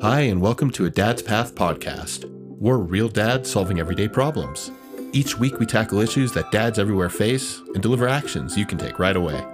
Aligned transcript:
Hi, 0.00 0.20
and 0.20 0.40
welcome 0.40 0.70
to 0.70 0.84
a 0.84 0.90
Dad's 0.90 1.22
Path 1.22 1.56
podcast. 1.56 2.24
We're 2.60 2.76
real 2.76 3.08
dads 3.08 3.50
solving 3.50 3.80
everyday 3.80 4.06
problems. 4.06 4.70
Each 5.12 5.36
week, 5.36 5.58
we 5.58 5.66
tackle 5.66 5.98
issues 5.98 6.30
that 6.34 6.52
dads 6.52 6.78
everywhere 6.78 7.10
face 7.10 7.58
and 7.74 7.82
deliver 7.82 8.06
actions 8.06 8.56
you 8.56 8.64
can 8.64 8.78
take 8.78 9.00
right 9.00 9.16
away. 9.16 9.44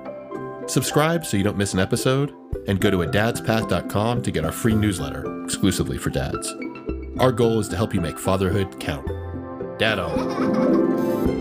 Subscribe 0.66 1.24
so 1.24 1.38
you 1.38 1.44
don't 1.44 1.56
miss 1.56 1.72
an 1.72 1.80
episode, 1.80 2.34
and 2.68 2.78
go 2.78 2.90
to 2.90 3.00
a 3.00 3.06
to 4.22 4.30
get 4.30 4.44
our 4.44 4.52
free 4.52 4.74
newsletter 4.74 5.44
exclusively 5.44 5.96
for 5.96 6.10
dads. 6.10 6.54
Our 7.18 7.32
goal 7.32 7.58
is 7.58 7.68
to 7.68 7.76
help 7.76 7.94
you 7.94 8.02
make 8.02 8.18
fatherhood 8.18 8.78
count. 8.78 9.08
Dad 9.78 9.98
on. 9.98 11.33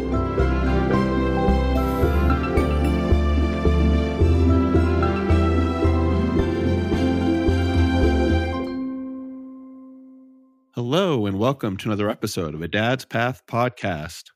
Welcome 11.44 11.76
to 11.76 11.90
another 11.90 12.10
episode 12.10 12.56
of 12.56 12.62
a 12.62 12.70
Dad's 12.70 13.04
Path 13.04 13.46
podcast. 13.48 14.28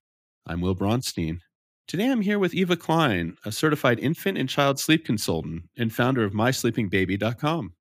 I'm 0.45 0.59
Will 0.59 0.75
Bronstein. 0.75 1.39
Today 1.87 2.11
I'm 2.11 2.19
here 2.19 2.37
with 2.37 2.53
Eva 2.53 2.75
Klein, 2.75 3.37
a 3.45 3.51
certified 3.53 3.97
infant 3.97 4.37
and 4.37 4.49
child 4.49 4.77
sleep 4.77 5.05
consultant 5.05 5.69
and 5.77 5.93
founder 5.93 6.25
of 6.25 6.33
mysleepingbaby.com. 6.33 7.71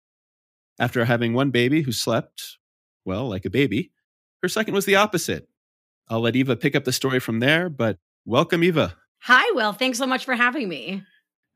After 0.79 1.05
having 1.05 1.35
one 1.35 1.51
baby 1.51 1.83
who 1.83 1.91
slept, 1.91 2.59
well, 3.05 3.29
like 3.29 3.45
a 3.45 3.51
baby, 3.51 3.91
her 4.43 4.49
second 4.49 4.75
was 4.75 4.85
the 4.85 4.95
opposite. 4.95 5.49
I'll 6.09 6.21
let 6.21 6.37
Eva 6.37 6.55
pick 6.55 6.77
up 6.77 6.85
the 6.85 6.93
story 6.93 7.19
from 7.19 7.41
there, 7.41 7.69
but 7.69 7.99
welcome, 8.27 8.63
Eva. 8.63 8.95
Hi, 9.23 9.51
Will. 9.57 9.73
Thanks 9.73 9.99
so 9.99 10.07
much 10.07 10.25
for 10.25 10.37
having 10.37 10.69
me. 10.69 11.03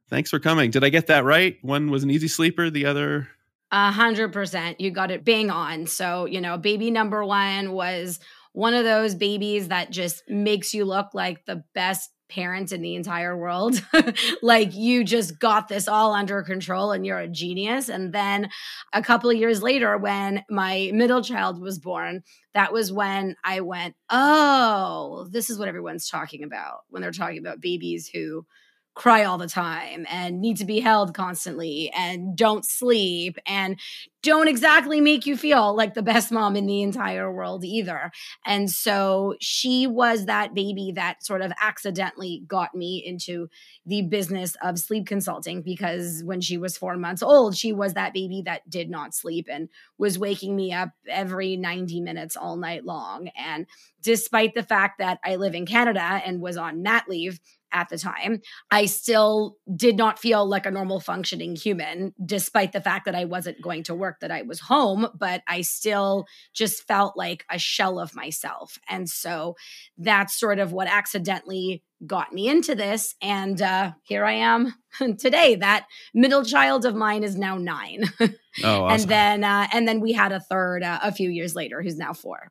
Thanks 0.08 0.30
for 0.30 0.40
coming. 0.40 0.72
Did 0.72 0.82
I 0.82 0.88
get 0.88 1.06
that 1.06 1.22
right? 1.22 1.56
One 1.62 1.88
was 1.88 2.02
an 2.02 2.10
easy 2.10 2.26
sleeper, 2.26 2.68
the 2.68 2.86
other 2.86 3.28
A 3.72 3.92
hundred 3.92 4.32
percent. 4.32 4.80
You 4.80 4.90
got 4.90 5.10
it 5.10 5.24
bang 5.24 5.50
on. 5.50 5.86
So, 5.86 6.24
you 6.24 6.40
know, 6.40 6.58
baby 6.58 6.90
number 6.90 7.24
one 7.24 7.72
was 7.72 8.18
one 8.52 8.74
of 8.74 8.84
those 8.84 9.14
babies 9.14 9.68
that 9.68 9.90
just 9.90 10.22
makes 10.28 10.74
you 10.74 10.84
look 10.84 11.14
like 11.14 11.44
the 11.46 11.62
best 11.74 12.10
parent 12.30 12.72
in 12.72 12.80
the 12.80 12.94
entire 12.94 13.36
world. 13.36 13.84
like 14.42 14.74
you 14.74 15.04
just 15.04 15.38
got 15.38 15.68
this 15.68 15.88
all 15.88 16.14
under 16.14 16.42
control 16.42 16.92
and 16.92 17.04
you're 17.04 17.18
a 17.18 17.28
genius. 17.28 17.88
And 17.88 18.12
then 18.12 18.48
a 18.92 19.02
couple 19.02 19.30
of 19.30 19.36
years 19.36 19.62
later, 19.62 19.98
when 19.98 20.44
my 20.48 20.90
middle 20.94 21.22
child 21.22 21.60
was 21.60 21.78
born, 21.78 22.22
that 22.54 22.72
was 22.72 22.92
when 22.92 23.36
I 23.44 23.60
went, 23.60 23.94
oh, 24.08 25.28
this 25.30 25.50
is 25.50 25.58
what 25.58 25.68
everyone's 25.68 26.08
talking 26.08 26.42
about 26.42 26.80
when 26.88 27.02
they're 27.02 27.12
talking 27.12 27.38
about 27.38 27.60
babies 27.60 28.08
who 28.12 28.46
cry 28.94 29.24
all 29.24 29.38
the 29.38 29.48
time 29.48 30.04
and 30.10 30.40
need 30.40 30.56
to 30.56 30.64
be 30.64 30.80
held 30.80 31.14
constantly 31.14 31.90
and 31.96 32.36
don't 32.36 32.64
sleep 32.64 33.38
and 33.46 33.78
don't 34.22 34.48
exactly 34.48 35.00
make 35.00 35.24
you 35.24 35.36
feel 35.36 35.74
like 35.74 35.94
the 35.94 36.02
best 36.02 36.30
mom 36.30 36.54
in 36.56 36.66
the 36.66 36.82
entire 36.82 37.32
world 37.32 37.64
either. 37.64 38.10
And 38.44 38.70
so 38.70 39.36
she 39.40 39.86
was 39.86 40.26
that 40.26 40.52
baby 40.52 40.92
that 40.96 41.24
sort 41.24 41.40
of 41.40 41.52
accidentally 41.60 42.42
got 42.46 42.74
me 42.74 43.02
into 43.04 43.48
the 43.86 44.02
business 44.02 44.56
of 44.62 44.78
sleep 44.78 45.06
consulting 45.06 45.62
because 45.62 46.22
when 46.24 46.40
she 46.40 46.58
was 46.58 46.76
four 46.76 46.96
months 46.96 47.22
old, 47.22 47.56
she 47.56 47.72
was 47.72 47.94
that 47.94 48.12
baby 48.12 48.42
that 48.44 48.68
did 48.68 48.90
not 48.90 49.14
sleep 49.14 49.46
and 49.50 49.68
was 49.96 50.18
waking 50.18 50.54
me 50.54 50.72
up 50.72 50.90
every 51.08 51.56
90 51.56 52.00
minutes 52.02 52.36
all 52.36 52.56
night 52.56 52.84
long. 52.84 53.30
And 53.36 53.66
despite 54.02 54.54
the 54.54 54.62
fact 54.62 54.98
that 54.98 55.18
I 55.24 55.36
live 55.36 55.54
in 55.54 55.64
Canada 55.64 56.20
and 56.24 56.40
was 56.40 56.58
on 56.58 56.82
mat 56.82 57.04
leave, 57.08 57.40
at 57.72 57.88
the 57.88 57.98
time, 57.98 58.40
I 58.70 58.86
still 58.86 59.56
did 59.74 59.96
not 59.96 60.18
feel 60.18 60.46
like 60.46 60.66
a 60.66 60.70
normal 60.70 61.00
functioning 61.00 61.56
human, 61.56 62.14
despite 62.24 62.72
the 62.72 62.80
fact 62.80 63.04
that 63.06 63.14
I 63.14 63.24
wasn't 63.24 63.62
going 63.62 63.84
to 63.84 63.94
work, 63.94 64.20
that 64.20 64.30
I 64.30 64.42
was 64.42 64.60
home, 64.60 65.08
but 65.18 65.42
I 65.46 65.62
still 65.62 66.26
just 66.52 66.86
felt 66.86 67.16
like 67.16 67.44
a 67.50 67.58
shell 67.58 67.98
of 67.98 68.14
myself. 68.14 68.78
And 68.88 69.08
so 69.08 69.56
that's 69.98 70.38
sort 70.38 70.58
of 70.58 70.72
what 70.72 70.88
accidentally 70.88 71.82
got 72.06 72.32
me 72.32 72.48
into 72.48 72.74
this. 72.74 73.14
And 73.20 73.60
uh, 73.60 73.92
here 74.04 74.24
I 74.24 74.32
am 74.32 74.74
today. 75.18 75.56
That 75.56 75.86
middle 76.14 76.44
child 76.44 76.84
of 76.84 76.94
mine 76.94 77.24
is 77.24 77.36
now 77.36 77.56
nine. 77.56 78.04
Oh, 78.64 78.82
awesome. 78.82 79.02
and 79.02 79.10
then 79.10 79.44
uh, 79.44 79.68
and 79.72 79.86
then 79.86 80.00
we 80.00 80.12
had 80.12 80.32
a 80.32 80.40
third 80.40 80.82
uh, 80.82 80.98
a 81.04 81.12
few 81.12 81.30
years 81.30 81.54
later 81.54 81.82
who's 81.82 81.96
now 81.96 82.12
four. 82.12 82.50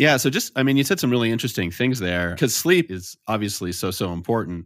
Yeah. 0.00 0.16
So 0.16 0.30
just, 0.30 0.50
I 0.56 0.62
mean, 0.62 0.78
you 0.78 0.84
said 0.84 0.98
some 0.98 1.10
really 1.10 1.30
interesting 1.30 1.70
things 1.70 1.98
there 1.98 2.30
because 2.30 2.56
sleep 2.56 2.90
is 2.90 3.18
obviously 3.28 3.70
so, 3.70 3.90
so 3.90 4.14
important 4.14 4.64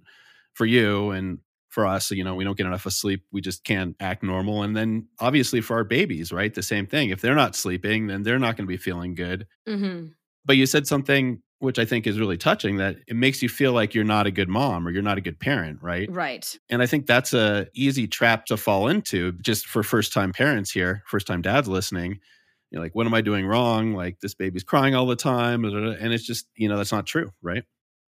for 0.53 0.65
you 0.65 1.11
and 1.11 1.41
for 1.71 1.89
us. 1.89 2.13
You 2.13 2.23
know, 2.23 2.37
we 2.37 2.45
don't 2.45 2.57
get 2.57 2.67
enough 2.67 2.87
of 2.87 2.93
sleep. 2.93 3.25
We 3.33 3.41
just 3.41 3.65
can't 3.65 3.97
act 3.99 4.23
normal. 4.23 4.63
And 4.63 4.77
then 4.77 5.09
obviously 5.19 5.61
for 5.61 5.75
our 5.75 5.83
babies, 5.83 6.31
right? 6.31 6.55
The 6.55 6.63
same 6.63 6.87
thing. 6.87 7.11
If 7.11 7.21
they're 7.21 7.35
not 7.35 7.57
sleeping, 7.57 8.07
then 8.07 8.23
they're 8.23 8.39
not 8.39 8.57
going 8.57 8.65
to 8.65 8.73
be 8.73 8.77
feeling 8.77 9.17
good. 9.17 9.49
Mm-hmm. 9.69 10.11
But 10.45 10.57
you 10.57 10.67
said 10.67 10.87
something 10.87 11.43
which 11.59 11.81
I 11.81 11.85
think 11.85 12.07
is 12.07 12.21
really 12.21 12.37
touching 12.37 12.77
that 12.77 12.99
it 13.09 13.17
makes 13.17 13.43
you 13.43 13.49
feel 13.49 13.73
like 13.73 13.93
you're 13.93 14.05
not 14.05 14.29
a 14.29 14.31
good 14.31 14.49
mom 14.49 14.87
or 14.87 14.91
you're 14.91 15.03
not 15.03 15.19
a 15.19 15.23
good 15.23 15.41
parent, 15.41 15.83
right? 15.83 16.09
Right. 16.13 16.57
And 16.71 16.81
I 16.81 16.87
think 16.87 17.07
that's 17.07 17.33
a 17.33 17.67
easy 17.75 18.07
trap 18.07 18.47
to 18.47 18.57
fall 18.57 18.87
into 18.87 19.33
just 19.43 19.67
for 19.67 19.83
first 19.83 20.13
time 20.13 20.33
parents 20.33 20.71
here, 20.71 21.03
first 21.07 21.27
time 21.27 21.43
dads 21.43 21.67
listening 21.67 22.21
know, 22.75 22.83
like, 22.83 22.95
what 22.95 23.07
am 23.07 23.15
I 23.15 23.21
doing 23.21 23.47
wrong? 23.47 23.95
Like, 23.95 24.21
this 24.21 24.35
baby's 24.35 24.65
crying 24.65 24.95
all 24.95 25.07
the 25.07 25.17
time. 25.17 25.65
And 25.65 26.13
it's 26.13 26.25
just, 26.25 26.47
you 26.57 26.69
know, 26.69 26.77
that's 26.77 26.93
not 26.93 27.07
true, 27.07 27.33
right? 27.43 27.65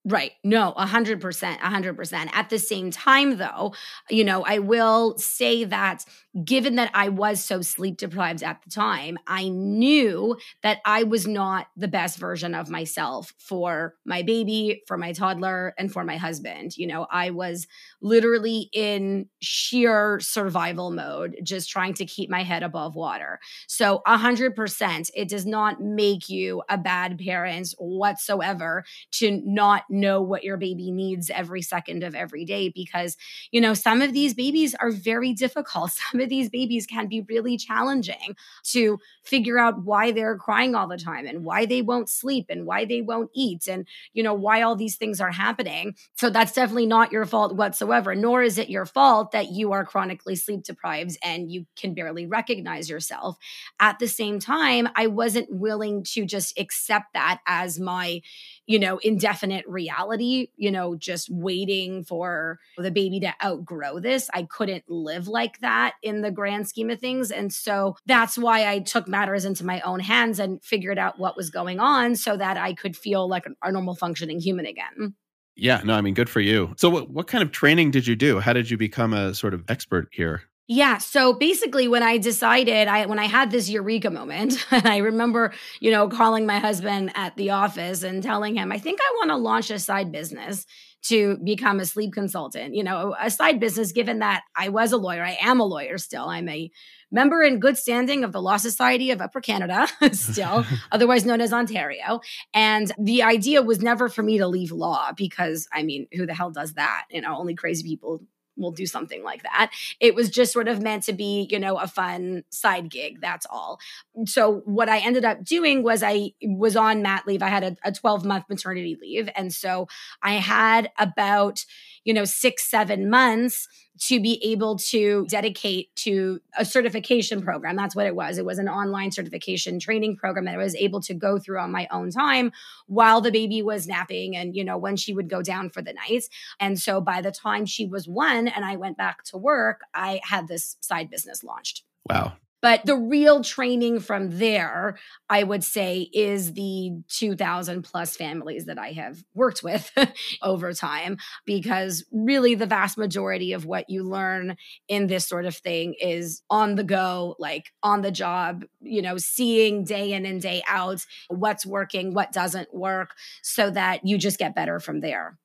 Right. 0.09 0.33
No, 0.45 0.73
a 0.77 0.87
hundred 0.87 1.21
percent, 1.21 1.59
a 1.63 1.69
hundred 1.69 1.97
percent. 1.97 2.31
At 2.33 2.49
the 2.49 2.61
same 2.61 2.93
time, 2.93 3.39
though, 3.39 3.75
you 4.09 4.23
know, 4.23 4.45
I 4.45 4.61
will 4.61 5.19
say 5.19 5.65
that 5.65 6.05
given 6.45 6.77
that 6.77 6.91
I 6.93 7.09
was 7.09 7.43
so 7.43 7.63
sleep 7.63 7.97
deprived 7.97 8.43
at 8.43 8.61
the 8.63 8.71
time, 8.71 9.19
I 9.27 9.49
knew 9.49 10.37
that 10.63 10.81
I 10.85 11.05
was 11.05 11.27
not 11.27 11.69
the 11.77 11.89
best 11.89 12.19
version 12.19 12.55
of 12.55 12.69
myself 12.69 13.33
for 13.39 13.95
my 14.05 14.23
baby, 14.23 14.83
for 14.87 14.99
my 14.99 15.13
toddler, 15.13 15.75
and 15.79 15.91
for 15.91 16.05
my 16.05 16.17
husband. 16.17 16.77
You 16.77 16.87
know, 16.89 17.07
I 17.11 17.31
was 17.31 17.67
literally 18.03 18.69
in 18.73 19.29
sheer 19.41 20.21
survival 20.21 20.91
mode, 20.91 21.37
just 21.43 21.71
trying 21.71 21.95
to 21.95 22.05
keep 22.05 22.29
my 22.29 22.43
head 22.43 22.63
above 22.63 22.95
water. 22.95 23.39
So, 23.67 24.03
a 24.07 24.19
hundred 24.19 24.55
percent, 24.55 25.11
it 25.15 25.29
does 25.29 25.47
not 25.47 25.81
make 25.81 26.29
you 26.29 26.63
a 26.69 26.77
bad 26.77 27.19
parent 27.19 27.75
whatsoever 27.79 28.85
to 29.13 29.41
not 29.45 29.85
know 29.89 30.21
what 30.21 30.45
your 30.45 30.57
baby 30.57 30.91
needs 30.91 31.31
every 31.31 31.63
second 31.63 32.03
of 32.03 32.15
every 32.15 32.45
day 32.45 32.69
because, 32.69 33.17
you 33.51 33.61
know, 33.61 33.73
some 33.75 34.03
of 34.03 34.13
these 34.13 34.35
babies 34.35 34.75
are 34.75 34.91
very 34.91 35.33
difficult. 35.33 35.93
Some 36.13 36.21
these 36.27 36.51
babies 36.51 36.87
can 36.87 37.09
be 37.09 37.23
really 37.29 37.57
challenging 37.57 38.37
to 38.65 38.99
figure 39.25 39.59
out 39.59 39.85
why 39.85 40.13
they're 40.13 40.37
crying 40.37 40.75
all 40.75 40.89
the 40.89 40.99
time 40.99 41.27
and 41.27 41.45
why 41.45 41.67
they 41.67 41.83
won't 41.83 42.09
sleep 42.09 42.47
and 42.49 42.67
why 42.67 42.85
they 42.85 43.01
won't 43.01 43.31
eat 43.35 43.67
and, 43.67 43.87
you 44.13 44.23
know, 44.23 44.35
why 44.35 44.63
all 44.63 44.77
these 44.77 44.97
things 44.97 45.21
are 45.21 45.33
happening. 45.33 45.95
So 46.17 46.31
that's 46.31 46.53
definitely 46.53 46.87
not 46.87 47.13
your 47.13 47.25
fault 47.25 47.57
whatsoever, 47.57 48.15
nor 48.15 48.43
is 48.43 48.59
it 48.59 48.71
your 48.71 48.87
fault 48.87 49.33
that 49.33 49.51
you 49.51 49.73
are 49.73 49.85
chronically 49.85 50.37
sleep 50.37 50.63
deprived 50.63 51.19
and 51.23 51.51
you 51.51 51.67
can 51.77 51.95
barely 51.95 52.27
recognize 52.27 52.91
yourself. 52.91 53.37
At 53.81 53.99
the 53.99 54.09
same 54.09 54.41
time, 54.41 54.89
I 54.95 55.07
wasn't 55.07 55.51
willing 55.51 56.05
to 56.13 56.25
just 56.25 56.59
accept 56.59 57.15
that 57.15 57.41
as 57.47 57.79
my, 57.79 58.23
you 58.67 58.79
know, 58.79 58.99
indefinite 58.99 59.65
reality, 59.67 60.49
you 60.57 60.71
know, 60.71 60.97
just 60.97 61.31
waiting 61.31 62.05
for 62.05 62.59
the 62.77 62.91
baby 62.91 63.21
to 63.21 63.33
outgrow 63.45 64.01
this. 64.01 64.29
I 64.35 64.43
couldn't 64.43 64.85
live 64.89 65.29
like 65.29 65.61
that 65.61 65.95
in 66.03 66.23
the 66.23 66.31
grand 66.31 66.69
scheme 66.69 66.91
of 66.91 67.01
things. 67.01 67.31
And 67.31 67.53
so 67.53 67.97
that's 68.07 68.37
why 68.37 68.69
I 68.69 68.81
took 68.81 69.07
matters 69.09 69.45
into 69.45 69.65
my 69.65 69.81
own 69.81 70.01
hands 70.01 70.39
and 70.39 70.63
figured 70.63 70.99
out 70.99 71.19
what 71.19 71.37
was 71.37 71.51
going 71.51 71.81
on 71.81 72.17
so 72.17 72.37
that 72.37 72.57
I 72.57 72.75
could 72.75 72.97
feel 72.97 73.29
like 73.29 73.47
a 73.63 73.73
normal 73.73 73.95
functioning 73.95 74.41
human 74.41 74.67
again. 74.67 75.15
Yeah, 75.55 75.81
no, 75.85 75.95
I 75.95 76.03
mean, 76.03 76.13
good 76.13 76.29
for 76.29 76.41
you. 76.41 76.75
So, 76.77 76.91
what, 76.91 77.09
what 77.11 77.27
kind 77.29 77.43
of 77.43 77.51
training 77.51 77.91
did 77.91 78.07
you 78.07 78.15
do? 78.15 78.41
How 78.41 78.53
did 78.53 78.71
you 78.71 78.77
become 78.77 79.15
a 79.15 79.35
sort 79.35 79.55
of 79.55 79.65
expert 79.69 80.09
here? 80.13 80.43
Yeah. 80.69 80.99
So 80.99 81.33
basically, 81.33 81.87
when 81.87 82.03
I 82.03 82.19
decided, 82.19 82.89
I 82.89 83.07
when 83.07 83.21
I 83.21 83.27
had 83.27 83.51
this 83.53 83.69
eureka 83.69 84.11
moment, 84.11 84.67
and 84.73 84.87
I 84.87 84.99
remember, 84.99 85.53
you 85.81 85.93
know, 85.93 86.09
calling 86.09 86.45
my 86.45 86.59
husband 86.59 87.13
at 87.15 87.37
the 87.37 87.51
office 87.51 88.03
and 88.03 88.23
telling 88.23 88.57
him, 88.57 88.73
I 88.73 88.79
think 88.79 88.99
I 89.01 89.15
want 89.17 89.31
to 89.31 89.37
launch 89.37 89.71
a 89.71 89.79
side 89.79 90.11
business 90.11 90.67
to 91.05 91.39
become 91.45 91.79
a 91.79 91.87
sleep 91.87 92.13
consultant. 92.13 92.75
You 92.75 92.83
know, 92.83 93.15
a 93.21 93.31
side 93.31 93.61
business, 93.61 93.93
given 93.93 94.19
that 94.19 94.43
I 94.57 94.71
was 94.71 94.91
a 94.91 94.97
lawyer, 94.97 95.23
I 95.23 95.39
am 95.41 95.61
a 95.61 95.65
lawyer 95.65 95.99
still. 95.99 96.29
I'm 96.29 96.49
a 96.49 96.69
member 97.13 97.43
in 97.43 97.61
good 97.61 97.79
standing 97.79 98.25
of 98.25 98.33
the 98.33 98.43
Law 98.43 98.57
Society 98.57 99.13
of 99.13 99.21
Upper 99.21 99.41
Canada, 99.41 99.87
still, 100.13 100.65
otherwise 100.91 101.25
known 101.25 101.41
as 101.41 101.53
Ontario. 101.53 102.21
And 102.53 102.91
the 102.99 103.23
idea 103.23 103.63
was 103.63 103.83
never 103.83 104.09
for 104.09 104.25
me 104.25 104.39
to 104.39 104.49
leave 104.49 104.73
law 104.73 105.13
because, 105.17 105.69
I 105.73 105.85
mean, 105.85 106.09
who 106.13 106.27
the 106.27 106.35
hell 106.35 106.51
does 106.51 106.75
that? 106.75 107.05
You 107.11 107.21
know, 107.21 107.37
only 107.37 107.55
crazy 107.55 107.87
people 107.87 108.23
we'll 108.57 108.73
do 108.73 108.87
something 108.87 109.23
like 109.23 109.43
that. 109.43 109.71
It 110.01 110.15
was 110.15 110.31
just 110.31 110.53
sort 110.53 110.69
of 110.69 110.83
meant 110.83 111.05
to 111.05 111.13
be, 111.13 111.49
you 111.51 111.59
know, 111.59 111.77
a 111.77 111.87
fun 111.87 112.45
side 112.51 112.91
gig. 112.91 113.21
That's 113.21 113.47
all. 113.51 113.79
So 114.27 114.63
what 114.65 114.89
I 114.89 114.99
ended 114.99 115.25
up 115.25 115.45
doing 115.45 115.83
was 115.83 116.03
I 116.03 116.33
was 116.43 116.77
on 116.77 117.03
mat 117.03 117.25
leave. 117.27 117.43
I 117.43 117.49
had 117.49 117.79
a 117.85 117.93
12 117.93 118.25
month 118.25 118.45
maternity 118.49 118.97
leave. 119.01 119.29
And 119.35 119.53
so 119.53 119.89
I 120.23 120.35
had 120.35 120.91
about, 120.99 121.65
you 122.05 122.15
know, 122.15 122.25
six, 122.25 122.69
seven 122.69 123.11
months 123.11 123.69
to 123.99 124.21
be 124.21 124.41
able 124.45 124.77
to 124.77 125.27
dedicate 125.29 125.95
to 125.97 126.41
a 126.59 126.65
certification 126.65 127.43
program. 127.43 127.77
That's 127.77 127.97
what 127.97 128.07
it 128.07 128.15
was. 128.15 128.39
It 128.39 128.45
was 128.45 128.59
an 128.59 128.69
online 128.69 129.11
certification 129.11 129.79
training 129.79 130.17
program 130.17 130.45
that 130.45 130.55
I 130.55 130.59
was 130.59 130.75
able 130.75 131.01
to 131.03 131.15
go 131.15 131.39
through 131.39 131.59
on 131.59 131.73
my 131.73 131.89
own 131.91 132.11
time 132.11 132.53
while 132.87 133.21
the 133.21 133.33
baby 133.33 133.63
was 133.63 133.87
napping 133.87 134.37
and, 134.37 134.55
you 134.55 134.65
know, 134.65 134.77
when 134.77 134.97
she 134.97 135.15
would 135.15 135.31
go 135.31 135.43
down 135.43 135.71
for 135.71 135.81
the 135.81 135.95
night. 135.95 136.25
And 136.61 136.79
so 136.79 137.01
by 137.01 137.23
the 137.23 137.33
time 137.33 137.65
she 137.65 137.87
was 137.87 138.07
one 138.07 138.46
and 138.49 138.65
I 138.65 138.77
went 138.77 138.97
back 138.97 139.25
to 139.25 139.39
work, 139.39 139.81
I 139.95 140.21
had 140.23 140.49
this 140.49 140.77
side 140.81 141.11
business 141.11 141.43
launched. 141.45 141.83
Wow. 142.09 142.35
But 142.63 142.85
the 142.87 142.97
real 142.97 143.45
training 143.45 144.01
from 144.01 144.39
there, 144.39 144.99
I 145.29 145.43
would 145.45 145.63
say, 145.63 146.09
is 146.13 146.55
the 146.55 146.99
2000 147.09 147.83
plus 147.83 148.17
families 148.17 148.65
that 148.65 148.79
I 148.79 148.89
have 148.93 149.23
worked 149.35 149.63
with 149.63 149.93
over 150.43 150.73
time, 150.73 151.19
because 151.45 152.05
really 152.11 152.55
the 152.55 152.67
vast 152.67 152.97
majority 152.97 153.53
of 153.53 153.67
what 153.67 153.91
you 153.91 154.03
learn 154.03 154.57
in 154.89 155.07
this 155.07 155.27
sort 155.27 155.45
of 155.45 155.55
thing 155.55 155.95
is 156.01 156.43
on 156.51 156.75
the 156.75 156.85
go, 156.85 157.37
like 157.39 157.73
on 157.83 158.01
the 158.01 158.11
job, 158.11 158.65
you 158.81 159.03
know, 159.03 159.19
seeing 159.19 159.85
day 159.85 160.13
in 160.13 160.27
and 160.27 160.41
day 160.41 160.63
out 160.67 161.05
what's 161.29 161.67
working, 161.67 162.15
what 162.15 162.33
doesn't 162.33 162.75
work, 162.75 163.11
so 163.43 163.71
that 163.71 164.05
you 164.05 164.19
just 164.19 164.39
get 164.39 164.55
better 164.55 164.81
from 164.81 165.01
there. 165.01 165.39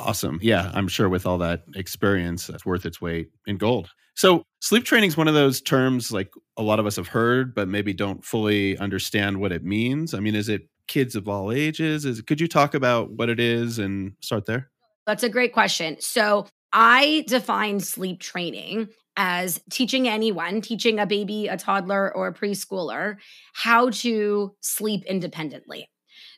Awesome. 0.00 0.38
Yeah, 0.42 0.70
I'm 0.74 0.88
sure 0.88 1.08
with 1.08 1.26
all 1.26 1.38
that 1.38 1.64
experience, 1.74 2.46
that's 2.46 2.64
worth 2.64 2.86
its 2.86 3.00
weight 3.00 3.30
in 3.46 3.56
gold. 3.56 3.90
So, 4.14 4.44
sleep 4.60 4.84
training 4.84 5.08
is 5.08 5.16
one 5.16 5.28
of 5.28 5.34
those 5.34 5.60
terms 5.60 6.12
like 6.12 6.32
a 6.56 6.62
lot 6.62 6.78
of 6.78 6.86
us 6.86 6.96
have 6.96 7.08
heard, 7.08 7.54
but 7.54 7.68
maybe 7.68 7.92
don't 7.92 8.24
fully 8.24 8.76
understand 8.78 9.40
what 9.40 9.52
it 9.52 9.64
means. 9.64 10.14
I 10.14 10.20
mean, 10.20 10.34
is 10.34 10.48
it 10.48 10.68
kids 10.88 11.14
of 11.14 11.28
all 11.28 11.52
ages? 11.52 12.04
Is 12.04 12.20
could 12.22 12.40
you 12.40 12.48
talk 12.48 12.74
about 12.74 13.12
what 13.12 13.28
it 13.28 13.40
is 13.40 13.78
and 13.78 14.12
start 14.20 14.46
there? 14.46 14.70
That's 15.06 15.22
a 15.22 15.28
great 15.28 15.52
question. 15.52 15.96
So, 16.00 16.46
I 16.72 17.24
define 17.26 17.80
sleep 17.80 18.20
training 18.20 18.88
as 19.16 19.60
teaching 19.70 20.08
anyone, 20.08 20.60
teaching 20.60 20.98
a 20.98 21.06
baby, 21.06 21.46
a 21.48 21.56
toddler, 21.56 22.14
or 22.14 22.28
a 22.28 22.34
preschooler 22.34 23.16
how 23.54 23.90
to 23.90 24.54
sleep 24.60 25.04
independently. 25.06 25.88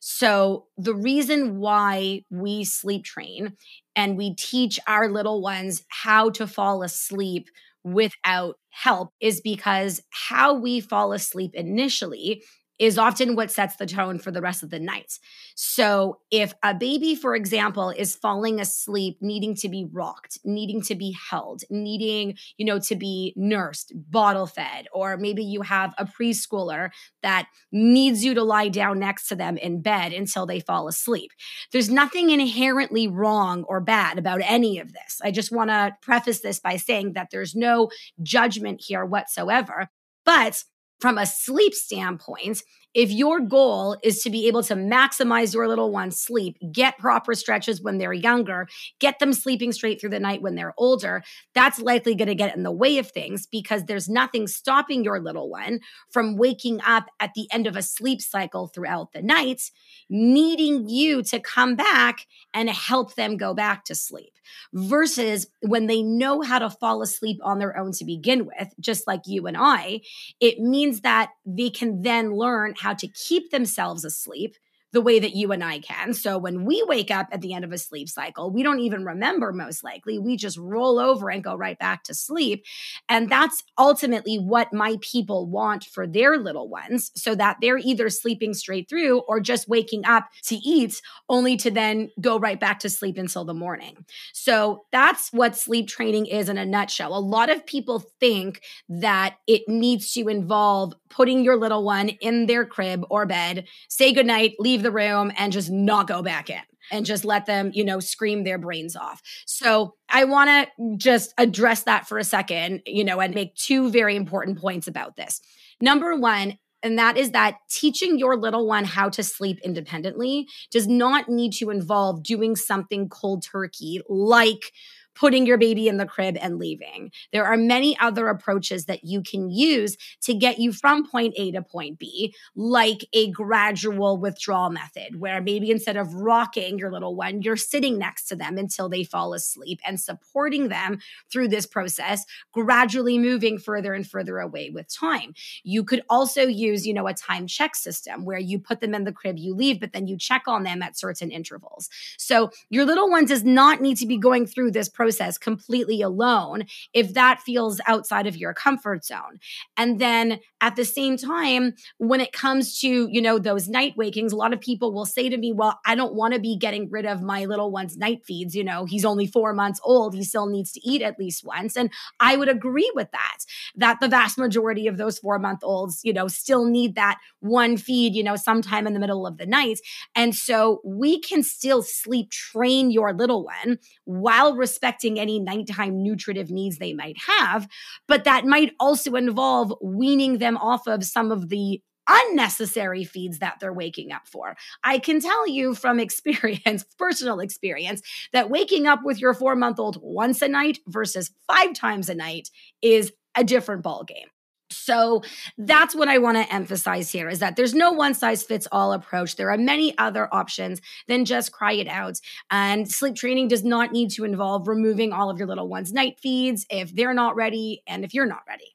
So, 0.05 0.67
the 0.77 0.95
reason 0.95 1.59
why 1.59 2.25
we 2.29 2.65
sleep 2.65 3.05
train 3.05 3.53
and 3.95 4.17
we 4.17 4.35
teach 4.35 4.81
our 4.89 5.09
little 5.09 5.41
ones 5.41 5.85
how 5.91 6.31
to 6.31 6.47
fall 6.49 6.83
asleep 6.83 7.49
without 7.85 8.57
help 8.71 9.13
is 9.21 9.41
because 9.41 10.01
how 10.11 10.55
we 10.55 10.81
fall 10.81 11.13
asleep 11.13 11.53
initially 11.55 12.43
is 12.83 12.99
often 12.99 13.37
what 13.37 13.49
sets 13.49 13.77
the 13.77 13.87
tone 13.87 14.19
for 14.19 14.33
the 14.33 14.41
rest 14.41 14.65
of 14.65 14.71
the 14.71 14.81
night. 14.81 15.21
So, 15.55 16.19
if 16.33 16.53
a 16.65 16.75
baby, 16.75 17.15
for 17.15 17.37
example, 17.37 17.91
is 17.91 18.17
falling 18.17 18.59
asleep, 18.59 19.19
needing 19.21 19.55
to 19.57 19.69
be 19.69 19.87
rocked, 19.93 20.41
needing 20.45 20.83
to 20.83 20.97
be 20.97 21.17
held, 21.31 21.63
needing, 21.71 22.37
you 22.57 22.67
know, 22.67 22.81
to 22.81 22.97
be 22.97 23.35
nursed, 23.37 23.93
bottle 23.95 24.49
fed, 24.49 24.89
or 24.93 25.17
maybe 25.17 25.45
you 25.45 25.63
have 25.63 25.95
a 25.97 26.05
preschooler 26.05 26.91
that 27.23 27.47
needs 27.71 28.25
you 28.25 28.35
to 28.35 28.43
lie 28.43 28.69
down 28.69 28.99
next 28.99 29.29
to 29.29 29.37
them 29.37 29.57
in 29.59 29.81
bed 29.81 30.13
until 30.13 30.45
they 30.45 30.59
fall 30.59 30.89
asleep. 30.89 31.31
There's 31.71 31.89
nothing 31.89 32.31
inherently 32.31 33.07
wrong 33.07 33.63
or 33.69 33.81
bad 33.81 34.19
about 34.19 34.41
any 34.43 34.81
of 34.81 34.93
this. 34.93 35.21
I 35.23 35.31
just 35.31 35.53
want 35.53 35.71
to 35.71 35.97
preface 36.03 36.41
this 36.41 36.59
by 36.59 36.79
saying 36.79 37.13
that 37.13 37.29
there's 37.31 37.55
no 37.55 37.91
judgment 38.25 38.83
here 38.85 39.05
whatsoever. 39.05 39.89
But 40.25 40.65
from 41.03 41.19
a 41.19 41.27
sleep 41.27 41.75
standpoint, 41.75 42.63
if 42.95 43.11
your 43.11 43.41
goal 43.41 43.97
is 44.03 44.23
to 44.23 44.31
be 44.31 44.47
able 44.49 44.63
to 44.65 44.75
maximize 44.75 45.55
your 45.55 45.69
little 45.69 45.91
one's 45.91 46.19
sleep, 46.19 46.57
get 46.73 46.99
proper 46.99 47.35
stretches 47.35 47.81
when 47.81 47.99
they're 47.99 48.13
younger, 48.13 48.69
get 48.99 49.19
them 49.19 49.33
sleeping 49.33 49.73
straight 49.73 50.01
through 50.01 50.11
the 50.11 50.21
night 50.21 50.43
when 50.43 50.55
they're 50.55 50.75
older, 50.77 51.23
that's 51.55 51.79
likely 51.79 52.15
going 52.15 52.29
to 52.29 52.35
get 52.35 52.55
in 52.55 52.63
the 52.63 52.71
way 52.71 52.99
of 52.99 53.11
things 53.11 53.47
because 53.47 53.85
there's 53.85 54.09
nothing 54.09 54.47
stopping 54.47 55.05
your 55.05 55.21
little 55.21 55.49
one 55.49 55.81
from 56.11 56.37
waking 56.37 56.81
up 56.87 57.07
at 57.21 57.33
the 57.35 57.49
end 57.53 57.67
of 57.67 57.77
a 57.77 57.83
sleep 57.83 58.21
cycle 58.21 58.67
throughout 58.69 59.13
the 59.13 59.23
night, 59.23 59.71
needing 60.11 60.89
you 60.89 61.23
to 61.23 61.41
come 61.41 61.75
back 61.77 62.27
and 62.53 62.69
help 62.69 63.15
them 63.15 63.37
go 63.37 63.55
back 63.55 63.85
to 63.85 63.95
sleep. 63.95 64.33
Versus 64.75 65.47
when 65.61 65.87
they 65.87 66.03
know 66.03 66.43
how 66.43 66.59
to 66.59 66.69
fall 66.69 67.01
asleep 67.01 67.39
on 67.43 67.59
their 67.59 67.79
own 67.79 67.93
to 67.93 68.05
begin 68.05 68.45
with, 68.45 68.75
just 68.81 69.07
like 69.07 69.23
you 69.25 69.47
and 69.47 69.57
I, 69.57 70.01
it 70.41 70.59
means 70.59 71.03
that 71.03 71.31
they 71.47 71.71
can 71.71 72.03
then 72.03 72.35
learn 72.35 72.75
how 72.83 72.95
to 72.95 73.09
keep 73.09 73.51
themselves 73.51 74.05
asleep 74.05 74.57
the 74.93 75.01
way 75.01 75.19
that 75.19 75.35
you 75.35 75.53
and 75.53 75.65
I 75.65 75.81
can. 75.81 76.15
So 76.15 76.39
when 76.39 76.65
we 76.65 76.85
wake 76.87 77.11
up 77.11 77.29
at 77.33 77.41
the 77.41 77.55
end 77.55 77.65
of 77.65 77.73
a 77.73 77.79
sleep 77.79 78.09
cycle, 78.09 78.51
we 78.51 78.63
don't 78.63 78.81
even 78.81 79.05
remember 79.05 79.53
most 79.53 79.83
likely. 79.83 80.19
We 80.19 80.37
just 80.37 80.59
roll 80.59 80.99
over 80.99 81.31
and 81.31 81.43
go 81.43 81.57
right 81.57 81.79
back 81.79 82.05
to 82.05 82.15
sleep. 82.15 82.65
And 83.09 83.29
that's 83.31 83.63
ultimately 83.79 84.37
what 84.39 84.73
my 84.73 84.97
people 85.01 85.47
want 85.47 85.85
for 85.85 86.07
their 86.07 86.39
little 86.39 86.69
ones 86.69 87.11
so 87.15 87.35
that 87.35 87.57
they're 87.61 87.79
either 87.79 88.11
sleeping 88.11 88.55
straight 88.55 88.89
through 88.89 89.21
or 89.21 89.41
just 89.41 89.69
waking 89.69 90.05
up 90.05 90.29
to 90.45 90.57
eat 90.57 91.01
only 91.29 91.57
to 91.57 91.71
then 91.71 92.11
go 92.21 92.39
right 92.39 92.61
back 92.61 92.79
to 92.81 92.91
sleep 92.91 93.17
until 93.17 93.45
the 93.45 93.55
morning. 93.55 94.05
So 94.33 94.85
that's 94.93 95.33
what 95.33 95.57
sleep 95.57 95.89
training 95.89 96.27
is 96.27 96.49
in 96.49 96.59
a 96.59 96.67
nutshell. 96.67 97.17
A 97.17 97.19
lot 97.19 97.49
of 97.51 97.65
people 97.65 98.01
think 98.21 98.63
that 98.89 99.37
it 99.47 99.63
needs 99.69 100.13
to 100.15 100.29
involve 100.29 100.93
putting 101.09 101.45
your 101.45 101.57
little 101.57 101.85
one 101.85 102.09
in 102.09 102.47
their 102.47 102.65
crib 102.65 103.05
or 103.11 103.27
bed, 103.27 103.67
say 103.89 104.13
goodnight, 104.13 104.55
leave 104.59 104.82
leave 104.83 104.93
the 104.93 104.93
room 104.93 105.33
and 105.37 105.53
just 105.53 105.71
not 105.71 106.07
go 106.07 106.23
back 106.23 106.51
in 106.51 106.61
and 106.91 107.07
just 107.07 107.25
let 107.25 107.47
them, 107.47 107.71
you 107.73 107.85
know, 107.85 108.01
scream 108.01 108.45
their 108.45 108.59
brains 108.59 108.97
off. 108.97 109.23
So 109.47 109.95
I 110.09 110.25
want 110.25 110.51
to 110.51 110.97
just 110.97 111.33
address 111.39 111.85
that 111.85 112.09
for 112.09 112.19
a 112.19 112.25
second, 112.25 112.83
you 112.87 113.05
know, 113.05 113.21
and 113.21 113.35
make 113.35 113.55
two 113.55 113.91
very 113.91 114.17
important 114.17 114.61
points 114.61 114.89
about 114.89 115.17
this. 115.17 115.41
Number 115.81 116.17
one, 116.17 116.59
and 116.83 116.99
that 116.99 117.17
is 117.17 117.31
that 117.31 117.59
teaching 117.71 118.19
your 118.19 118.37
little 118.37 118.67
one 118.67 118.85
how 118.85 119.09
to 119.11 119.23
sleep 119.23 119.61
independently 119.63 120.49
does 120.73 120.89
not 120.89 121.29
need 121.29 121.53
to 121.53 121.71
involve 121.71 122.25
doing 122.25 122.57
something 122.57 123.09
cold 123.09 123.45
turkey 123.45 124.01
like 124.09 124.73
putting 125.15 125.47
your 125.47 125.59
baby 125.59 125.89
in 125.89 125.97
the 125.99 126.07
crib 126.07 126.37
and 126.41 126.59
leaving. 126.59 127.11
There 127.33 127.45
are 127.45 127.57
many 127.57 127.99
other 127.99 128.29
approaches 128.29 128.87
that 128.87 129.05
you 129.05 129.23
can 129.23 129.51
use 129.51 129.97
to 130.23 130.35
get 130.35 130.59
you 130.59 130.73
from 130.73 131.09
point 131.09 131.35
A 131.37 131.53
to 131.53 131.63
point 131.63 131.99
B, 131.99 132.35
like 132.57 133.05
a 133.13 133.31
gradual 133.31 134.17
withdrawal 134.17 134.71
method, 134.71 135.21
where 135.21 135.41
maybe 135.41 135.71
instead 135.71 135.97
of 135.97 136.15
rocking 136.15 136.79
your 136.79 136.91
little 136.91 137.15
one, 137.15 137.43
you're 137.43 137.57
sitting 137.57 137.99
next 137.99 138.25
to 138.29 138.37
them 138.37 138.57
until 138.57 138.89
they 138.89 139.05
fall 139.05 139.35
asleep 139.35 139.81
and 139.87 140.01
supporting 140.01 140.69
them 140.69 140.99
through 141.31 141.49
this 141.49 141.67
process, 141.67 142.25
gradually 142.53 143.19
moving 143.19 143.59
further 143.59 143.93
and 143.93 144.09
further 144.09 144.39
away 144.39 144.71
with 144.71 144.93
time. 144.93 145.35
You 145.63 145.85
could 145.85 146.03
also 146.09 146.43
use, 146.43 146.87
you 146.87 146.95
know, 146.95 147.07
a 147.07 147.15
time 147.15 147.47
check 147.47 147.77
system 147.77 148.25
where 148.25 148.39
you 148.39 148.59
put 148.59 148.81
them 148.81 148.95
in 148.95 149.05
the 149.05 149.13
crib, 149.13 149.39
you 149.39 149.55
leave, 149.55 149.81
but 149.81 149.93
then 149.93 150.07
you 150.07 150.17
check 150.17 150.45
on 150.47 150.63
them 150.63 150.83
at 150.83 150.99
certain 150.99 151.31
intervals. 151.31 151.89
So 152.17 152.51
your 152.71 152.85
little 152.85 153.11
one 153.11 153.27
does 153.27 153.45
not 153.45 153.81
need 153.81 153.97
to 153.99 154.07
be 154.07 154.17
going 154.17 154.47
through 154.47 154.71
this 154.71 154.89
process 154.89 155.02
process 155.03 155.37
completely 155.37 156.01
alone 156.01 156.65
if 156.95 157.13
that 157.15 157.41
feels 157.41 157.81
outside 157.89 158.29
of 158.29 158.37
your 158.37 158.55
comfort 158.55 159.05
zone. 159.05 159.41
And 159.77 159.99
then 159.99 160.39
at 160.61 160.77
the 160.77 160.85
same 160.85 161.17
time, 161.17 161.75
when 161.99 162.21
it 162.21 162.33
comes 162.33 162.79
to, 162.81 163.09
you 163.11 163.21
know, 163.21 163.41
those 163.41 163.69
night 163.69 163.95
wakings, 163.97 164.33
a 164.33 164.37
lot 164.37 164.53
of 164.53 164.61
people 164.61 164.95
will 164.95 165.05
say 165.05 165.29
to 165.29 165.37
me, 165.37 165.53
well, 165.53 165.81
I 165.85 165.97
don't 165.97 166.15
want 166.15 166.35
to 166.35 166.41
be 166.41 166.57
getting 166.57 166.89
rid 166.89 167.05
of 167.05 167.21
my 167.21 167.47
little 167.47 167.73
one's 167.73 167.97
night 167.97 168.25
feeds. 168.25 168.55
You 168.55 168.63
know, 168.63 168.85
he's 168.85 169.05
only 169.05 169.27
four 169.27 169.53
months 169.53 169.81
old. 169.83 170.15
He 170.15 170.23
still 170.23 170.47
needs 170.47 170.71
to 170.73 170.89
eat 170.89 171.03
at 171.03 171.19
least 171.19 171.45
once. 171.45 171.77
And 171.77 171.91
I 172.21 172.37
would 172.37 172.49
agree 172.49 172.91
with 172.95 173.11
that, 173.11 173.39
that 173.75 173.99
the 173.99 174.07
vast 174.07 174.39
majority 174.39 174.87
of 174.87 174.99
those 174.99 175.19
four 175.19 175.41
month 175.41 175.65
olds, 175.65 176.01
you 176.05 176.13
know, 176.13 176.29
still 176.29 176.65
need 176.65 176.95
that 176.95 177.19
one 177.41 177.77
feed, 177.77 178.15
you 178.15 178.23
know, 178.23 178.37
sometime 178.37 178.87
in 178.87 178.93
the 178.95 179.01
middle 179.01 179.27
of 179.27 179.37
the 179.37 179.47
night. 179.47 179.81
And 180.15 180.33
so 180.33 180.81
we 180.85 181.19
can 181.19 181.43
still 181.43 181.83
sleep 181.83 182.31
train 182.31 182.93
your 182.93 183.13
little 183.13 183.45
one 183.45 183.79
while 184.05 184.55
respecting 184.55 184.92
respecting 184.93 185.19
any 185.19 185.39
nighttime 185.39 186.03
nutritive 186.03 186.51
needs 186.51 186.79
they 186.79 186.93
might 186.93 187.17
have. 187.27 187.67
But 188.07 188.25
that 188.25 188.45
might 188.45 188.75
also 188.79 189.15
involve 189.15 189.73
weaning 189.81 190.39
them 190.39 190.59
off 190.59 190.87
of 190.87 191.03
some 191.05 191.33
of 191.33 191.49
the 191.49 191.81
unnecessary 192.09 193.05
feeds 193.05 193.39
that 193.39 193.59
they're 193.59 193.73
waking 193.73 194.13
up 194.13 194.27
for. 194.27 194.55
I 194.85 194.99
can 194.99 195.21
tell 195.21 195.49
you 195.49 195.75
from 195.75 195.99
experience, 196.07 196.85
personal 196.99 197.41
experience, 197.41 198.03
that 198.35 198.51
waking 198.51 198.87
up 198.87 199.01
with 199.03 199.19
your 199.19 199.33
four 199.33 199.57
month 199.57 199.79
old 199.79 199.99
once 200.03 200.43
a 200.43 200.49
night 200.49 200.79
versus 200.87 201.31
five 201.47 201.73
times 201.73 202.11
a 202.11 202.15
night 202.15 202.51
is 202.83 203.13
a 203.35 203.45
different 203.45 203.83
ballgame. 203.83 204.32
So 204.77 205.23
that's 205.59 205.95
what 205.95 206.09
I 206.09 206.19
want 206.19 206.37
to 206.37 206.53
emphasize 206.53 207.11
here 207.11 207.29
is 207.29 207.39
that 207.39 207.57
there's 207.57 207.75
no 207.75 207.93
one 207.93 208.15
size 208.15 208.43
fits 208.43 208.67
all 208.73 208.93
approach. 208.93 209.37
There 209.37 209.51
are 209.51 209.59
many 209.59 209.97
other 209.99 210.33
options 210.33 210.81
than 211.09 211.25
just 211.25 211.53
cry 211.53 211.73
it 211.73 211.89
out. 211.89 212.21
And 212.51 212.91
sleep 212.91 213.15
training 213.15 213.49
does 213.49 213.65
not 213.65 213.93
need 213.93 214.11
to 214.13 214.25
involve 214.25 214.69
removing 214.69 215.13
all 215.13 215.31
of 215.31 215.39
your 215.39 215.49
little 215.49 215.69
ones' 215.69 215.93
night 215.93 216.19
feeds 216.21 216.67
if 216.71 216.95
they're 216.95 217.15
not 217.15 217.37
ready 217.37 217.83
and 217.87 218.05
if 218.05 218.15
you're 218.15 218.27
not 218.27 218.43
ready. 218.49 218.75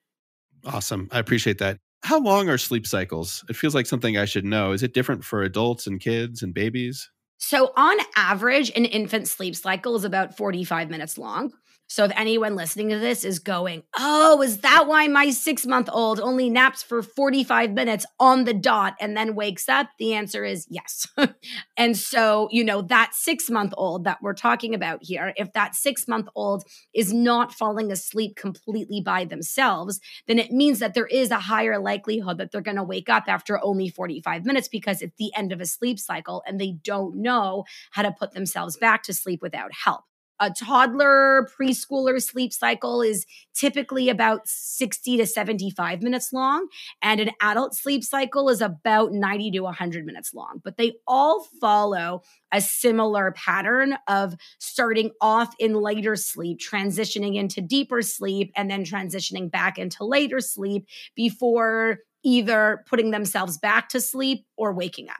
Awesome. 0.65 1.07
I 1.11 1.19
appreciate 1.19 1.59
that. 1.59 1.79
How 2.03 2.19
long 2.19 2.47
are 2.49 2.57
sleep 2.57 2.85
cycles? 2.85 3.43
It 3.49 3.55
feels 3.55 3.75
like 3.75 3.85
something 3.85 4.17
I 4.17 4.25
should 4.25 4.45
know. 4.45 4.71
Is 4.71 4.83
it 4.83 4.93
different 4.93 5.23
for 5.23 5.43
adults 5.43 5.87
and 5.87 5.99
kids 5.99 6.41
and 6.43 6.53
babies? 6.53 7.09
So, 7.37 7.71
on 7.75 7.97
average, 8.15 8.71
an 8.75 8.85
infant 8.85 9.27
sleep 9.27 9.55
cycle 9.55 9.95
is 9.95 10.03
about 10.03 10.35
45 10.35 10.89
minutes 10.89 11.17
long. 11.17 11.53
So 11.89 12.03
if 12.03 12.11
anyone 12.15 12.55
listening 12.55 12.89
to 12.89 12.99
this 12.99 13.23
is 13.23 13.39
going, 13.39 13.83
oh, 13.97 14.41
is 14.41 14.57
that 14.59 14.87
why 14.87 15.07
my 15.07 15.29
six 15.29 15.65
month 15.65 15.89
old 15.91 16.19
only 16.19 16.49
naps 16.49 16.83
for 16.83 17.01
45 17.01 17.71
minutes 17.71 18.05
on 18.19 18.43
the 18.43 18.53
dot 18.53 18.95
and 18.99 19.15
then 19.15 19.35
wakes 19.35 19.69
up? 19.69 19.87
The 19.97 20.13
answer 20.13 20.43
is 20.43 20.67
yes. 20.69 21.07
and 21.77 21.95
so, 21.95 22.49
you 22.51 22.65
know, 22.65 22.81
that 22.83 23.15
six 23.15 23.49
month 23.49 23.73
old 23.77 24.03
that 24.03 24.21
we're 24.21 24.33
talking 24.33 24.75
about 24.75 24.99
here, 25.01 25.33
if 25.37 25.53
that 25.53 25.75
six 25.75 26.09
month 26.09 26.27
old 26.35 26.65
is 26.93 27.13
not 27.13 27.53
falling 27.53 27.89
asleep 27.89 28.35
completely 28.35 28.99
by 28.99 29.23
themselves, 29.23 30.01
then 30.27 30.39
it 30.39 30.51
means 30.51 30.79
that 30.79 30.93
there 30.93 31.07
is 31.07 31.31
a 31.31 31.39
higher 31.39 31.79
likelihood 31.79 32.37
that 32.37 32.51
they're 32.51 32.61
going 32.61 32.75
to 32.75 32.83
wake 32.83 33.07
up 33.07 33.23
after 33.27 33.63
only 33.63 33.87
45 33.89 34.45
minutes 34.45 34.67
because 34.67 35.01
it's 35.01 35.15
the 35.17 35.31
end 35.37 35.53
of 35.53 35.61
a 35.61 35.65
sleep 35.65 35.99
cycle 35.99 36.43
and 36.45 36.59
they 36.59 36.73
don't 36.83 37.15
know 37.15 37.63
how 37.91 38.01
to 38.01 38.11
put 38.11 38.33
themselves 38.33 38.75
back 38.75 39.03
to 39.03 39.13
sleep 39.13 39.41
without 39.41 39.71
help 39.85 40.03
a 40.39 40.51
toddler 40.51 41.49
preschooler 41.59 42.21
sleep 42.21 42.53
cycle 42.53 43.01
is 43.01 43.25
typically 43.53 44.09
about 44.09 44.41
60 44.47 45.17
to 45.17 45.25
75 45.25 46.01
minutes 46.01 46.31
long 46.31 46.67
and 47.01 47.19
an 47.19 47.31
adult 47.41 47.75
sleep 47.75 48.03
cycle 48.03 48.49
is 48.49 48.61
about 48.61 49.11
90 49.11 49.51
to 49.51 49.59
100 49.61 50.05
minutes 50.05 50.33
long. 50.33 50.61
But 50.63 50.77
they 50.77 50.93
all 51.07 51.47
follow 51.59 52.21
a 52.51 52.61
similar 52.61 53.31
pattern 53.31 53.97
of 54.07 54.35
starting 54.59 55.11
off 55.21 55.53
in 55.59 55.73
lighter 55.73 56.15
sleep 56.15 56.59
transitioning 56.59 57.35
into 57.35 57.61
deeper 57.61 58.01
sleep 58.01 58.51
and 58.55 58.69
then 58.69 58.83
transitioning 58.83 59.49
back 59.49 59.77
into 59.77 60.05
later 60.05 60.39
sleep 60.39 60.87
before 61.15 61.99
either 62.23 62.83
putting 62.87 63.11
themselves 63.11 63.57
back 63.57 63.89
to 63.89 64.01
sleep 64.01 64.45
or 64.57 64.73
waking 64.73 65.09
up 65.09 65.17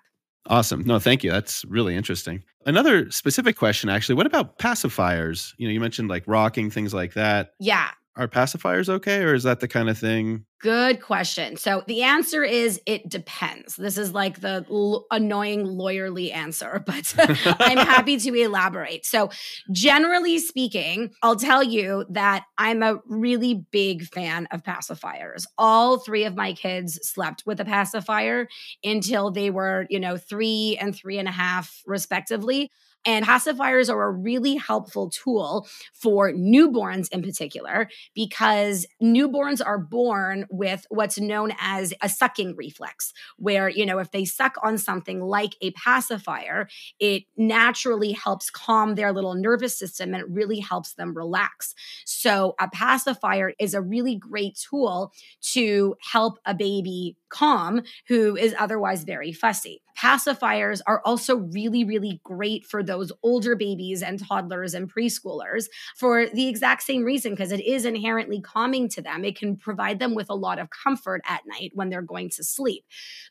Awesome. 0.48 0.84
No, 0.86 0.98
thank 1.00 1.24
you. 1.24 1.32
That's 1.32 1.66
really 1.66 1.96
interesting. 1.96 2.44
Another 2.66 3.10
specific 3.12 3.58
question, 3.58 3.90
actually. 3.90 4.16
What 4.16 4.26
about 4.26 4.60
pacifiers? 4.60 5.54
You 5.58 5.68
know, 5.68 5.74
you 5.74 5.80
mentioned 5.80 6.10
like 6.10 6.24
rocking, 6.26 6.70
things 6.70 6.94
like 6.94 7.14
that. 7.14 7.54
Yeah. 7.60 7.90
Are 8.18 8.28
pacifiers 8.28 8.90
okay, 8.90 9.22
or 9.24 9.34
is 9.34 9.44
that 9.44 9.60
the 9.60 9.68
kind 9.68 9.90
of 9.90 9.98
thing 9.98 10.46
Good 10.60 11.04
question. 11.04 11.56
So 11.56 11.84
the 11.86 12.02
answer 12.02 12.44
is 12.44 12.82
it 12.88 13.08
depends. 13.08 13.76
This 13.76 13.96
is 13.96 14.12
like 14.12 14.42
the 14.42 14.66
l- 14.72 15.06
annoying 15.12 15.68
lawyerly 15.68 16.34
answer, 16.34 16.82
but 16.86 17.14
I'm 17.60 17.78
happy 17.78 18.18
to 18.18 18.34
elaborate. 18.34 19.06
So, 19.06 19.30
generally 19.72 20.40
speaking, 20.40 21.12
I'll 21.22 21.36
tell 21.36 21.62
you 21.62 22.06
that 22.10 22.46
I'm 22.58 22.82
a 22.82 23.00
really 23.06 23.66
big 23.72 24.06
fan 24.06 24.48
of 24.50 24.64
pacifiers. 24.64 25.46
All 25.60 26.00
three 26.00 26.24
of 26.24 26.36
my 26.36 26.54
kids 26.54 27.00
slept 27.04 27.44
with 27.46 27.60
a 27.60 27.66
pacifier 27.66 28.48
until 28.84 29.30
they 29.30 29.52
were, 29.52 29.86
you 29.92 30.00
know, 30.00 30.18
three 30.18 30.76
and 30.82 30.96
three 30.96 31.20
and 31.20 31.28
a 31.28 31.32
half, 31.32 31.84
respectively. 31.86 32.72
And 33.08 33.26
pacifiers 33.26 33.90
are 33.92 34.04
a 34.04 34.12
really 34.12 34.56
helpful 34.56 35.10
tool 35.10 35.68
for 35.94 36.32
newborns 36.32 37.08
in 37.12 37.24
particular, 37.24 37.90
because 38.14 38.86
newborns 39.02 39.66
are 39.66 39.80
born 39.80 40.46
with 40.52 40.86
what's 40.90 41.18
known 41.20 41.54
as 41.60 41.94
a 42.04 42.10
sucking 42.10 42.56
reflex, 42.58 43.14
where, 43.38 43.70
you 43.70 43.86
know, 43.86 43.98
if 43.98 44.12
they 44.12 44.26
suck 44.26 44.56
on 44.62 44.78
something 44.78 45.22
like 45.22 45.56
a 45.62 45.72
pacifier, 45.72 46.68
it 47.00 47.24
naturally 47.38 48.12
helps 48.12 48.50
calm 48.50 48.96
their 48.96 49.14
little 49.14 49.36
nervous 49.36 49.80
system 49.80 50.14
and 50.14 50.22
it 50.22 50.30
really 50.30 50.60
helps 50.60 50.94
them 50.96 51.16
relax. 51.16 51.74
So, 52.06 52.56
a 52.60 52.68
pacifier 52.70 53.54
is 53.58 53.74
a 53.74 53.82
really 53.82 54.18
great 54.18 54.60
tool 54.70 55.14
to 55.54 55.96
help 56.12 56.40
a 56.46 56.54
baby 56.54 57.16
calm 57.30 57.84
who 58.10 58.36
is 58.36 58.54
otherwise 58.60 59.04
very 59.06 59.32
fussy. 59.32 59.82
Pacifiers 59.98 60.82
are 60.86 61.02
also 61.06 61.38
really, 61.38 61.84
really 61.84 62.22
great 62.24 62.66
for 62.66 62.84
those 62.84 63.12
older 63.24 63.56
babies 63.56 64.04
and 64.04 64.24
toddlers 64.24 64.74
and 64.74 64.94
preschoolers 64.94 65.66
for 65.96 66.28
the 66.28 66.48
exact 66.48 66.84
same 66.84 67.04
reason, 67.04 67.32
because 67.32 67.52
it 67.52 67.66
is 67.66 67.84
inherently 67.84 68.40
calming 68.40 68.88
to 68.90 69.02
them. 69.02 69.26
It 69.26 69.38
can 69.38 69.56
provide 69.56 70.00
them 70.00 70.14
with 70.14 70.30
a 70.30 70.36
lot 70.36 70.60
of 70.60 70.70
comfort 70.70 71.22
at 71.28 71.42
night 71.48 71.72
when 71.74 71.90
they're 71.90 72.02
going 72.02 72.30
to 72.32 72.44
sleep. 72.44 72.84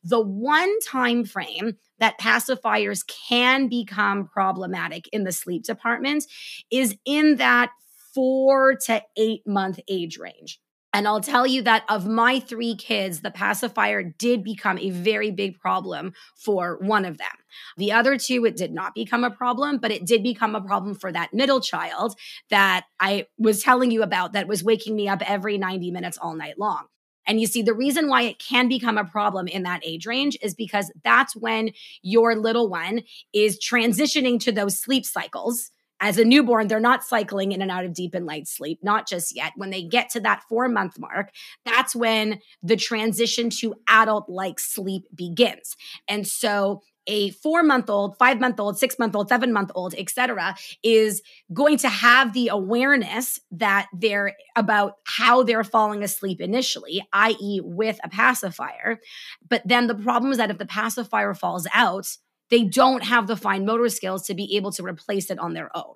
The 0.03 0.21
one 0.21 0.79
time 0.81 1.25
frame 1.25 1.77
that 1.99 2.19
pacifiers 2.19 3.07
can 3.07 3.69
become 3.69 4.27
problematic 4.27 5.09
in 5.13 5.25
the 5.25 5.33
sleep 5.33 5.63
department 5.63 6.25
is 6.71 6.97
in 7.05 7.37
that 7.37 7.71
four 8.15 8.75
to 8.87 9.03
eight 9.17 9.47
month 9.47 9.79
age 9.89 10.19
range. 10.19 10.59
And 10.97 11.07
I'll 11.07 11.21
tell 11.21 11.47
you 11.47 11.61
that 11.61 11.85
of 11.91 12.07
my 12.07 12.41
three 12.41 12.75
kids, 12.75 13.21
the 13.21 13.31
pacifier 13.31 14.03
did 14.03 14.43
become 14.43 14.79
a 14.79 14.89
very 14.89 15.31
big 15.31 15.61
problem 15.61 16.15
for 16.37 16.79
one 16.81 17.05
of 17.05 17.19
them. 17.19 17.29
The 17.77 17.93
other 17.93 18.17
two, 18.17 18.47
it 18.47 18.57
did 18.57 18.73
not 18.73 18.95
become 18.95 19.23
a 19.23 19.31
problem, 19.31 19.77
but 19.77 19.91
it 19.91 20.07
did 20.07 20.23
become 20.23 20.55
a 20.55 20.61
problem 20.63 20.95
for 20.95 21.13
that 21.13 21.35
middle 21.35 21.61
child 21.61 22.15
that 22.49 22.87
I 22.99 23.27
was 23.37 23.63
telling 23.63 23.91
you 23.91 24.03
about 24.03 24.33
that 24.33 24.49
was 24.49 24.65
waking 24.65 24.97
me 24.97 25.07
up 25.07 25.21
every 25.29 25.59
90 25.59 25.91
minutes 25.91 26.17
all 26.17 26.35
night 26.35 26.59
long. 26.59 26.87
And 27.27 27.43
you 27.43 27.47
see, 27.47 27.61
the 27.61 27.75
reason 27.75 28.09
why 28.09 28.23
it 28.23 28.39
can 28.39 28.67
become 28.67 28.97
a 28.97 29.05
problem 29.05 29.49
in 29.49 29.65
that 29.65 29.83
age 29.85 30.07
range 30.07 30.39
is 30.41 30.55
because 30.55 30.91
that's 31.05 31.37
when 31.37 31.73
your 32.01 32.35
little 32.37 32.71
one 32.71 33.03
is 33.35 33.59
transitioning 33.59 34.41
to 34.41 34.51
those 34.51 34.79
sleep 34.79 35.05
cycles 35.05 35.73
as 36.01 36.19
a 36.19 36.25
newborn, 36.25 36.69
they're 36.69 36.81
not 36.81 37.05
cycling 37.05 37.53
in 37.53 37.63
and 37.63 37.71
out 37.71 37.85
of 37.85 37.95
deep 37.95 38.15
and 38.15 38.27
light 38.27 38.47
sleep, 38.47 38.81
not 38.83 39.09
just 39.09 39.35
yet. 39.35 39.53
When 39.57 39.71
they 39.71 39.83
get 39.83 40.11
to 40.11 40.21
that 40.21 40.43
four 40.49 40.69
month 40.69 40.99
mark, 40.99 41.31
that's 41.65 41.95
when 41.95 42.41
the 42.63 42.77
transition 42.77 43.51
to 43.51 43.75
adult 43.89 44.29
like 44.29 44.59
sleep 44.59 45.05
begins. 45.15 45.77
And 46.09 46.27
so 46.27 46.83
a 47.07 47.31
four 47.31 47.63
month 47.63 47.89
old, 47.89 48.19
five 48.19 48.41
month 48.41 48.59
old, 48.59 48.79
six 48.79 48.99
month 48.99 49.15
old, 49.15 49.29
seven 49.29 49.53
month 49.53 49.71
old, 49.75 49.95
etc., 49.97 50.57
is 50.83 51.23
going 51.53 51.79
to 51.79 51.89
have 51.89 52.33
the 52.33 52.49
awareness 52.49 53.41
that 53.53 53.87
they're 53.93 54.35
about 54.57 54.95
how 55.05 55.43
they're 55.43 55.65
falling 55.65 56.03
asleep 56.03 56.41
initially, 56.41 57.03
i.e., 57.13 57.61
with 57.63 57.99
a 58.03 58.09
pacifier. 58.09 59.01
But 59.49 59.63
then 59.65 59.87
the 59.87 59.95
problem 59.95 60.33
is 60.33 60.39
that 60.39 60.51
if 60.51 60.59
the 60.59 60.67
pacifier 60.67 61.35
falls 61.35 61.67
out, 61.73 62.09
they 62.51 62.65
don't 62.65 63.05
have 63.05 63.27
the 63.27 63.37
fine 63.37 63.65
motor 63.65 63.89
skills 63.89 64.27
to 64.27 64.35
be 64.35 64.57
able 64.57 64.73
to 64.73 64.83
replace 64.83 65.31
it 65.31 65.39
on 65.39 65.55
their 65.55 65.71
own. 65.77 65.95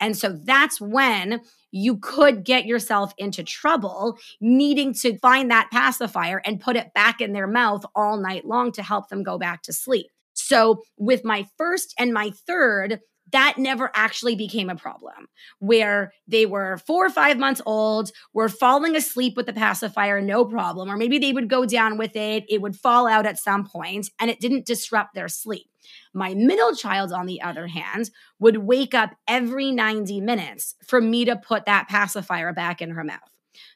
And 0.00 0.16
so 0.16 0.38
that's 0.44 0.80
when 0.80 1.40
you 1.70 1.98
could 1.98 2.44
get 2.44 2.66
yourself 2.66 3.12
into 3.18 3.42
trouble 3.42 4.18
needing 4.40 4.94
to 4.94 5.18
find 5.18 5.50
that 5.50 5.70
pacifier 5.70 6.40
and 6.44 6.60
put 6.60 6.76
it 6.76 6.94
back 6.94 7.20
in 7.20 7.32
their 7.32 7.46
mouth 7.46 7.84
all 7.94 8.16
night 8.16 8.44
long 8.44 8.72
to 8.72 8.82
help 8.82 9.08
them 9.08 9.22
go 9.22 9.38
back 9.38 9.62
to 9.62 9.72
sleep. 9.72 10.06
So, 10.34 10.82
with 10.96 11.24
my 11.24 11.46
first 11.58 11.94
and 11.98 12.12
my 12.12 12.30
third, 12.30 13.00
that 13.32 13.56
never 13.58 13.90
actually 13.94 14.36
became 14.36 14.70
a 14.70 14.76
problem 14.76 15.28
where 15.58 16.12
they 16.26 16.46
were 16.46 16.78
four 16.86 17.04
or 17.04 17.10
five 17.10 17.38
months 17.38 17.60
old, 17.66 18.10
were 18.32 18.48
falling 18.48 18.96
asleep 18.96 19.36
with 19.36 19.46
the 19.46 19.52
pacifier, 19.52 20.20
no 20.20 20.44
problem. 20.44 20.90
Or 20.90 20.96
maybe 20.96 21.18
they 21.18 21.32
would 21.32 21.48
go 21.48 21.66
down 21.66 21.98
with 21.98 22.16
it, 22.16 22.44
it 22.48 22.62
would 22.62 22.76
fall 22.76 23.06
out 23.06 23.26
at 23.26 23.38
some 23.38 23.66
point, 23.66 24.10
and 24.18 24.30
it 24.30 24.40
didn't 24.40 24.66
disrupt 24.66 25.14
their 25.14 25.28
sleep. 25.28 25.68
My 26.12 26.34
middle 26.34 26.74
child, 26.74 27.12
on 27.12 27.26
the 27.26 27.42
other 27.42 27.66
hand, 27.66 28.10
would 28.38 28.58
wake 28.58 28.94
up 28.94 29.10
every 29.26 29.72
90 29.72 30.20
minutes 30.20 30.74
for 30.84 31.00
me 31.00 31.24
to 31.24 31.36
put 31.36 31.66
that 31.66 31.88
pacifier 31.88 32.52
back 32.52 32.80
in 32.80 32.90
her 32.90 33.04
mouth. 33.04 33.20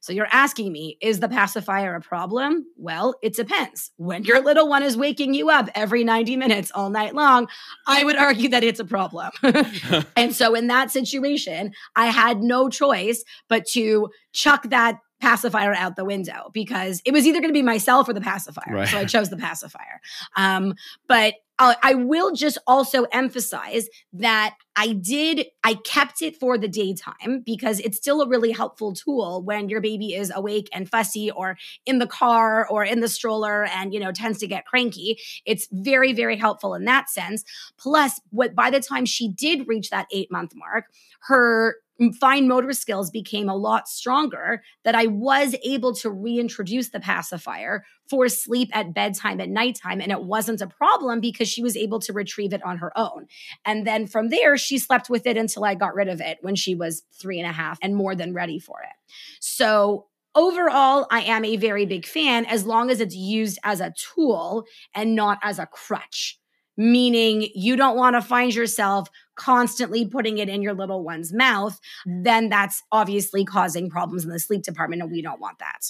So 0.01 0.13
you're 0.13 0.29
asking 0.31 0.73
me, 0.73 0.97
is 1.01 1.21
the 1.21 1.29
pacifier 1.29 1.95
a 1.95 2.01
problem? 2.01 2.67
Well, 2.77 3.15
it 3.23 3.35
depends. 3.35 3.91
When 3.97 4.25
your 4.25 4.41
little 4.41 4.69
one 4.69 4.83
is 4.83 4.97
waking 4.97 5.35
you 5.35 5.51
up 5.51 5.69
every 5.75 6.05
90 6.05 6.37
minutes 6.37 6.71
all 6.75 6.91
night 6.91 7.15
long, 7.15 7.49
I 7.87 8.05
would 8.05 8.17
argue 8.17 8.49
that 8.51 8.65
it's 8.65 8.81
a 8.81 8.85
problem. 8.85 9.31
and 10.17 10.35
so 10.35 10.55
in 10.55 10.69
that 10.69 10.91
situation, 10.91 11.73
I 11.97 12.07
had 12.07 12.43
no 12.43 12.69
choice 12.69 13.25
but 13.49 13.67
to 13.69 14.11
chuck 14.33 14.69
that 14.71 14.99
pacifier 15.21 15.73
out 15.73 15.95
the 15.95 16.05
window 16.05 16.51
because 16.53 17.01
it 17.05 17.13
was 17.13 17.27
either 17.27 17.39
going 17.39 17.49
to 17.49 17.55
be 17.55 17.63
myself 17.63 18.09
or 18.09 18.13
the 18.13 18.21
pacifier. 18.21 18.75
Right. 18.75 18.89
So 18.89 18.99
I 18.99 19.05
chose 19.05 19.31
the 19.31 19.37
pacifier. 19.37 20.01
Um, 20.37 20.75
but 21.07 21.35
uh, 21.63 21.77
I 21.81 21.95
will 21.95 22.33
just 22.33 22.59
also 22.67 23.05
emphasize 23.13 23.89
that 24.15 24.57
I 24.75 24.95
did, 24.95 25.47
I 25.63 25.75
kept 25.75 26.21
it 26.21 26.37
for 26.41 26.59
the 26.59 26.67
daytime 26.67 27.45
because 27.47 27.79
it's 27.79 27.99
still 27.99 28.21
a 28.21 28.29
really 28.29 28.51
helpful 28.51 28.95
tool 28.95 29.45
when 29.45 29.69
your 29.69 29.81
baby 29.81 30.13
is 30.15 30.33
awake 30.35 30.69
and 30.73 30.91
fussy 30.91 31.31
or 31.31 31.57
in 31.87 32.01
the 32.01 32.09
car 32.09 32.67
or 32.69 32.85
in 32.85 32.99
the 32.99 33.07
stroller 33.07 33.67
and, 33.67 33.95
you 33.95 34.01
know, 34.01 34.11
tends 34.11 34.41
to 34.41 34.49
get 34.49 34.67
cranky. 34.67 35.21
It's 35.47 35.69
very, 35.71 36.13
very 36.13 36.37
helpful 36.37 36.75
in 36.75 36.85
that 36.87 37.09
sense. 37.09 37.45
Plus, 37.79 38.21
what 38.31 38.57
by 38.57 38.69
the 38.69 38.81
time 38.81 39.05
she 39.05 39.29
did 39.29 39.69
reach 39.69 39.91
that 39.91 40.09
eight 40.11 40.33
month 40.33 40.55
mark, 40.57 40.87
her 41.29 41.77
fine 42.21 42.49
motor 42.49 42.73
skills 42.73 43.11
became 43.11 43.49
a 43.49 43.57
lot 43.57 43.89
stronger 43.89 44.63
that 44.85 44.95
I 44.95 45.07
was 45.07 45.55
able 45.65 45.95
to 45.97 46.11
reintroduce 46.11 46.89
the 46.89 47.01
pacifier 47.01 47.85
for 48.09 48.29
sleep 48.29 48.71
at 48.73 48.95
bedtime 48.95 49.41
at 49.41 49.49
nighttime. 49.49 50.01
And 50.01 50.11
it 50.11 50.23
wasn't 50.23 50.61
a 50.61 50.67
problem 50.67 51.21
because 51.21 51.49
she 51.49 51.63
was 51.63 51.77
able 51.77 52.01
to 52.01 52.13
retrieve 52.13 52.53
it 52.53 52.63
on 52.65 52.79
her 52.79 52.97
own. 52.97 53.27
And 53.65 53.87
then 53.87 54.07
from 54.07 54.31
there, 54.31 54.57
she 54.57 54.79
slept 54.79 55.11
with 55.11 55.27
it 55.27 55.37
until 55.37 55.65
I 55.65 55.75
got 55.75 55.95
rid 55.95 56.09
of 56.09 56.21
it 56.21 56.39
when 56.41 56.57
she 56.57 56.75
was 56.75 57.03
three 57.13 57.39
and 57.39 57.49
a 57.49 57.53
half 57.53 57.79
and 57.83 57.95
more 57.95 58.15
than 58.15 58.35
ready 58.35 58.59
for 58.59 58.81
it. 58.83 59.15
So 59.41 60.07
overall, 60.35 61.07
I 61.11 61.23
am 61.23 61.45
a 61.45 61.57
very 61.57 61.87
big 61.87 62.07
fan 62.07 62.47
as 62.47 62.65
long 62.65 62.91
as 62.91 63.01
it's 63.01 63.15
used 63.15 63.59
as 63.65 63.81
a 63.81 63.95
tool 63.97 64.65
and 64.95 65.15
not 65.15 65.39
as 65.43 65.59
a 65.59 65.67
crutch 65.67 66.39
meaning 66.77 67.49
you 67.55 67.77
don't 67.77 67.97
want 67.97 68.17
to 68.17 68.23
find 68.23 68.55
yourself 68.55 69.09
constantly 69.37 70.07
putting 70.07 70.39
it 70.39 70.49
in 70.49 70.63
your 70.63 70.75
little 70.75 71.03
one's 71.03 71.33
mouth, 71.33 71.79
then 72.07 72.49
that's 72.49 72.83
obviously 72.93 73.45
causing 73.45 73.91
problems 73.91 74.25
in 74.25 74.31
the 74.31 74.39
sleep 74.39 74.63
department, 74.63 75.03
and 75.03 75.11
we 75.11 75.23
don't 75.23 75.41
want 75.41 75.59
that. 75.59 75.81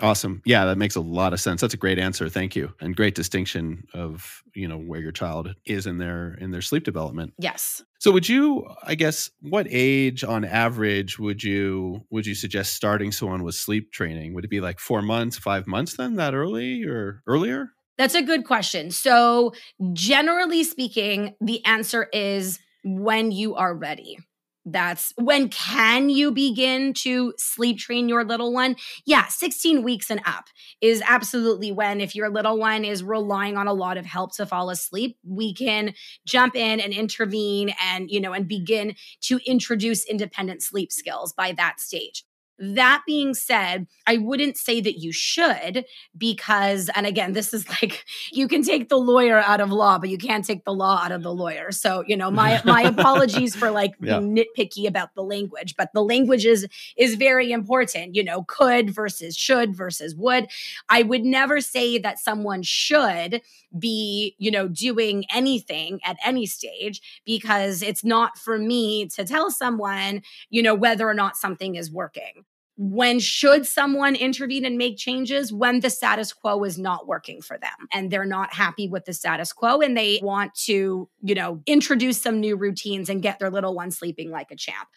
Awesome. 0.00 0.42
Yeah, 0.44 0.64
that 0.64 0.76
makes 0.76 0.96
a 0.96 1.00
lot 1.00 1.32
of 1.32 1.40
sense. 1.40 1.60
That's 1.60 1.74
a 1.74 1.76
great 1.76 2.00
answer. 2.00 2.28
Thank 2.28 2.56
you. 2.56 2.74
And 2.80 2.96
great 2.96 3.14
distinction 3.14 3.84
of, 3.94 4.42
you 4.52 4.66
know, 4.66 4.76
where 4.76 4.98
your 4.98 5.12
child 5.12 5.54
is 5.66 5.86
in 5.86 5.98
their 5.98 6.34
in 6.40 6.50
their 6.50 6.62
sleep 6.62 6.82
development. 6.82 7.32
Yes. 7.38 7.80
So 8.00 8.10
would 8.10 8.28
you, 8.28 8.66
I 8.82 8.96
guess, 8.96 9.30
what 9.40 9.68
age 9.70 10.24
on 10.24 10.44
average 10.44 11.20
would 11.20 11.44
you 11.44 12.04
would 12.10 12.26
you 12.26 12.34
suggest 12.34 12.74
starting 12.74 13.12
someone 13.12 13.44
with 13.44 13.54
sleep 13.54 13.92
training? 13.92 14.34
Would 14.34 14.44
it 14.44 14.50
be 14.50 14.60
like 14.60 14.80
4 14.80 15.00
months, 15.00 15.38
5 15.38 15.68
months 15.68 15.96
then 15.96 16.16
that 16.16 16.34
early 16.34 16.82
or 16.82 17.22
earlier? 17.28 17.68
That's 17.96 18.14
a 18.14 18.22
good 18.22 18.44
question. 18.44 18.90
So, 18.90 19.52
generally 19.92 20.64
speaking, 20.64 21.34
the 21.40 21.64
answer 21.64 22.08
is 22.12 22.58
when 22.84 23.30
you 23.30 23.54
are 23.54 23.74
ready. 23.74 24.18
That's 24.66 25.12
when 25.16 25.50
can 25.50 26.08
you 26.08 26.30
begin 26.32 26.94
to 26.94 27.34
sleep 27.36 27.78
train 27.78 28.08
your 28.08 28.24
little 28.24 28.52
one? 28.52 28.76
Yeah, 29.04 29.26
16 29.26 29.82
weeks 29.82 30.10
and 30.10 30.22
up 30.24 30.46
is 30.80 31.02
absolutely 31.06 31.70
when, 31.70 32.00
if 32.00 32.14
your 32.14 32.30
little 32.30 32.58
one 32.58 32.82
is 32.82 33.02
relying 33.02 33.58
on 33.58 33.68
a 33.68 33.74
lot 33.74 33.98
of 33.98 34.06
help 34.06 34.34
to 34.36 34.46
fall 34.46 34.70
asleep, 34.70 35.18
we 35.22 35.52
can 35.52 35.92
jump 36.26 36.56
in 36.56 36.80
and 36.80 36.94
intervene 36.94 37.74
and, 37.78 38.10
you 38.10 38.20
know, 38.20 38.32
and 38.32 38.48
begin 38.48 38.94
to 39.22 39.38
introduce 39.44 40.06
independent 40.06 40.62
sleep 40.62 40.90
skills 40.90 41.34
by 41.34 41.52
that 41.52 41.78
stage. 41.78 42.24
That 42.58 43.02
being 43.06 43.34
said, 43.34 43.86
I 44.06 44.18
wouldn't 44.18 44.56
say 44.56 44.80
that 44.80 45.00
you 45.00 45.12
should 45.12 45.84
because, 46.16 46.90
and 46.94 47.06
again, 47.06 47.32
this 47.32 47.52
is 47.52 47.68
like 47.82 48.04
you 48.32 48.48
can 48.48 48.62
take 48.62 48.88
the 48.88 48.98
lawyer 48.98 49.38
out 49.38 49.60
of 49.60 49.70
law, 49.70 49.98
but 49.98 50.08
you 50.08 50.18
can't 50.18 50.44
take 50.44 50.64
the 50.64 50.72
law 50.72 51.00
out 51.02 51.12
of 51.12 51.22
the 51.22 51.32
lawyer. 51.32 51.72
So, 51.72 52.04
you 52.06 52.16
know, 52.16 52.30
my 52.30 52.60
my 52.64 52.82
apologies 52.96 53.56
for 53.56 53.70
like 53.70 53.94
yeah. 54.00 54.18
being 54.18 54.36
nitpicky 54.36 54.86
about 54.86 55.14
the 55.14 55.22
language, 55.22 55.74
but 55.76 55.90
the 55.94 56.02
language 56.02 56.46
is 56.46 56.66
is 56.96 57.14
very 57.16 57.52
important. 57.52 58.14
You 58.14 58.24
know, 58.24 58.44
could 58.44 58.90
versus 58.90 59.36
should 59.36 59.76
versus 59.76 60.14
would. 60.14 60.48
I 60.88 61.02
would 61.02 61.24
never 61.24 61.60
say 61.60 61.98
that 61.98 62.18
someone 62.18 62.62
should 62.62 63.42
be, 63.78 64.34
you 64.38 64.50
know, 64.50 64.68
doing 64.68 65.24
anything 65.32 66.00
at 66.04 66.16
any 66.24 66.46
stage 66.46 67.00
because 67.24 67.82
it's 67.82 68.04
not 68.04 68.38
for 68.38 68.58
me 68.58 69.06
to 69.08 69.24
tell 69.24 69.50
someone, 69.50 70.22
you 70.50 70.62
know, 70.62 70.74
whether 70.74 71.08
or 71.08 71.14
not 71.14 71.36
something 71.36 71.74
is 71.74 71.90
working. 71.90 72.44
When 72.76 73.20
should 73.20 73.66
someone 73.66 74.16
intervene 74.16 74.64
and 74.64 74.76
make 74.76 74.96
changes? 74.96 75.52
When 75.52 75.78
the 75.78 75.90
status 75.90 76.32
quo 76.32 76.64
is 76.64 76.76
not 76.76 77.06
working 77.06 77.40
for 77.40 77.56
them 77.56 77.88
and 77.92 78.10
they're 78.10 78.24
not 78.24 78.52
happy 78.52 78.88
with 78.88 79.04
the 79.04 79.12
status 79.12 79.52
quo 79.52 79.80
and 79.80 79.96
they 79.96 80.18
want 80.22 80.54
to 80.64 81.08
you 81.22 81.34
know 81.34 81.62
introduce 81.66 82.20
some 82.20 82.40
new 82.40 82.56
routines 82.56 83.08
and 83.08 83.22
get 83.22 83.38
their 83.38 83.50
little 83.50 83.74
one 83.74 83.92
sleeping 83.92 84.30
like 84.30 84.50
a 84.50 84.56
champ. 84.56 84.88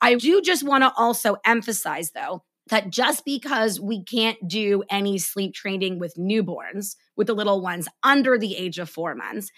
I 0.00 0.14
do 0.14 0.42
just 0.42 0.62
want 0.62 0.82
to 0.84 0.92
also 0.96 1.36
emphasize 1.44 2.12
though 2.12 2.44
that 2.68 2.90
just 2.90 3.24
because 3.24 3.80
we 3.80 4.02
can't 4.02 4.38
do 4.48 4.82
any 4.90 5.18
sleep 5.18 5.54
training 5.54 5.98
with 5.98 6.14
newborns, 6.16 6.96
with 7.16 7.26
the 7.26 7.34
little 7.34 7.60
ones 7.60 7.88
under 8.02 8.38
the 8.38 8.56
age 8.56 8.78
of 8.78 8.88
four 8.88 9.14
months, 9.14 9.50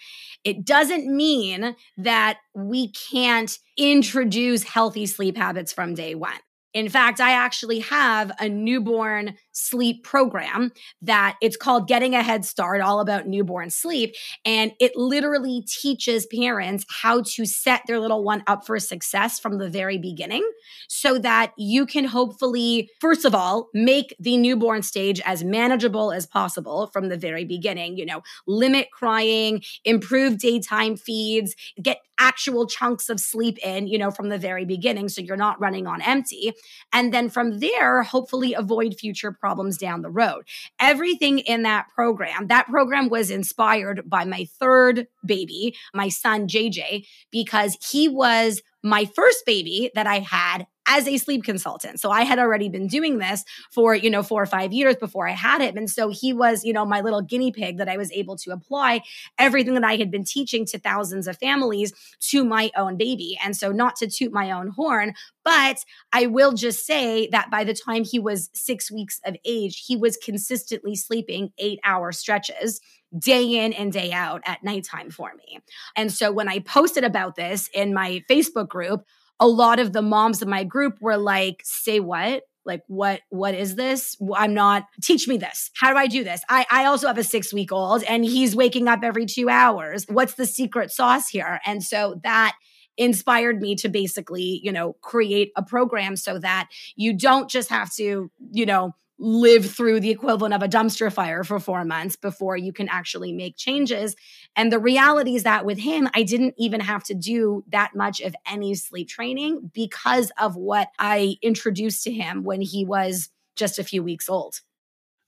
it 0.43 0.65
doesn't 0.65 1.07
mean 1.07 1.75
that 1.97 2.39
we 2.53 2.91
can't 2.91 3.57
introduce 3.77 4.63
healthy 4.63 5.05
sleep 5.05 5.37
habits 5.37 5.71
from 5.71 5.93
day 5.93 6.15
one. 6.15 6.33
In 6.73 6.89
fact, 6.89 7.19
I 7.19 7.31
actually 7.31 7.79
have 7.79 8.31
a 8.39 8.47
newborn 8.47 9.35
sleep 9.51 10.03
program 10.03 10.71
that 11.01 11.35
it's 11.41 11.57
called 11.57 11.87
Getting 11.87 12.13
a 12.13 12.21
Head 12.21 12.45
Start, 12.45 12.81
all 12.81 12.99
about 12.99 13.27
newborn 13.27 13.69
sleep. 13.69 14.13
And 14.45 14.73
it 14.79 14.95
literally 14.95 15.63
teaches 15.67 16.27
parents 16.27 16.85
how 17.01 17.21
to 17.21 17.45
set 17.45 17.81
their 17.87 17.99
little 17.99 18.23
one 18.23 18.43
up 18.47 18.65
for 18.65 18.79
success 18.79 19.39
from 19.39 19.57
the 19.57 19.69
very 19.69 19.97
beginning 19.97 20.47
so 20.87 21.17
that 21.19 21.53
you 21.57 21.85
can 21.85 22.05
hopefully, 22.05 22.89
first 22.99 23.25
of 23.25 23.33
all, 23.33 23.69
make 23.73 24.15
the 24.19 24.37
newborn 24.37 24.83
stage 24.83 25.21
as 25.25 25.43
manageable 25.43 26.11
as 26.11 26.27
possible 26.27 26.87
from 26.93 27.09
the 27.09 27.17
very 27.17 27.45
beginning. 27.45 27.97
You 27.97 28.05
know, 28.05 28.21
limit 28.45 28.89
crying, 28.91 29.63
improve 29.83 30.37
daytime 30.37 30.95
feeds, 30.95 31.55
get 31.81 31.99
actual 32.19 32.67
chunks 32.67 33.09
of 33.09 33.19
sleep 33.19 33.57
in, 33.59 33.87
you 33.87 33.97
know, 33.97 34.11
from 34.11 34.29
the 34.29 34.37
very 34.37 34.65
beginning. 34.65 35.09
So 35.09 35.21
you're 35.21 35.37
not 35.37 35.59
running 35.59 35.87
on 35.87 36.01
empty. 36.01 36.53
And 36.93 37.13
then 37.13 37.29
from 37.29 37.59
there, 37.59 38.03
hopefully 38.03 38.53
avoid 38.53 38.95
future 38.95 39.31
problems 39.31 39.77
down 39.77 40.01
the 40.01 40.09
road. 40.09 40.43
Everything 40.79 41.39
in 41.39 41.63
that 41.63 41.87
program, 41.93 42.47
that 42.47 42.67
program 42.67 43.09
was 43.09 43.29
inspired 43.29 44.09
by 44.09 44.25
my 44.25 44.45
third 44.59 45.07
baby, 45.25 45.75
my 45.93 46.09
son 46.09 46.47
JJ, 46.47 47.05
because 47.31 47.77
he 47.91 48.07
was 48.07 48.61
my 48.83 49.05
first 49.05 49.45
baby 49.45 49.91
that 49.95 50.07
I 50.07 50.19
had 50.19 50.67
as 50.87 51.07
a 51.07 51.17
sleep 51.17 51.43
consultant. 51.43 51.99
So 51.99 52.09
I 52.09 52.23
had 52.23 52.39
already 52.39 52.69
been 52.69 52.87
doing 52.87 53.17
this 53.17 53.43
for, 53.71 53.93
you 53.93 54.09
know, 54.09 54.23
four 54.23 54.41
or 54.41 54.45
five 54.45 54.71
years 54.73 54.95
before 54.95 55.27
I 55.27 55.33
had 55.33 55.61
him. 55.61 55.77
And 55.77 55.89
so 55.89 56.09
he 56.09 56.33
was, 56.33 56.63
you 56.63 56.73
know, 56.73 56.85
my 56.85 57.01
little 57.01 57.21
guinea 57.21 57.51
pig 57.51 57.77
that 57.77 57.89
I 57.89 57.97
was 57.97 58.11
able 58.11 58.37
to 58.37 58.51
apply 58.51 59.01
everything 59.37 59.73
that 59.73 59.83
I 59.83 59.97
had 59.97 60.09
been 60.09 60.23
teaching 60.23 60.65
to 60.67 60.79
thousands 60.79 61.27
of 61.27 61.37
families 61.37 61.93
to 62.29 62.43
my 62.43 62.71
own 62.75 62.97
baby. 62.97 63.37
And 63.43 63.55
so 63.55 63.71
not 63.71 63.97
to 63.97 64.07
toot 64.07 64.31
my 64.31 64.51
own 64.51 64.69
horn, 64.69 65.13
but 65.43 65.83
I 66.13 66.25
will 66.27 66.53
just 66.53 66.85
say 66.85 67.27
that 67.31 67.51
by 67.51 67.63
the 67.63 67.73
time 67.73 68.03
he 68.03 68.19
was 68.19 68.49
six 68.53 68.91
weeks 68.91 69.19
of 69.25 69.35
age, 69.45 69.83
he 69.85 69.95
was 69.95 70.17
consistently 70.17 70.95
sleeping 70.95 71.51
eight 71.57 71.79
hour 71.83 72.11
stretches 72.11 72.81
day 73.17 73.63
in 73.63 73.73
and 73.73 73.93
day 73.93 74.11
out 74.11 74.41
at 74.45 74.63
nighttime 74.63 75.09
for 75.09 75.33
me. 75.35 75.59
And 75.95 76.11
so 76.11 76.31
when 76.31 76.49
I 76.49 76.59
posted 76.59 77.03
about 77.03 77.35
this 77.35 77.69
in 77.73 77.93
my 77.93 78.23
Facebook 78.29 78.67
group, 78.67 79.05
a 79.39 79.47
lot 79.47 79.79
of 79.79 79.93
the 79.93 80.01
moms 80.01 80.41
in 80.41 80.49
my 80.49 80.63
group 80.63 80.97
were 81.01 81.17
like, 81.17 81.61
say 81.63 81.99
what? 81.99 82.43
Like 82.65 82.83
what 82.87 83.21
what 83.29 83.55
is 83.55 83.75
this? 83.75 84.17
I'm 84.35 84.53
not 84.53 84.87
teach 85.01 85.27
me 85.27 85.37
this. 85.37 85.71
How 85.75 85.89
do 85.91 85.97
I 85.97 86.07
do 86.07 86.23
this? 86.25 86.41
I, 86.49 86.65
I 86.69 86.85
also 86.85 87.07
have 87.07 87.17
a 87.17 87.23
six 87.23 87.53
week 87.53 87.71
old 87.71 88.03
and 88.03 88.25
he's 88.25 88.57
waking 88.57 88.89
up 88.89 88.99
every 89.03 89.25
two 89.25 89.47
hours. 89.47 90.05
What's 90.09 90.33
the 90.33 90.45
secret 90.45 90.91
sauce 90.91 91.29
here? 91.29 91.61
And 91.65 91.81
so 91.81 92.19
that 92.23 92.57
inspired 92.97 93.61
me 93.61 93.75
to 93.75 93.87
basically, 93.87 94.59
you 94.63 94.71
know, 94.71 94.93
create 95.01 95.51
a 95.55 95.63
program 95.63 96.17
so 96.17 96.39
that 96.39 96.67
you 96.95 97.17
don't 97.17 97.49
just 97.49 97.69
have 97.69 97.93
to, 97.93 98.29
you 98.51 98.65
know, 98.65 98.93
live 99.19 99.69
through 99.69 99.99
the 99.99 100.09
equivalent 100.09 100.53
of 100.53 100.61
a 100.61 100.67
dumpster 100.67 101.11
fire 101.11 101.43
for 101.43 101.59
four 101.59 101.83
months 101.83 102.15
before 102.15 102.55
you 102.55 102.71
can 102.71 102.87
actually 102.89 103.33
make 103.33 103.57
changes. 103.57 104.15
And 104.55 104.71
the 104.71 104.79
reality 104.79 105.35
is 105.35 105.43
that 105.43 105.65
with 105.65 105.79
him, 105.79 106.07
I 106.13 106.23
didn't 106.23 106.55
even 106.57 106.81
have 106.81 107.03
to 107.05 107.13
do 107.13 107.63
that 107.69 107.95
much 107.95 108.21
of 108.21 108.35
any 108.49 108.75
sleep 108.75 109.09
training 109.09 109.71
because 109.73 110.31
of 110.39 110.55
what 110.55 110.89
I 110.99 111.37
introduced 111.41 112.03
to 112.03 112.11
him 112.11 112.43
when 112.43 112.61
he 112.61 112.85
was 112.85 113.29
just 113.55 113.79
a 113.79 113.83
few 113.83 114.03
weeks 114.03 114.29
old. 114.29 114.61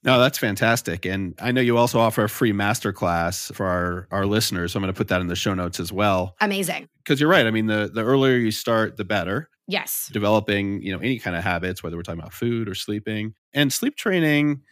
No, 0.02 0.18
that's 0.18 0.38
fantastic. 0.38 1.04
And 1.04 1.34
I 1.40 1.52
know 1.52 1.60
you 1.60 1.76
also 1.76 1.98
offer 1.98 2.24
a 2.24 2.28
free 2.28 2.52
masterclass 2.52 3.54
for 3.54 3.66
our, 3.66 4.08
our 4.10 4.24
listeners. 4.24 4.72
So 4.72 4.78
I'm 4.78 4.82
going 4.82 4.92
to 4.94 4.96
put 4.96 5.08
that 5.08 5.20
in 5.20 5.26
the 5.26 5.36
show 5.36 5.52
notes 5.52 5.78
as 5.78 5.92
well. 5.92 6.36
Amazing. 6.40 6.88
Because 7.04 7.20
you're 7.20 7.28
right. 7.28 7.46
I 7.46 7.50
mean, 7.50 7.66
the, 7.66 7.90
the 7.92 8.02
earlier 8.02 8.36
you 8.36 8.50
start, 8.50 8.96
the 8.96 9.04
better. 9.04 9.50
Yes. 9.70 10.10
Developing, 10.12 10.82
you 10.82 10.92
know, 10.92 10.98
any 10.98 11.18
kind 11.18 11.36
of 11.36 11.44
habits, 11.44 11.82
whether 11.82 11.96
we're 11.96 12.02
talking 12.02 12.20
about 12.20 12.34
food 12.34 12.68
or 12.68 12.74
sleeping. 12.74 13.34
And 13.54 13.72
sleep 13.72 13.96
training 13.96 14.62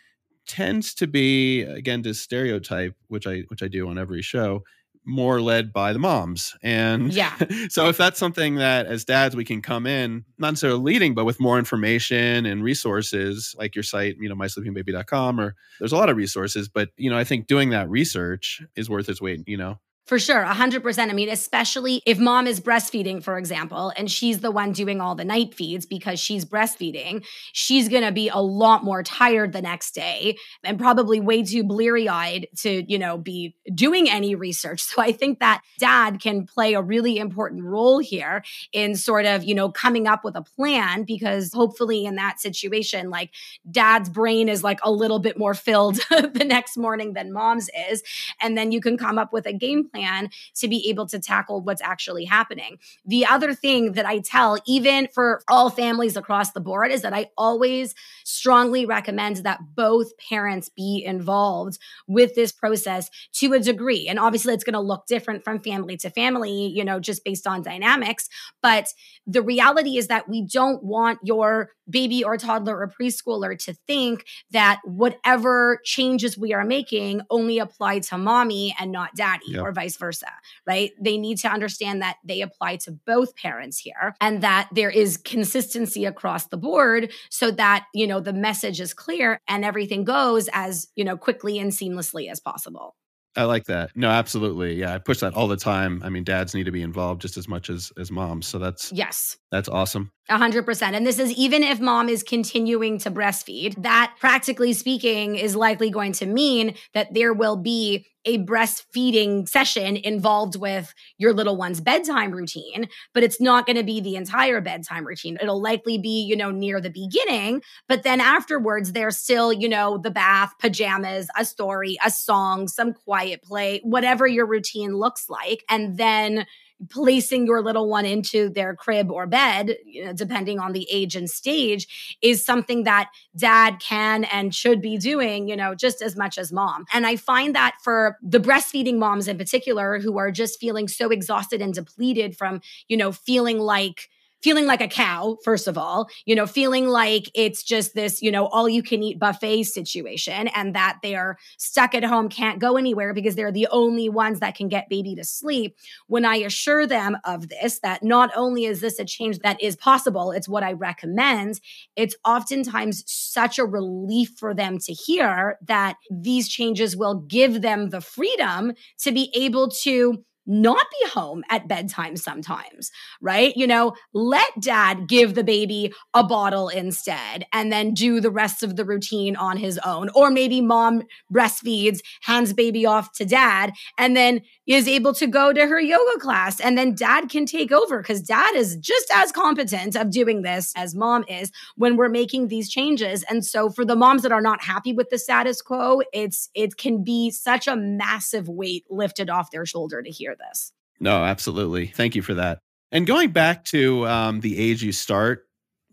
tends 0.47 0.95
to 0.95 1.07
be, 1.07 1.63
again, 1.63 2.03
to 2.03 2.15
stereotype, 2.15 2.97
which 3.07 3.27
I 3.27 3.43
which 3.49 3.63
I 3.63 3.69
do 3.69 3.89
on 3.89 3.99
every 3.99 4.23
show, 4.23 4.65
more 5.05 5.41
led 5.41 5.73
by 5.73 5.93
the 5.93 5.99
moms. 5.99 6.57
And 6.63 7.13
yeah. 7.13 7.37
so 7.69 7.89
if 7.89 7.97
that's 7.97 8.19
something 8.19 8.57
that 8.57 8.87
as 8.87 9.05
dads 9.05 9.37
we 9.37 9.45
can 9.45 9.63
come 9.63 9.87
in, 9.87 10.25
not 10.39 10.51
necessarily 10.51 10.81
leading, 10.81 11.15
but 11.15 11.25
with 11.25 11.39
more 11.41 11.59
information 11.59 12.45
and 12.45 12.63
resources 12.63 13.55
like 13.57 13.77
your 13.77 13.83
site, 13.83 14.17
you 14.21 14.29
know, 14.29 14.35
mysleepingbaby.com 14.35 15.41
or 15.41 15.55
there's 15.79 15.93
a 15.93 15.97
lot 15.97 16.11
of 16.11 16.17
resources, 16.17 16.69
but 16.69 16.91
you 16.97 17.09
know, 17.09 17.19
I 17.19 17.25
think 17.25 17.47
doing 17.47 17.71
that 17.71 17.89
research 17.89 18.63
is 18.77 18.91
worth 18.91 19.09
its 19.09 19.21
weight, 19.21 19.45
you 19.47 19.57
know. 19.57 19.79
For 20.09 20.19
sure, 20.19 20.43
100%. 20.43 21.11
I 21.11 21.13
mean, 21.13 21.29
especially 21.29 22.01
if 22.07 22.19
mom 22.19 22.47
is 22.47 22.61
breastfeeding, 22.61 23.23
for 23.23 23.37
example, 23.37 23.93
and 23.95 24.11
she's 24.11 24.39
the 24.39 24.51
one 24.51 24.73
doing 24.73 25.03
all 25.03 25.15
the 25.15 25.25
night 25.25 25.53
feeds 25.53 25.85
because 25.85 26.19
she's 26.19 26.47
breastfeeding, 26.47 27.27
she's 27.53 27.91
going 27.91 28.03
to 28.05 28.11
be 28.11 28.31
a 28.31 28.39
lot 28.39 28.85
more 28.85 29.03
tired 29.03 29.53
the 29.53 29.61
next 29.61 29.91
day 29.91 30.39
and 30.65 30.79
probably 30.79 31.21
way 31.21 31.43
too 31.43 31.63
bleary 31.63 32.09
eyed 32.09 32.47
to, 32.61 32.91
you 32.91 32.99
know, 32.99 33.19
be 33.19 33.55
doing 33.75 34.09
any 34.09 34.35
research. 34.35 34.83
So 34.89 35.03
I 35.03 35.13
think 35.13 35.41
that 35.41 35.61
dad 35.79 36.21
can 36.23 36.47
play 36.47 36.73
a 36.73 36.81
really 36.81 37.19
important 37.19 37.63
role 37.63 37.99
here 37.99 38.43
in 38.73 38.97
sort 38.97 39.27
of, 39.27 39.45
you 39.45 39.55
know, 39.55 39.71
coming 39.71 40.09
up 40.09 40.25
with 40.25 40.35
a 40.35 40.43
plan 40.43 41.03
because 41.05 41.53
hopefully 41.53 42.07
in 42.07 42.15
that 42.15 42.41
situation, 42.41 43.11
like 43.11 43.31
dad's 43.71 44.09
brain 44.09 44.49
is 44.49 44.65
like 44.65 44.81
a 44.83 44.91
little 44.91 45.19
bit 45.19 45.39
more 45.39 45.53
filled 45.53 45.97
the 46.11 46.47
next 46.47 46.79
morning 46.79 47.13
than 47.13 47.31
mom's 47.31 47.69
is. 47.91 48.03
And 48.41 48.57
then 48.57 48.73
you 48.73 48.81
can 48.81 48.97
come 48.97 49.19
up 49.19 49.35
with 49.35 49.45
a 49.45 49.53
game 49.53 49.87
plan 49.87 49.98
plan 49.99 50.31
to 50.57 50.69
be 50.69 50.89
able 50.89 51.07
to 51.07 51.19
tackle 51.19 51.63
what's 51.63 51.83
actually 51.83 52.25
happening. 52.25 52.79
The 53.05 53.27
other 53.27 53.55
thing 53.55 53.93
that 53.93 54.07
I 54.07 54.21
tell, 54.21 54.59
even 54.67 55.09
for 55.13 55.43
all 55.49 55.71
families 55.71 56.17
across 56.17 56.53
the 56.53 56.61
board, 56.61 56.91
is 56.91 57.03
that 57.03 57.15
I 57.15 57.31
always 57.37 57.95
strongly 58.25 58.87
recommend 58.87 59.37
that 59.39 59.61
both 59.75 60.17
parents 60.19 60.69
be 60.69 61.03
involved 61.05 61.79
with 62.07 62.35
this 62.35 62.53
process 62.53 63.11
to 63.35 63.53
a 63.53 63.59
degree. 63.59 64.07
And 64.09 64.19
obviously, 64.19 64.55
it's 64.55 64.65
going 64.65 64.75
to 64.75 64.81
look 64.81 65.07
different 65.07 65.45
from 65.45 65.61
family 65.61 65.97
to 65.99 66.11
family, 66.11 66.67
you 66.67 66.85
know, 66.85 67.01
just 67.01 67.25
based 67.25 67.47
on 67.47 67.63
dynamics. 67.63 68.29
But 68.63 68.89
the 69.27 69.43
reality 69.43 69.97
is 69.97 70.09
that 70.09 70.29
we 70.29 70.43
don't 70.43 70.83
want 70.83 71.19
your 71.23 71.71
baby 71.89 72.23
or 72.23 72.37
toddler 72.37 72.79
or 72.79 72.89
preschooler 72.89 73.59
to 73.59 73.75
think 73.87 74.27
that 74.51 74.81
whatever 74.85 75.81
changes 75.85 76.37
we 76.37 76.53
are 76.53 76.65
making 76.65 77.23
only 77.31 77.59
apply 77.59 78.01
to 78.01 78.19
mommy 78.19 78.75
and 78.79 78.93
not 78.93 79.15
daddy 79.15 79.47
yep. 79.49 79.63
or 79.63 79.73
vice 79.73 79.88
versa, 79.97 80.29
right? 80.67 80.93
They 81.01 81.19
need 81.19 81.39
to 81.39 81.49
understand 81.49 82.03
that 82.03 82.17
they 82.25 82.41
apply 82.41 82.77
to 82.77 82.93
both 82.93 83.37
parents 83.37 83.79
here 83.79 84.15
and 84.21 84.43
that 84.43 84.69
there 84.73 84.91
is 84.91 85.17
consistency 85.17 86.05
across 86.05 86.47
the 86.47 86.57
board 86.57 87.13
so 87.31 87.51
that, 87.53 87.87
you 87.95 88.07
know, 88.07 88.21
the 88.21 88.33
message 88.33 88.81
is 88.81 88.95
clear 88.95 89.41
and 89.49 89.65
everything 89.65 90.05
goes 90.05 90.49
as, 90.53 90.89
you 90.97 91.05
know, 91.05 91.17
quickly 91.17 91.59
and 91.59 91.73
seamlessly 91.73 92.31
as 92.31 92.41
possible. 92.41 92.95
I 93.37 93.45
like 93.45 93.67
that. 93.67 93.91
No, 93.95 94.09
absolutely. 94.09 94.75
Yeah, 94.75 94.95
I 94.95 94.99
push 94.99 95.21
that 95.21 95.35
all 95.35 95.47
the 95.47 95.57
time. 95.57 96.03
I 96.05 96.09
mean, 96.09 96.25
dads 96.25 96.55
need 96.55 96.65
to 96.65 96.73
be 96.73 96.83
involved 96.83 97.21
just 97.21 97.37
as 97.37 97.47
much 97.47 97.71
as 97.71 97.93
as 97.97 98.11
moms. 98.11 98.49
So 98.49 98.59
that's 98.59 98.91
Yes. 98.93 99.37
That's 99.53 99.69
awesome. 99.69 100.11
A 100.31 100.37
hundred 100.37 100.67
percent. 100.67 100.95
And 100.95 101.07
this 101.07 101.19
is 101.19 101.33
even 101.33 101.63
if 101.63 101.81
mom 101.81 102.11
is 102.11 102.23
continuing 102.23 102.99
to 102.99 103.11
breastfeed, 103.11 103.83
that 103.83 104.15
practically 104.21 104.75
speaking 104.75 105.37
is 105.37 105.57
likely 105.57 105.89
going 105.89 106.13
to 106.15 106.27
mean 106.27 106.75
that 106.93 107.15
there 107.15 107.33
will 107.33 107.57
be 107.57 108.07
a 108.27 108.45
breastfeeding 108.45 109.49
session 109.49 109.97
involved 109.97 110.55
with 110.55 110.93
your 111.17 111.33
little 111.33 111.57
one's 111.57 111.81
bedtime 111.81 112.31
routine, 112.31 112.91
but 113.15 113.23
it's 113.23 113.41
not 113.41 113.65
going 113.65 113.77
to 113.77 113.83
be 113.83 114.03
the 114.03 114.17
entire 114.17 114.61
bedtime 114.61 115.07
routine. 115.07 115.39
It'll 115.41 115.63
likely 115.63 115.97
be, 115.97 116.27
you 116.29 116.37
know, 116.37 116.51
near 116.51 116.79
the 116.79 116.91
beginning, 116.91 117.63
but 117.89 118.03
then 118.03 118.21
afterwards, 118.21 118.93
there's 118.93 119.17
still, 119.17 119.51
you 119.51 119.69
know, 119.69 119.97
the 119.97 120.11
bath, 120.11 120.53
pajamas, 120.61 121.29
a 121.39 121.45
story, 121.47 121.97
a 122.05 122.11
song, 122.11 122.69
some 122.69 122.93
quiet 122.93 123.43
play, 123.43 123.81
whatever 123.83 124.27
your 124.27 124.45
routine 124.45 124.95
looks 124.95 125.31
like. 125.31 125.65
And 125.71 125.97
then 125.97 126.45
placing 126.91 127.47
your 127.47 127.63
little 127.63 127.89
one 127.89 128.05
into 128.05 128.49
their 128.49 128.75
crib 128.75 129.11
or 129.11 129.27
bed, 129.27 129.77
you 129.85 130.05
know, 130.05 130.13
depending 130.13 130.59
on 130.61 130.73
the 130.73 130.87
age 130.91 131.17
and 131.17 131.29
stage, 131.29 132.17
is 132.23 132.45
something 132.45 132.85
that 132.85 133.11
dad 133.37 133.81
can 133.81 134.25
and 134.25 134.55
should 134.55 134.81
be 134.81 134.97
doing, 134.97 135.49
you 135.49 135.57
know, 135.57 135.75
just 135.75 136.01
as 136.03 136.17
much 136.17 136.39
as 136.39 136.53
mom. 136.53 136.85
And 136.93 137.07
I 137.07 137.17
find 137.17 137.55
that 137.55 137.77
for 137.83 138.17
the 138.23 138.41
breastfeeding 138.41 138.99
moms 138.99 139.29
in 139.29 139.39
particular 139.39 139.99
who 139.99 140.19
are 140.19 140.31
just 140.31 140.61
feeling 140.61 140.89
so 140.89 141.11
exhausted 141.11 141.61
and 141.61 141.75
depleted 141.75 142.37
from, 142.37 142.61
you 142.89 142.97
know, 142.97 143.13
feeling 143.13 143.59
like, 143.59 144.09
feeling 144.43 144.67
like 144.67 144.81
a 144.81 144.89
cow, 144.89 145.37
first 145.45 145.67
of 145.67 145.77
all, 145.77 146.09
you 146.25 146.35
know, 146.35 146.47
feeling 146.47 146.87
like 146.87 147.31
it's 147.35 147.63
just 147.63 147.95
this, 147.95 148.23
you 148.23 148.31
know, 148.31 148.47
all 148.47 148.69
you 148.69 148.83
can 148.83 149.03
eat 149.03 149.19
buffet 149.19 149.65
situation 149.65 150.49
and 150.49 150.75
that 150.75 150.99
they 151.03 151.15
are 151.15 151.37
stuck 151.57 151.95
at 151.95 152.05
home, 152.05 152.29
can't 152.29 152.61
go 152.61 152.77
anywhere 152.77 153.13
because 153.13 153.35
they're 153.35 153.53
the 153.53 153.69
only 153.71 154.09
ones 154.09 154.41
that 154.41 154.55
can 154.55 154.69
get 154.69 154.89
baby 154.89 155.15
to 155.15 155.25
sleep. 155.25 155.77
When 156.07 156.25
I 156.25 156.37
assure 156.37 156.87
them 156.87 157.17
of 157.25 157.49
this, 157.49 157.81
that 157.81 158.03
not 158.03 158.31
only 158.37 158.65
is 158.65 158.81
this 158.81 158.99
a 158.99 159.05
change 159.05 159.41
that 159.41 159.61
is 159.63 159.77
possible, 159.77 160.31
it's 160.31 160.49
what 160.49 160.63
I 160.63 160.73
recommend, 160.73 161.61
it's 161.97 162.17
oftentimes 162.25 163.03
such 163.07 163.59
a 163.59 163.65
relief 163.65 164.31
for 164.37 164.55
them 164.55 164.79
to 164.79 164.93
hear 164.93 165.59
that 165.67 165.97
these 166.11 166.49
changes 166.49 166.97
will 166.97 167.15
give 167.15 167.63
them 167.63 167.91
the 167.91 168.01
freedom 168.01 168.73
to 168.99 169.13
be 169.13 169.33
able 169.35 169.69
to 169.69 170.25
not 170.49 170.87
be 170.91 171.09
home 171.11 171.45
at 171.51 171.69
bedtime 171.69 172.17
sometimes, 172.17 172.91
right? 173.21 173.55
You 173.57 173.67
know, 173.67 173.95
let 174.15 174.49
dad 174.61 175.07
give 175.07 175.35
the 175.35 175.45
baby 175.45 175.93
a 176.15 176.25
bottle 176.25 176.69
instead 176.71 177.47
and 177.53 177.71
then 177.71 177.93
do 177.93 178.21
the 178.21 178.31
rest 178.31 178.63
of 178.63 178.77
the 178.77 178.85
routine 178.85 179.37
on 179.37 179.59
his 179.59 179.79
own. 179.85 180.09
Or 180.15 180.31
maybe 180.31 180.61
mom 180.61 181.03
breastfeeds, 181.33 182.01
hands 182.23 182.53
baby 182.55 182.87
off 182.87 183.13
to 183.13 183.27
dad, 183.27 183.73
and 183.99 184.17
then 184.17 184.41
is 184.67 184.89
able 184.89 185.15
to 185.15 185.27
go 185.27 185.53
to 185.53 185.67
her 185.67 185.81
yoga 185.81 186.19
class. 186.19 186.61
And 186.61 186.77
then 186.77 186.95
dad 186.95 187.29
can 187.29 187.47
take 187.47 187.71
over 187.71 188.01
because 188.01 188.23
dad 188.23 188.55
is 188.55 188.77
just 188.77 189.11
as 189.15 189.33
competent 189.33 189.97
of 189.97 190.11
doing 190.11 190.43
this 190.43 190.73
as 190.77 190.95
mom 190.95 191.25
is 191.29 191.51
when 191.77 191.97
we're 191.97 192.09
making 192.09 192.49
these 192.49 192.71
changes. 192.71 193.23
And 193.25 193.45
so 193.45 193.69
for 193.71 193.85
the 193.85 193.97
moms 193.97 194.23
that 194.23 194.33
are 194.33 194.41
not 194.41 194.63
happy 194.63 194.93
with 194.93 195.11
the 195.11 195.19
status 195.19 195.61
quo, 195.61 196.01
it's 196.13 196.49
it 196.55 196.77
can 196.77 197.05
be 197.05 197.31
such 197.31 197.69
a 197.69 197.77
massive 197.77 198.49
weight 198.49 198.85
lifted 198.89 199.29
off 199.29 199.51
their 199.51 199.67
shoulder 199.67 200.03
to 200.03 200.11
hear 200.11 200.37
this. 200.39 200.73
No, 201.01 201.25
absolutely. 201.25 201.87
Thank 201.87 202.15
you 202.15 202.23
for 202.23 202.35
that. 202.35 202.59
And 202.91 203.07
going 203.07 203.31
back 203.31 203.65
to 203.67 204.07
um, 204.07 204.41
the 204.41 204.59
age 204.59 204.83
you 204.83 204.93
start 204.93 205.47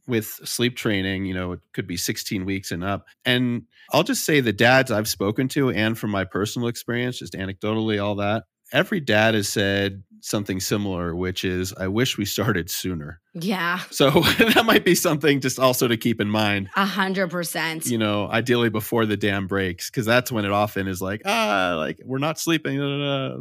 with 0.08 0.28
sleep 0.44 0.76
training, 0.76 1.26
you 1.26 1.34
know, 1.34 1.54
it 1.54 1.60
could 1.74 1.88
be 1.88 1.98
16 1.98 2.46
weeks 2.46 2.72
and 2.72 2.84
up. 2.84 3.06
And 3.26 3.64
I'll 3.92 4.04
just 4.04 4.24
say 4.24 4.40
the 4.40 4.54
dads 4.54 4.92
I've 4.92 5.08
spoken 5.08 5.48
to, 5.50 5.72
and 5.72 5.98
from 5.98 6.12
my 6.12 6.24
personal 6.24 6.68
experience, 6.68 7.20
just 7.20 7.34
anecdotally, 7.34 8.02
all 8.02 8.16
that, 8.16 8.44
every 8.72 9.00
dad 9.00 9.34
has 9.34 9.50
said 9.50 10.04
something 10.22 10.60
similar, 10.60 11.16
which 11.16 11.44
is, 11.46 11.74
I 11.74 11.88
wish 11.88 12.18
we 12.18 12.26
started 12.26 12.70
sooner. 12.70 13.20
Yeah. 13.34 13.80
So 13.92 14.10
that 14.40 14.66
might 14.66 14.84
be 14.84 14.94
something 14.94 15.40
just 15.40 15.58
also 15.58 15.88
to 15.88 15.96
keep 15.96 16.20
in 16.20 16.30
mind. 16.30 16.70
A 16.76 16.86
hundred 16.86 17.30
percent. 17.30 17.86
You 17.86 17.98
know, 17.98 18.28
ideally 18.28 18.70
before 18.70 19.06
the 19.06 19.16
dam 19.16 19.48
breaks, 19.48 19.90
because 19.90 20.06
that's 20.06 20.32
when 20.34 20.44
it 20.44 20.52
often 20.52 20.88
is 20.88 21.02
like, 21.02 21.22
ah, 21.26 21.76
like 21.78 22.00
we're 22.04 22.18
not 22.18 22.38
sleeping. 22.38 22.78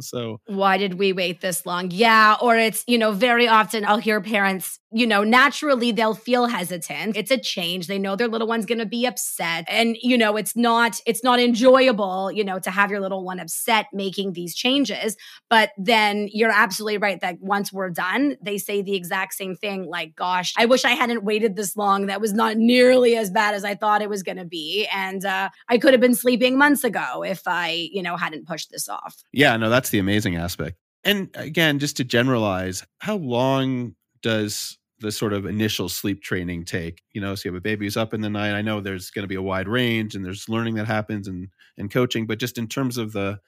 So 0.01 0.39
why 0.45 0.77
did 0.77 0.93
we 0.93 1.11
wait 1.11 1.41
this 1.41 1.65
long? 1.65 1.91
Yeah. 1.91 2.37
Or 2.41 2.55
it's, 2.57 2.85
you 2.87 2.97
know, 2.97 3.11
very 3.11 3.49
often 3.49 3.83
I'll 3.85 3.97
hear 3.97 4.21
parents, 4.21 4.79
you 4.93 5.05
know, 5.05 5.23
naturally 5.25 5.91
they'll 5.91 6.13
feel 6.13 6.45
hesitant. 6.47 7.17
It's 7.17 7.31
a 7.31 7.37
change. 7.37 7.87
They 7.87 7.99
know 7.99 8.15
their 8.15 8.29
little 8.29 8.47
one's 8.47 8.65
gonna 8.65 8.85
be 8.85 9.05
upset. 9.05 9.65
And, 9.67 9.97
you 10.01 10.17
know, 10.17 10.37
it's 10.37 10.55
not, 10.55 11.01
it's 11.05 11.23
not 11.23 11.39
enjoyable, 11.39 12.31
you 12.31 12.45
know, 12.45 12.59
to 12.59 12.71
have 12.71 12.91
your 12.91 13.01
little 13.01 13.25
one 13.25 13.39
upset 13.41 13.87
making 13.91 14.33
these 14.33 14.55
changes. 14.55 15.17
But 15.49 15.71
then 15.77 16.29
you're 16.31 16.51
absolutely 16.65 16.97
right 16.97 17.21
that 17.21 17.39
once 17.39 17.71
we're 17.71 17.91
done, 17.91 18.37
they 18.41 18.57
say 18.57 18.81
the 18.81 18.95
exact 18.95 19.35
same 19.35 19.55
thing 19.55 19.85
like, 19.85 20.15
gosh, 20.15 20.51
I 20.57 20.65
wish 20.65 20.83
I 20.83 20.91
hadn't 20.91 21.23
waited 21.23 21.55
this 21.55 21.77
long. 21.77 22.07
That 22.07 22.19
was 22.19 22.33
not 22.33 22.57
nearly 22.57 23.15
as 23.15 23.29
bad 23.29 23.53
as 23.53 23.63
I 23.63 23.75
thought 23.75 24.01
it 24.01 24.09
was 24.09 24.23
going 24.23 24.37
to 24.37 24.45
be. 24.45 24.87
And 24.91 25.23
uh, 25.23 25.49
I 25.69 25.77
could 25.77 25.93
have 25.93 26.01
been 26.01 26.15
sleeping 26.15 26.57
months 26.57 26.83
ago 26.83 27.23
if 27.23 27.43
I, 27.45 27.89
you 27.91 28.01
know, 28.01 28.17
hadn't 28.17 28.47
pushed 28.47 28.71
this 28.71 28.89
off. 28.89 29.23
Yeah, 29.31 29.55
no, 29.57 29.69
that's 29.69 29.89
the 29.89 29.99
amazing 29.99 30.37
aspect. 30.37 30.77
And 31.03 31.29
again, 31.35 31.77
just 31.77 31.97
to 31.97 32.03
generalize, 32.03 32.83
how 32.97 33.17
long 33.17 33.95
does 34.23 34.79
the 34.99 35.11
sort 35.11 35.33
of 35.33 35.45
initial 35.45 35.87
sleep 35.87 36.23
training 36.23 36.65
take? 36.65 37.03
You 37.13 37.21
know, 37.21 37.35
so 37.35 37.47
you 37.47 37.53
have 37.53 37.59
a 37.59 37.61
baby 37.61 37.85
who's 37.85 37.95
up 37.95 38.15
in 38.15 38.21
the 38.21 38.29
night. 38.29 38.55
I 38.55 38.63
know 38.63 38.81
there's 38.81 39.11
going 39.11 39.23
to 39.23 39.27
be 39.27 39.35
a 39.35 39.41
wide 39.41 39.67
range 39.67 40.15
and 40.15 40.25
there's 40.25 40.49
learning 40.49 40.75
that 40.75 40.87
happens 40.87 41.27
and 41.27 41.49
and 41.77 41.91
coaching, 41.91 42.25
but 42.25 42.39
just 42.39 42.57
in 42.57 42.67
terms 42.67 42.97
of 42.97 43.11
the 43.11 43.39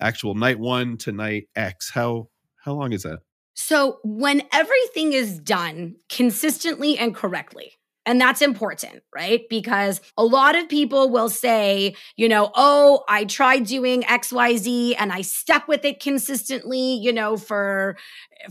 actual 0.00 0.34
night 0.34 0.58
one 0.58 0.96
to 0.98 1.12
night 1.12 1.48
X, 1.54 1.90
how 1.90 2.28
how 2.62 2.74
long 2.74 2.92
is 2.92 3.02
that? 3.02 3.20
So, 3.54 3.98
when 4.02 4.42
everything 4.52 5.12
is 5.12 5.38
done 5.38 5.96
consistently 6.08 6.96
and 6.96 7.14
correctly, 7.14 7.72
and 8.04 8.20
that's 8.20 8.42
important, 8.42 9.02
right? 9.14 9.42
Because 9.48 10.00
a 10.16 10.24
lot 10.24 10.56
of 10.56 10.68
people 10.68 11.10
will 11.10 11.28
say, 11.28 11.94
you 12.16 12.28
know, 12.28 12.50
oh, 12.54 13.04
I 13.08 13.24
tried 13.24 13.64
doing 13.66 14.02
XYZ 14.02 14.96
and 14.98 15.12
I 15.12 15.20
stuck 15.20 15.68
with 15.68 15.84
it 15.84 16.00
consistently, 16.00 16.94
you 16.94 17.12
know, 17.12 17.36
for 17.36 17.96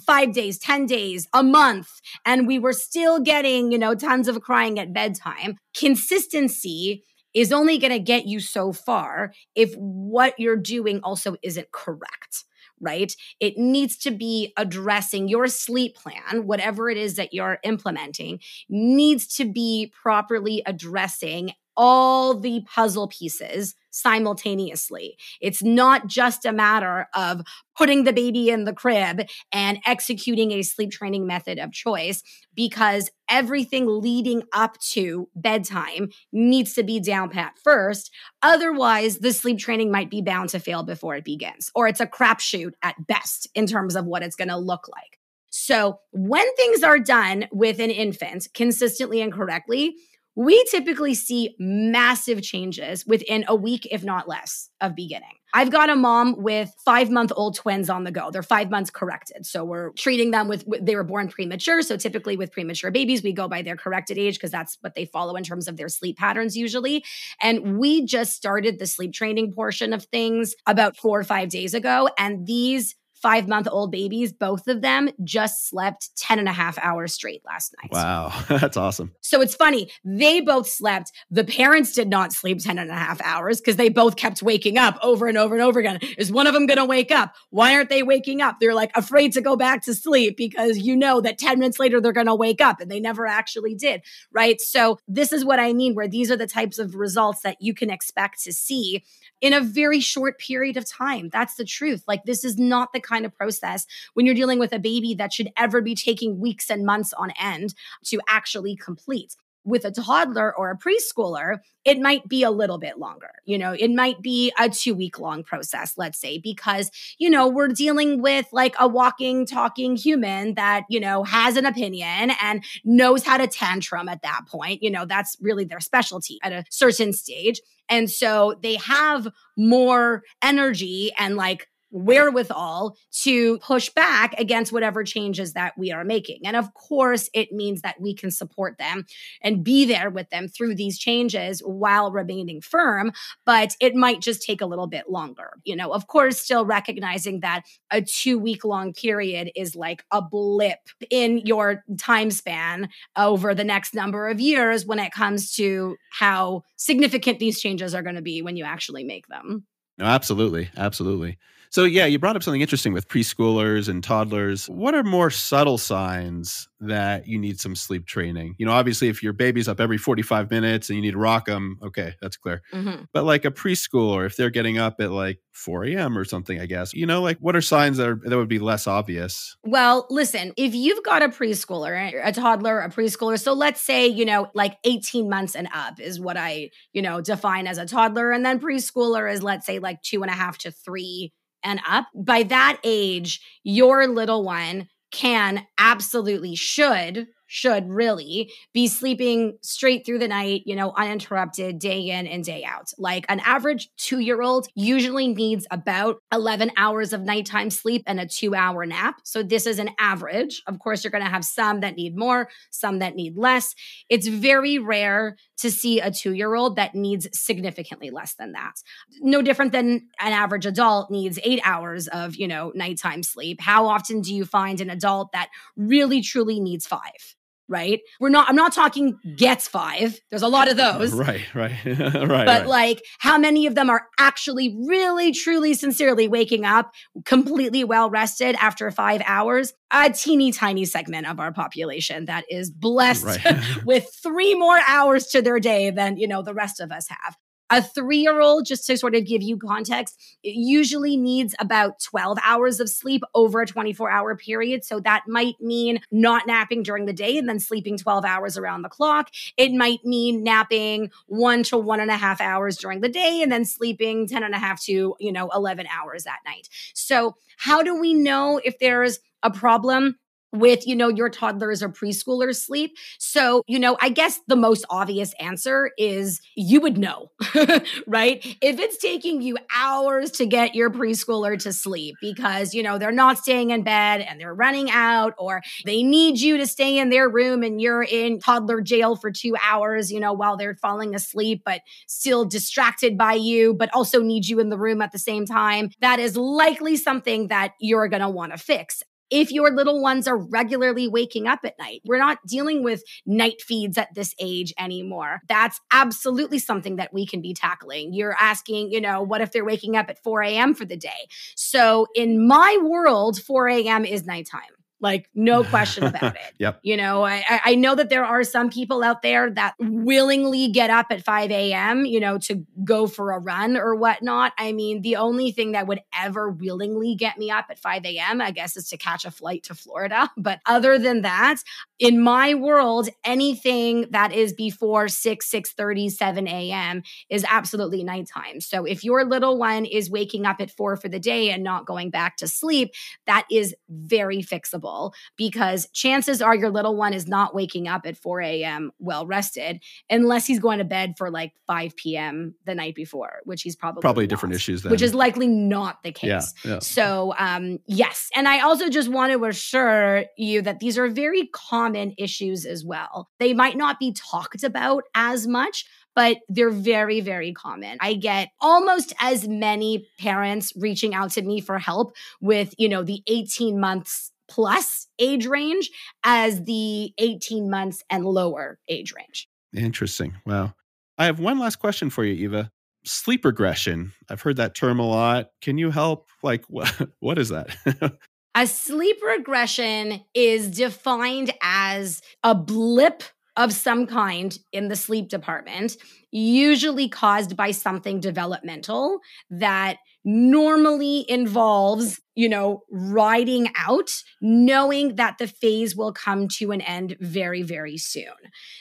five 0.05 0.33
days, 0.33 0.57
10 0.57 0.85
days, 0.85 1.27
a 1.33 1.43
month, 1.43 1.89
and 2.25 2.47
we 2.47 2.59
were 2.59 2.73
still 2.73 3.19
getting, 3.19 3.71
you 3.71 3.77
know, 3.77 3.93
tons 3.93 4.29
of 4.29 4.39
crying 4.41 4.79
at 4.79 4.93
bedtime. 4.93 5.57
Consistency 5.75 7.03
is 7.33 7.51
only 7.51 7.77
going 7.77 7.91
to 7.91 7.99
get 7.99 8.25
you 8.25 8.39
so 8.39 8.71
far 8.71 9.33
if 9.55 9.73
what 9.75 10.33
you're 10.37 10.57
doing 10.57 11.01
also 11.03 11.35
isn't 11.43 11.71
correct 11.71 12.45
right? 12.81 13.13
It 13.39 13.57
needs 13.57 13.97
to 13.99 14.11
be 14.11 14.53
addressing 14.57 15.27
your 15.27 15.47
sleep 15.47 15.95
plan, 15.95 16.45
whatever 16.45 16.89
it 16.89 16.97
is 16.97 17.15
that 17.15 17.33
you're 17.33 17.59
implementing, 17.63 18.39
needs 18.69 19.27
to 19.35 19.45
be 19.45 19.91
properly 20.01 20.61
addressing 20.65 21.51
all 21.77 22.33
the 22.33 22.63
puzzle 22.67 23.07
pieces 23.07 23.75
simultaneously. 23.91 25.17
It's 25.41 25.61
not 25.61 26.07
just 26.07 26.45
a 26.45 26.53
matter 26.53 27.07
of 27.13 27.41
putting 27.77 28.03
the 28.03 28.13
baby 28.13 28.49
in 28.49 28.63
the 28.63 28.73
crib 28.73 29.27
and 29.51 29.79
executing 29.85 30.51
a 30.51 30.61
sleep 30.61 30.91
training 30.91 31.27
method 31.27 31.59
of 31.59 31.71
choice 31.71 32.23
because 32.55 33.11
everything 33.29 33.85
leading 33.87 34.43
up 34.53 34.79
to 34.79 35.29
bedtime 35.35 36.09
needs 36.31 36.73
to 36.73 36.83
be 36.83 36.99
down 36.99 37.29
pat 37.29 37.53
first. 37.63 38.11
Otherwise, 38.41 39.19
the 39.19 39.33
sleep 39.33 39.57
training 39.57 39.91
might 39.91 40.09
be 40.09 40.21
bound 40.21 40.49
to 40.49 40.59
fail 40.59 40.83
before 40.83 41.15
it 41.15 41.25
begins, 41.25 41.71
or 41.75 41.87
it's 41.87 41.99
a 41.99 42.07
crapshoot 42.07 42.71
at 42.81 43.07
best 43.07 43.47
in 43.55 43.67
terms 43.67 43.95
of 43.95 44.05
what 44.05 44.23
it's 44.23 44.35
going 44.35 44.47
to 44.47 44.57
look 44.57 44.87
like. 44.87 45.17
So, 45.53 45.99
when 46.11 46.45
things 46.55 46.81
are 46.81 46.97
done 46.97 47.45
with 47.51 47.79
an 47.79 47.91
infant 47.91 48.47
consistently 48.53 49.19
and 49.21 49.33
correctly, 49.33 49.95
we 50.35 50.63
typically 50.71 51.13
see 51.13 51.55
massive 51.59 52.41
changes 52.41 53.05
within 53.05 53.43
a 53.47 53.55
week, 53.55 53.87
if 53.91 54.03
not 54.03 54.27
less, 54.27 54.69
of 54.79 54.95
beginning. 54.95 55.33
I've 55.53 55.69
got 55.69 55.89
a 55.89 55.95
mom 55.95 56.35
with 56.37 56.73
five 56.85 57.09
month 57.09 57.33
old 57.35 57.55
twins 57.55 57.89
on 57.89 58.05
the 58.05 58.11
go. 58.11 58.31
They're 58.31 58.41
five 58.41 58.69
months 58.69 58.89
corrected. 58.89 59.45
So 59.45 59.65
we're 59.65 59.91
treating 59.91 60.31
them 60.31 60.47
with, 60.47 60.65
they 60.81 60.95
were 60.95 61.03
born 61.03 61.27
premature. 61.27 61.81
So 61.81 61.97
typically 61.97 62.37
with 62.37 62.53
premature 62.53 62.91
babies, 62.91 63.21
we 63.21 63.33
go 63.33 63.49
by 63.49 63.61
their 63.61 63.75
corrected 63.75 64.17
age 64.17 64.35
because 64.35 64.51
that's 64.51 64.77
what 64.79 64.95
they 64.95 65.05
follow 65.05 65.35
in 65.35 65.43
terms 65.43 65.67
of 65.67 65.75
their 65.75 65.89
sleep 65.89 66.17
patterns 66.17 66.55
usually. 66.55 67.03
And 67.41 67.77
we 67.77 68.05
just 68.05 68.33
started 68.33 68.79
the 68.79 68.87
sleep 68.87 69.13
training 69.13 69.51
portion 69.51 69.91
of 69.91 70.05
things 70.05 70.55
about 70.65 70.95
four 70.95 71.19
or 71.19 71.23
five 71.25 71.49
days 71.49 71.73
ago. 71.73 72.09
And 72.17 72.47
these 72.47 72.95
five 73.21 73.47
month 73.47 73.67
old 73.71 73.91
babies, 73.91 74.33
both 74.33 74.67
of 74.67 74.81
them 74.81 75.09
just 75.23 75.69
slept 75.69 76.15
10 76.17 76.39
and 76.39 76.47
a 76.47 76.53
half 76.53 76.77
hours 76.79 77.13
straight 77.13 77.43
last 77.45 77.75
night. 77.81 77.91
Wow. 77.91 78.33
That's 78.49 78.77
awesome. 78.77 79.13
So 79.21 79.41
it's 79.41 79.55
funny. 79.55 79.89
They 80.03 80.41
both 80.41 80.67
slept. 80.67 81.11
The 81.29 81.43
parents 81.43 81.93
did 81.93 82.09
not 82.09 82.33
sleep 82.33 82.59
10 82.59 82.79
and 82.79 82.89
a 82.89 82.95
half 82.95 83.21
hours 83.21 83.59
because 83.59 83.75
they 83.75 83.89
both 83.89 84.15
kept 84.15 84.41
waking 84.41 84.77
up 84.77 84.97
over 85.03 85.27
and 85.27 85.37
over 85.37 85.55
and 85.55 85.63
over 85.63 85.79
again. 85.79 85.99
Is 86.17 86.31
one 86.31 86.47
of 86.47 86.53
them 86.53 86.65
going 86.65 86.77
to 86.77 86.85
wake 86.85 87.11
up? 87.11 87.35
Why 87.49 87.75
aren't 87.75 87.89
they 87.89 88.03
waking 88.03 88.41
up? 88.41 88.57
They're 88.59 88.73
like 88.73 88.91
afraid 88.95 89.33
to 89.33 89.41
go 89.41 89.55
back 89.55 89.83
to 89.83 89.93
sleep 89.93 90.37
because 90.37 90.77
you 90.77 90.95
know 90.95 91.21
that 91.21 91.37
10 91.37 91.59
minutes 91.59 91.79
later 91.79 92.01
they're 92.01 92.11
going 92.11 92.27
to 92.27 92.35
wake 92.35 92.61
up 92.61 92.79
and 92.79 92.89
they 92.89 92.99
never 92.99 93.27
actually 93.27 93.75
did. 93.75 94.01
Right. 94.31 94.59
So 94.59 94.99
this 95.07 95.31
is 95.31 95.45
what 95.45 95.59
I 95.59 95.73
mean, 95.73 95.95
where 95.95 96.07
these 96.07 96.31
are 96.31 96.37
the 96.37 96.47
types 96.47 96.79
of 96.79 96.95
results 96.95 97.41
that 97.41 97.57
you 97.59 97.73
can 97.73 97.89
expect 97.89 98.43
to 98.43 98.53
see 98.53 99.03
in 99.41 99.53
a 99.53 99.61
very 99.61 99.99
short 99.99 100.39
period 100.39 100.77
of 100.77 100.87
time. 100.87 101.29
That's 101.29 101.55
the 101.55 101.65
truth. 101.65 102.03
Like, 102.07 102.23
this 102.25 102.45
is 102.45 102.57
not 102.57 102.93
the 102.93 102.99
kind 103.11 103.25
of 103.25 103.35
process 103.35 103.85
when 104.13 104.25
you're 104.25 104.35
dealing 104.35 104.59
with 104.59 104.73
a 104.73 104.79
baby 104.79 105.13
that 105.15 105.33
should 105.33 105.51
ever 105.57 105.81
be 105.81 105.95
taking 105.95 106.39
weeks 106.39 106.69
and 106.69 106.85
months 106.85 107.13
on 107.13 107.31
end 107.39 107.73
to 108.05 108.19
actually 108.27 108.75
complete 108.75 109.35
with 109.63 109.85
a 109.85 109.91
toddler 109.91 110.55
or 110.55 110.71
a 110.71 110.77
preschooler, 110.77 111.59
it 111.85 111.99
might 111.99 112.27
be 112.27 112.43
a 112.43 112.51
little 112.51 112.77
bit 112.77 112.97
longer. 112.97 113.31
You 113.45 113.57
know, 113.57 113.73
it 113.73 113.91
might 113.91 114.21
be 114.21 114.51
a 114.59 114.69
two 114.69 114.95
week 114.95 115.19
long 115.19 115.43
process, 115.43 115.97
let's 115.97 116.19
say, 116.19 116.37
because, 116.37 116.89
you 117.19 117.29
know, 117.29 117.47
we're 117.47 117.67
dealing 117.67 118.21
with 118.21 118.47
like 118.51 118.75
a 118.79 118.87
walking, 118.87 119.45
talking 119.45 119.95
human 119.95 120.55
that, 120.55 120.85
you 120.89 120.99
know, 120.99 121.23
has 121.23 121.57
an 121.57 121.65
opinion 121.65 122.31
and 122.41 122.63
knows 122.83 123.23
how 123.23 123.37
to 123.37 123.47
tantrum 123.47 124.09
at 124.09 124.23
that 124.23 124.41
point. 124.47 124.81
You 124.81 124.89
know, 124.89 125.05
that's 125.05 125.37
really 125.41 125.65
their 125.65 125.79
specialty 125.79 126.39
at 126.43 126.51
a 126.51 126.63
certain 126.69 127.13
stage. 127.13 127.61
And 127.89 128.09
so 128.09 128.55
they 128.61 128.75
have 128.75 129.27
more 129.57 130.23
energy 130.41 131.11
and 131.17 131.35
like 131.35 131.67
wherewithal 131.91 132.97
to 133.11 133.59
push 133.59 133.89
back 133.89 134.33
against 134.39 134.71
whatever 134.71 135.03
changes 135.03 135.53
that 135.53 135.77
we 135.77 135.91
are 135.91 136.03
making. 136.03 136.41
And 136.45 136.55
of 136.55 136.73
course, 136.73 137.29
it 137.33 137.51
means 137.51 137.81
that 137.81 137.99
we 137.99 138.13
can 138.13 138.31
support 138.31 138.77
them 138.77 139.05
and 139.41 139.63
be 139.63 139.85
there 139.85 140.09
with 140.09 140.29
them 140.29 140.47
through 140.47 140.75
these 140.75 140.97
changes 140.97 141.59
while 141.59 142.11
remaining 142.11 142.61
firm, 142.61 143.11
but 143.45 143.75
it 143.79 143.95
might 143.95 144.21
just 144.21 144.41
take 144.41 144.61
a 144.61 144.65
little 144.65 144.87
bit 144.87 145.09
longer. 145.09 145.51
You 145.63 145.75
know, 145.75 145.91
of 145.91 146.07
course, 146.07 146.39
still 146.39 146.65
recognizing 146.65 147.41
that 147.41 147.63
a 147.91 148.01
two 148.01 148.39
week 148.39 148.63
long 148.63 148.93
period 148.93 149.51
is 149.55 149.75
like 149.75 150.03
a 150.11 150.21
blip 150.21 150.79
in 151.09 151.39
your 151.39 151.83
time 151.97 152.31
span 152.31 152.89
over 153.17 153.53
the 153.53 153.63
next 153.63 153.93
number 153.93 154.29
of 154.29 154.39
years 154.39 154.85
when 154.85 154.99
it 154.99 155.11
comes 155.11 155.53
to 155.55 155.97
how 156.11 156.63
significant 156.75 157.39
these 157.39 157.59
changes 157.59 157.93
are 157.93 158.01
going 158.01 158.15
to 158.15 158.21
be 158.21 158.41
when 158.41 158.55
you 158.55 158.63
actually 158.63 159.03
make 159.03 159.27
them. 159.27 159.65
No, 159.97 160.05
absolutely. 160.05 160.69
Absolutely. 160.75 161.37
So, 161.71 161.85
yeah, 161.85 162.05
you 162.05 162.19
brought 162.19 162.35
up 162.35 162.43
something 162.43 162.59
interesting 162.59 162.91
with 162.91 163.07
preschoolers 163.07 163.87
and 163.87 164.03
toddlers. 164.03 164.67
What 164.67 164.93
are 164.93 165.03
more 165.03 165.29
subtle 165.29 165.77
signs 165.77 166.67
that 166.81 167.27
you 167.27 167.39
need 167.39 167.61
some 167.61 167.77
sleep 167.77 168.05
training? 168.05 168.55
You 168.57 168.65
know, 168.65 168.73
obviously, 168.73 169.07
if 169.07 169.23
your 169.23 169.31
baby's 169.31 169.69
up 169.69 169.79
every 169.79 169.97
45 169.97 170.51
minutes 170.51 170.89
and 170.89 170.97
you 170.97 171.01
need 171.01 171.11
to 171.11 171.17
rock 171.17 171.45
them, 171.45 171.79
okay, 171.81 172.15
that's 172.21 172.35
clear. 172.35 172.61
Mm-hmm. 172.73 173.03
But 173.13 173.23
like 173.23 173.45
a 173.45 173.51
preschooler, 173.51 174.25
if 174.25 174.35
they're 174.35 174.49
getting 174.49 174.79
up 174.79 174.95
at 174.99 175.11
like 175.11 175.39
4 175.53 175.85
a.m. 175.85 176.17
or 176.17 176.25
something, 176.25 176.59
I 176.59 176.65
guess, 176.65 176.93
you 176.93 177.05
know, 177.05 177.21
like 177.21 177.37
what 177.37 177.55
are 177.55 177.61
signs 177.61 177.95
that, 177.97 178.09
are, 178.09 178.19
that 178.25 178.35
would 178.35 178.49
be 178.49 178.59
less 178.59 178.85
obvious? 178.85 179.55
Well, 179.63 180.07
listen, 180.09 180.51
if 180.57 180.75
you've 180.75 181.03
got 181.05 181.23
a 181.23 181.29
preschooler, 181.29 182.19
a 182.21 182.33
toddler, 182.33 182.81
a 182.81 182.89
preschooler, 182.89 183.39
so 183.39 183.53
let's 183.53 183.79
say, 183.79 184.07
you 184.07 184.25
know, 184.25 184.51
like 184.53 184.77
18 184.83 185.29
months 185.29 185.55
and 185.55 185.69
up 185.73 186.01
is 186.01 186.19
what 186.19 186.35
I, 186.35 186.71
you 186.91 187.01
know, 187.01 187.21
define 187.21 187.65
as 187.65 187.77
a 187.77 187.85
toddler. 187.85 188.33
And 188.33 188.45
then 188.45 188.59
preschooler 188.59 189.31
is, 189.31 189.41
let's 189.41 189.65
say, 189.65 189.79
like 189.79 190.01
two 190.01 190.21
and 190.21 190.29
a 190.29 190.35
half 190.35 190.57
to 190.59 190.71
three 190.71 191.31
and 191.63 191.81
up, 191.87 192.07
by 192.15 192.43
that 192.43 192.79
age, 192.83 193.41
your 193.63 194.07
little 194.07 194.43
one 194.43 194.87
can 195.11 195.65
absolutely 195.77 196.55
should 196.55 197.27
should 197.53 197.89
really 197.89 198.49
be 198.73 198.87
sleeping 198.87 199.57
straight 199.61 200.05
through 200.05 200.17
the 200.17 200.27
night, 200.29 200.61
you 200.65 200.73
know, 200.73 200.93
uninterrupted 200.95 201.79
day 201.79 202.09
in 202.09 202.25
and 202.25 202.45
day 202.45 202.63
out. 202.63 202.93
Like 202.97 203.25
an 203.27 203.41
average 203.41 203.89
two 203.97 204.19
year 204.19 204.41
old 204.41 204.67
usually 204.73 205.27
needs 205.27 205.67
about 205.69 206.19
11 206.31 206.71
hours 206.77 207.11
of 207.11 207.19
nighttime 207.19 207.69
sleep 207.69 208.03
and 208.07 208.21
a 208.21 208.25
two 208.25 208.55
hour 208.55 208.85
nap. 208.85 209.15
So 209.25 209.43
this 209.43 209.67
is 209.67 209.79
an 209.79 209.89
average. 209.99 210.63
Of 210.65 210.79
course, 210.79 211.03
you're 211.03 211.11
going 211.11 211.25
to 211.25 211.29
have 211.29 211.43
some 211.43 211.81
that 211.81 211.97
need 211.97 212.17
more, 212.17 212.47
some 212.69 212.99
that 212.99 213.15
need 213.15 213.35
less. 213.35 213.75
It's 214.07 214.27
very 214.27 214.79
rare 214.79 215.35
to 215.61 215.71
see 215.71 215.99
a 215.99 216.11
two 216.11 216.33
year 216.33 216.53
old 216.55 216.75
that 216.75 216.95
needs 216.95 217.27
significantly 217.33 218.09
less 218.09 218.33
than 218.35 218.51
that. 218.53 218.73
No 219.21 219.41
different 219.41 219.71
than 219.71 220.09
an 220.19 220.33
average 220.33 220.65
adult 220.65 221.09
needs 221.09 221.39
eight 221.43 221.61
hours 221.63 222.07
of, 222.07 222.35
you 222.35 222.47
know, 222.47 222.71
nighttime 222.75 223.23
sleep. 223.23 223.61
How 223.61 223.87
often 223.87 224.21
do 224.21 224.33
you 224.33 224.45
find 224.45 224.81
an 224.81 224.89
adult 224.89 225.31
that 225.31 225.49
really 225.75 226.21
truly 226.21 226.59
needs 226.59 226.85
five? 226.85 227.35
Right? 227.71 228.01
We're 228.19 228.29
not, 228.29 228.49
I'm 228.49 228.55
not 228.55 228.73
talking 228.73 229.17
gets 229.35 229.67
five. 229.67 230.19
There's 230.29 230.41
a 230.41 230.47
lot 230.47 230.69
of 230.69 230.77
those. 230.77 231.13
Right, 231.21 231.53
right, 231.53 231.71
right. 231.85 232.27
But 232.27 232.29
right. 232.29 232.67
like, 232.67 233.03
how 233.19 233.37
many 233.37 233.67
of 233.67 233.75
them 233.75 233.91
are 233.91 234.07
actually 234.19 234.75
really, 234.87 235.31
truly, 235.31 235.75
sincerely 235.75 236.27
waking 236.27 236.65
up 236.65 236.91
completely 237.25 237.83
well 237.83 238.09
rested 238.09 238.55
after 238.55 238.89
five 238.89 239.21
hours? 239.25 239.73
A 239.91 240.09
teeny 240.09 240.51
tiny 240.51 240.85
segment 240.85 241.27
of 241.27 241.39
our 241.39 241.53
population 241.53 242.25
that 242.25 242.45
is 242.49 242.71
blessed 242.71 243.25
right. 243.25 243.63
with 243.85 244.09
three 244.23 244.55
more 244.55 244.79
hours 244.87 245.27
to 245.27 245.43
their 245.43 245.59
day 245.59 245.91
than, 245.91 246.17
you 246.17 246.27
know, 246.27 246.41
the 246.41 246.55
rest 246.55 246.79
of 246.79 246.91
us 246.91 247.07
have. 247.09 247.37
A 247.71 247.81
three 247.81 248.17
year 248.17 248.41
old, 248.41 248.65
just 248.65 248.85
to 248.87 248.97
sort 248.97 249.15
of 249.15 249.25
give 249.25 249.41
you 249.41 249.57
context, 249.57 250.19
usually 250.43 251.15
needs 251.15 251.55
about 251.57 252.01
12 252.01 252.37
hours 252.43 252.81
of 252.81 252.89
sleep 252.89 253.23
over 253.33 253.61
a 253.61 253.65
24 253.65 254.11
hour 254.11 254.35
period. 254.35 254.83
So 254.83 254.99
that 254.99 255.23
might 255.25 255.55
mean 255.61 256.01
not 256.11 256.45
napping 256.45 256.83
during 256.83 257.05
the 257.05 257.13
day 257.13 257.37
and 257.37 257.47
then 257.47 257.61
sleeping 257.61 257.97
12 257.97 258.25
hours 258.25 258.57
around 258.57 258.81
the 258.81 258.89
clock. 258.89 259.29
It 259.55 259.71
might 259.71 260.03
mean 260.03 260.43
napping 260.43 261.11
one 261.27 261.63
to 261.63 261.77
one 261.77 262.01
and 262.01 262.11
a 262.11 262.17
half 262.17 262.41
hours 262.41 262.75
during 262.75 262.99
the 262.99 263.09
day 263.09 263.41
and 263.41 263.49
then 263.49 263.63
sleeping 263.63 264.27
10 264.27 264.43
and 264.43 264.53
a 264.53 264.59
half 264.59 264.83
to, 264.83 265.15
you 265.19 265.31
know, 265.31 265.49
11 265.55 265.87
hours 265.87 266.27
at 266.27 266.39
night. 266.45 266.67
So, 266.93 267.35
how 267.57 267.83
do 267.83 267.97
we 267.99 268.13
know 268.13 268.59
if 268.63 268.79
there's 268.79 269.19
a 269.43 269.51
problem 269.51 270.17
with 270.51 270.87
you 270.87 270.95
know 270.95 271.09
your 271.09 271.29
toddlers 271.29 271.81
or 271.81 271.89
preschoolers 271.89 272.57
sleep. 272.57 272.97
So 273.19 273.63
you 273.67 273.79
know 273.79 273.97
i 274.01 274.09
guess 274.09 274.39
the 274.47 274.55
most 274.55 274.85
obvious 274.89 275.33
answer 275.39 275.91
is 275.97 276.41
you 276.55 276.81
would 276.81 276.97
know 276.97 277.31
right? 278.07 278.45
If 278.61 278.79
it's 278.79 278.97
taking 278.97 279.41
you 279.41 279.57
hours 279.75 280.31
to 280.31 280.45
get 280.45 280.75
your 280.75 280.89
preschooler 280.89 281.61
to 281.63 281.73
sleep 281.73 282.15
because 282.21 282.73
you 282.73 282.83
know 282.83 282.97
they're 282.97 283.11
not 283.11 283.37
staying 283.37 283.71
in 283.71 283.83
bed 283.83 284.21
and 284.21 284.39
they're 284.39 284.53
running 284.53 284.89
out 284.91 285.33
or 285.37 285.61
they 285.85 286.03
need 286.03 286.39
you 286.39 286.57
to 286.57 286.67
stay 286.67 286.97
in 286.97 287.09
their 287.09 287.29
room 287.29 287.63
and 287.63 287.81
you're 287.81 288.03
in 288.03 288.39
toddler 288.39 288.81
jail 288.81 289.15
for 289.15 289.31
2 289.31 289.55
hours 289.63 290.11
you 290.11 290.19
know 290.19 290.33
while 290.33 290.57
they're 290.57 290.75
falling 290.75 291.15
asleep 291.15 291.61
but 291.65 291.81
still 292.07 292.45
distracted 292.45 293.17
by 293.17 293.33
you 293.33 293.73
but 293.73 293.89
also 293.93 294.21
need 294.21 294.47
you 294.47 294.59
in 294.59 294.69
the 294.69 294.77
room 294.77 295.01
at 295.01 295.11
the 295.11 295.19
same 295.19 295.45
time 295.45 295.89
that 295.99 296.19
is 296.19 296.37
likely 296.37 296.95
something 296.95 297.47
that 297.47 297.73
you're 297.79 298.07
going 298.07 298.21
to 298.21 298.29
want 298.29 298.51
to 298.51 298.57
fix 298.57 299.03
if 299.31 299.51
your 299.51 299.71
little 299.71 300.01
ones 300.01 300.27
are 300.27 300.37
regularly 300.37 301.07
waking 301.07 301.47
up 301.47 301.61
at 301.63 301.79
night. 301.79 302.01
We're 302.05 302.19
not 302.19 302.39
dealing 302.45 302.83
with 302.83 303.01
night 303.25 303.61
feeds 303.61 303.97
at 303.97 304.13
this 304.13 304.35
age 304.39 304.73
anymore. 304.77 305.41
That's 305.47 305.79
absolutely 305.91 306.59
something 306.59 306.97
that 306.97 307.13
we 307.13 307.25
can 307.25 307.41
be 307.41 307.53
tackling. 307.53 308.13
You're 308.13 308.35
asking, 308.39 308.91
you 308.91 309.01
know, 309.01 309.21
what 309.21 309.41
if 309.41 309.51
they're 309.51 309.65
waking 309.65 309.95
up 309.95 310.09
at 310.09 310.21
4 310.21 310.43
a.m. 310.43 310.75
for 310.75 310.85
the 310.85 310.97
day? 310.97 311.27
So 311.55 312.07
in 312.13 312.45
my 312.45 312.77
world, 312.83 313.41
4 313.41 313.69
a.m. 313.69 314.05
is 314.05 314.25
nighttime 314.25 314.61
Like, 315.01 315.29
no 315.33 315.63
question 315.63 316.03
about 316.05 316.35
it. 316.35 316.53
yep. 316.59 316.79
You 316.83 316.95
know, 316.95 317.25
I, 317.25 317.43
I 317.65 317.75
know 317.75 317.95
that 317.95 318.09
there 318.09 318.23
are 318.23 318.43
some 318.43 318.69
people 318.69 319.03
out 319.03 319.21
there 319.21 319.49
that 319.51 319.73
willingly 319.79 320.69
get 320.71 320.89
up 320.89 321.07
at 321.09 321.23
5 321.23 321.51
a.m., 321.51 322.05
you 322.05 322.19
know, 322.19 322.37
to 322.39 322.65
go 322.83 323.07
for 323.07 323.31
a 323.31 323.39
run 323.39 323.75
or 323.75 323.95
whatnot. 323.95 324.53
I 324.57 324.71
mean, 324.71 325.01
the 325.01 325.15
only 325.17 325.51
thing 325.51 325.73
that 325.73 325.87
would 325.87 326.01
ever 326.17 326.49
willingly 326.49 327.15
get 327.15 327.37
me 327.37 327.49
up 327.51 327.65
at 327.69 327.79
5 327.79 328.05
a.m., 328.05 328.41
I 328.41 328.51
guess, 328.51 328.77
is 328.77 328.89
to 328.89 328.97
catch 328.97 329.25
a 329.25 329.31
flight 329.31 329.63
to 329.63 329.75
Florida. 329.75 330.29
But 330.41 330.59
other 330.65 330.97
than 330.97 331.21
that, 331.21 331.57
in 332.01 332.19
my 332.19 332.55
world, 332.55 333.09
anything 333.23 334.07
that 334.09 334.33
is 334.33 334.53
before 334.53 335.07
6, 335.07 335.47
6 335.47 335.71
30, 335.71 336.09
7 336.09 336.47
a.m. 336.47 337.03
is 337.29 337.45
absolutely 337.47 338.03
nighttime. 338.03 338.59
So 338.59 338.85
if 338.85 339.03
your 339.03 339.23
little 339.23 339.59
one 339.59 339.85
is 339.85 340.09
waking 340.09 340.47
up 340.47 340.59
at 340.59 340.71
four 340.71 340.97
for 340.97 341.07
the 341.07 341.19
day 341.19 341.51
and 341.51 341.63
not 341.63 341.85
going 341.85 342.09
back 342.09 342.37
to 342.37 342.47
sleep, 342.47 342.89
that 343.27 343.45
is 343.51 343.75
very 343.87 344.41
fixable 344.41 345.13
because 345.37 345.87
chances 345.93 346.41
are 346.41 346.55
your 346.55 346.71
little 346.71 346.95
one 346.95 347.13
is 347.13 347.27
not 347.27 347.53
waking 347.53 347.87
up 347.87 348.07
at 348.07 348.17
4 348.17 348.41
a.m. 348.41 348.91
well 348.97 349.27
rested 349.27 349.79
unless 350.09 350.47
he's 350.47 350.59
going 350.59 350.79
to 350.79 350.83
bed 350.83 351.13
for 351.19 351.29
like 351.29 351.53
5 351.67 351.95
p.m. 351.97 352.55
the 352.65 352.73
night 352.73 352.95
before, 352.95 353.41
which 353.43 353.61
he's 353.61 353.75
probably 353.75 354.01
probably 354.01 354.23
not, 354.23 354.29
different 354.29 354.55
issues 354.55 354.81
then. 354.81 354.91
which 354.91 355.03
is 355.03 355.13
likely 355.13 355.47
not 355.47 356.01
the 356.01 356.11
case. 356.11 356.53
Yeah, 356.65 356.71
yeah. 356.71 356.79
So 356.79 357.35
um, 357.37 357.77
yes, 357.85 358.31
and 358.33 358.47
I 358.47 358.61
also 358.61 358.89
just 358.89 359.07
want 359.07 359.33
to 359.33 359.45
assure 359.45 360.25
you 360.35 360.63
that 360.63 360.79
these 360.79 360.97
are 360.97 361.07
very 361.07 361.47
common 361.53 361.90
issues 361.95 362.65
as 362.65 362.85
well. 362.85 363.29
They 363.39 363.53
might 363.53 363.77
not 363.77 363.99
be 363.99 364.13
talked 364.13 364.63
about 364.63 365.03
as 365.15 365.47
much, 365.47 365.85
but 366.15 366.37
they're 366.49 366.69
very, 366.69 367.21
very 367.21 367.53
common. 367.53 367.97
I 368.01 368.13
get 368.13 368.49
almost 368.59 369.13
as 369.19 369.47
many 369.47 370.07
parents 370.19 370.73
reaching 370.75 371.13
out 371.13 371.31
to 371.31 371.41
me 371.41 371.61
for 371.61 371.79
help 371.79 372.15
with, 372.41 372.73
you 372.77 372.89
know, 372.89 373.03
the 373.03 373.23
18 373.27 373.79
months 373.79 374.31
plus 374.49 375.07
age 375.17 375.45
range 375.47 375.89
as 376.23 376.63
the 376.65 377.13
18 377.17 377.69
months 377.69 378.03
and 378.09 378.25
lower 378.25 378.79
age 378.89 379.13
range. 379.15 379.47
Interesting. 379.75 380.35
Wow. 380.45 380.73
I 381.17 381.25
have 381.25 381.39
one 381.39 381.59
last 381.59 381.77
question 381.77 382.09
for 382.09 382.25
you, 382.25 382.33
Eva. 382.33 382.71
Sleep 383.05 383.45
regression. 383.45 384.11
I've 384.29 384.41
heard 384.41 384.57
that 384.57 384.75
term 384.75 384.99
a 384.99 385.07
lot. 385.07 385.51
Can 385.61 385.77
you 385.77 385.91
help? 385.91 386.27
Like, 386.43 386.65
what 387.19 387.37
is 387.37 387.49
that? 387.49 387.75
a 388.55 388.67
sleep 388.67 389.17
regression 389.25 390.21
is 390.33 390.71
defined 390.71 391.53
as 391.61 392.21
a 392.43 392.53
blip 392.53 393.23
of 393.57 393.73
some 393.73 394.07
kind 394.07 394.57
in 394.71 394.87
the 394.87 394.95
sleep 394.95 395.29
department, 395.29 395.97
usually 396.31 397.09
caused 397.09 397.55
by 397.57 397.71
something 397.71 398.19
developmental 398.19 399.19
that 399.49 399.97
normally 400.23 401.25
involves, 401.29 402.19
you 402.35 402.47
know, 402.47 402.83
riding 402.89 403.69
out, 403.75 404.11
knowing 404.39 405.15
that 405.15 405.37
the 405.37 405.47
phase 405.47 405.95
will 405.95 406.13
come 406.13 406.47
to 406.47 406.71
an 406.71 406.81
end 406.81 407.17
very, 407.19 407.61
very 407.61 407.97
soon. 407.97 408.25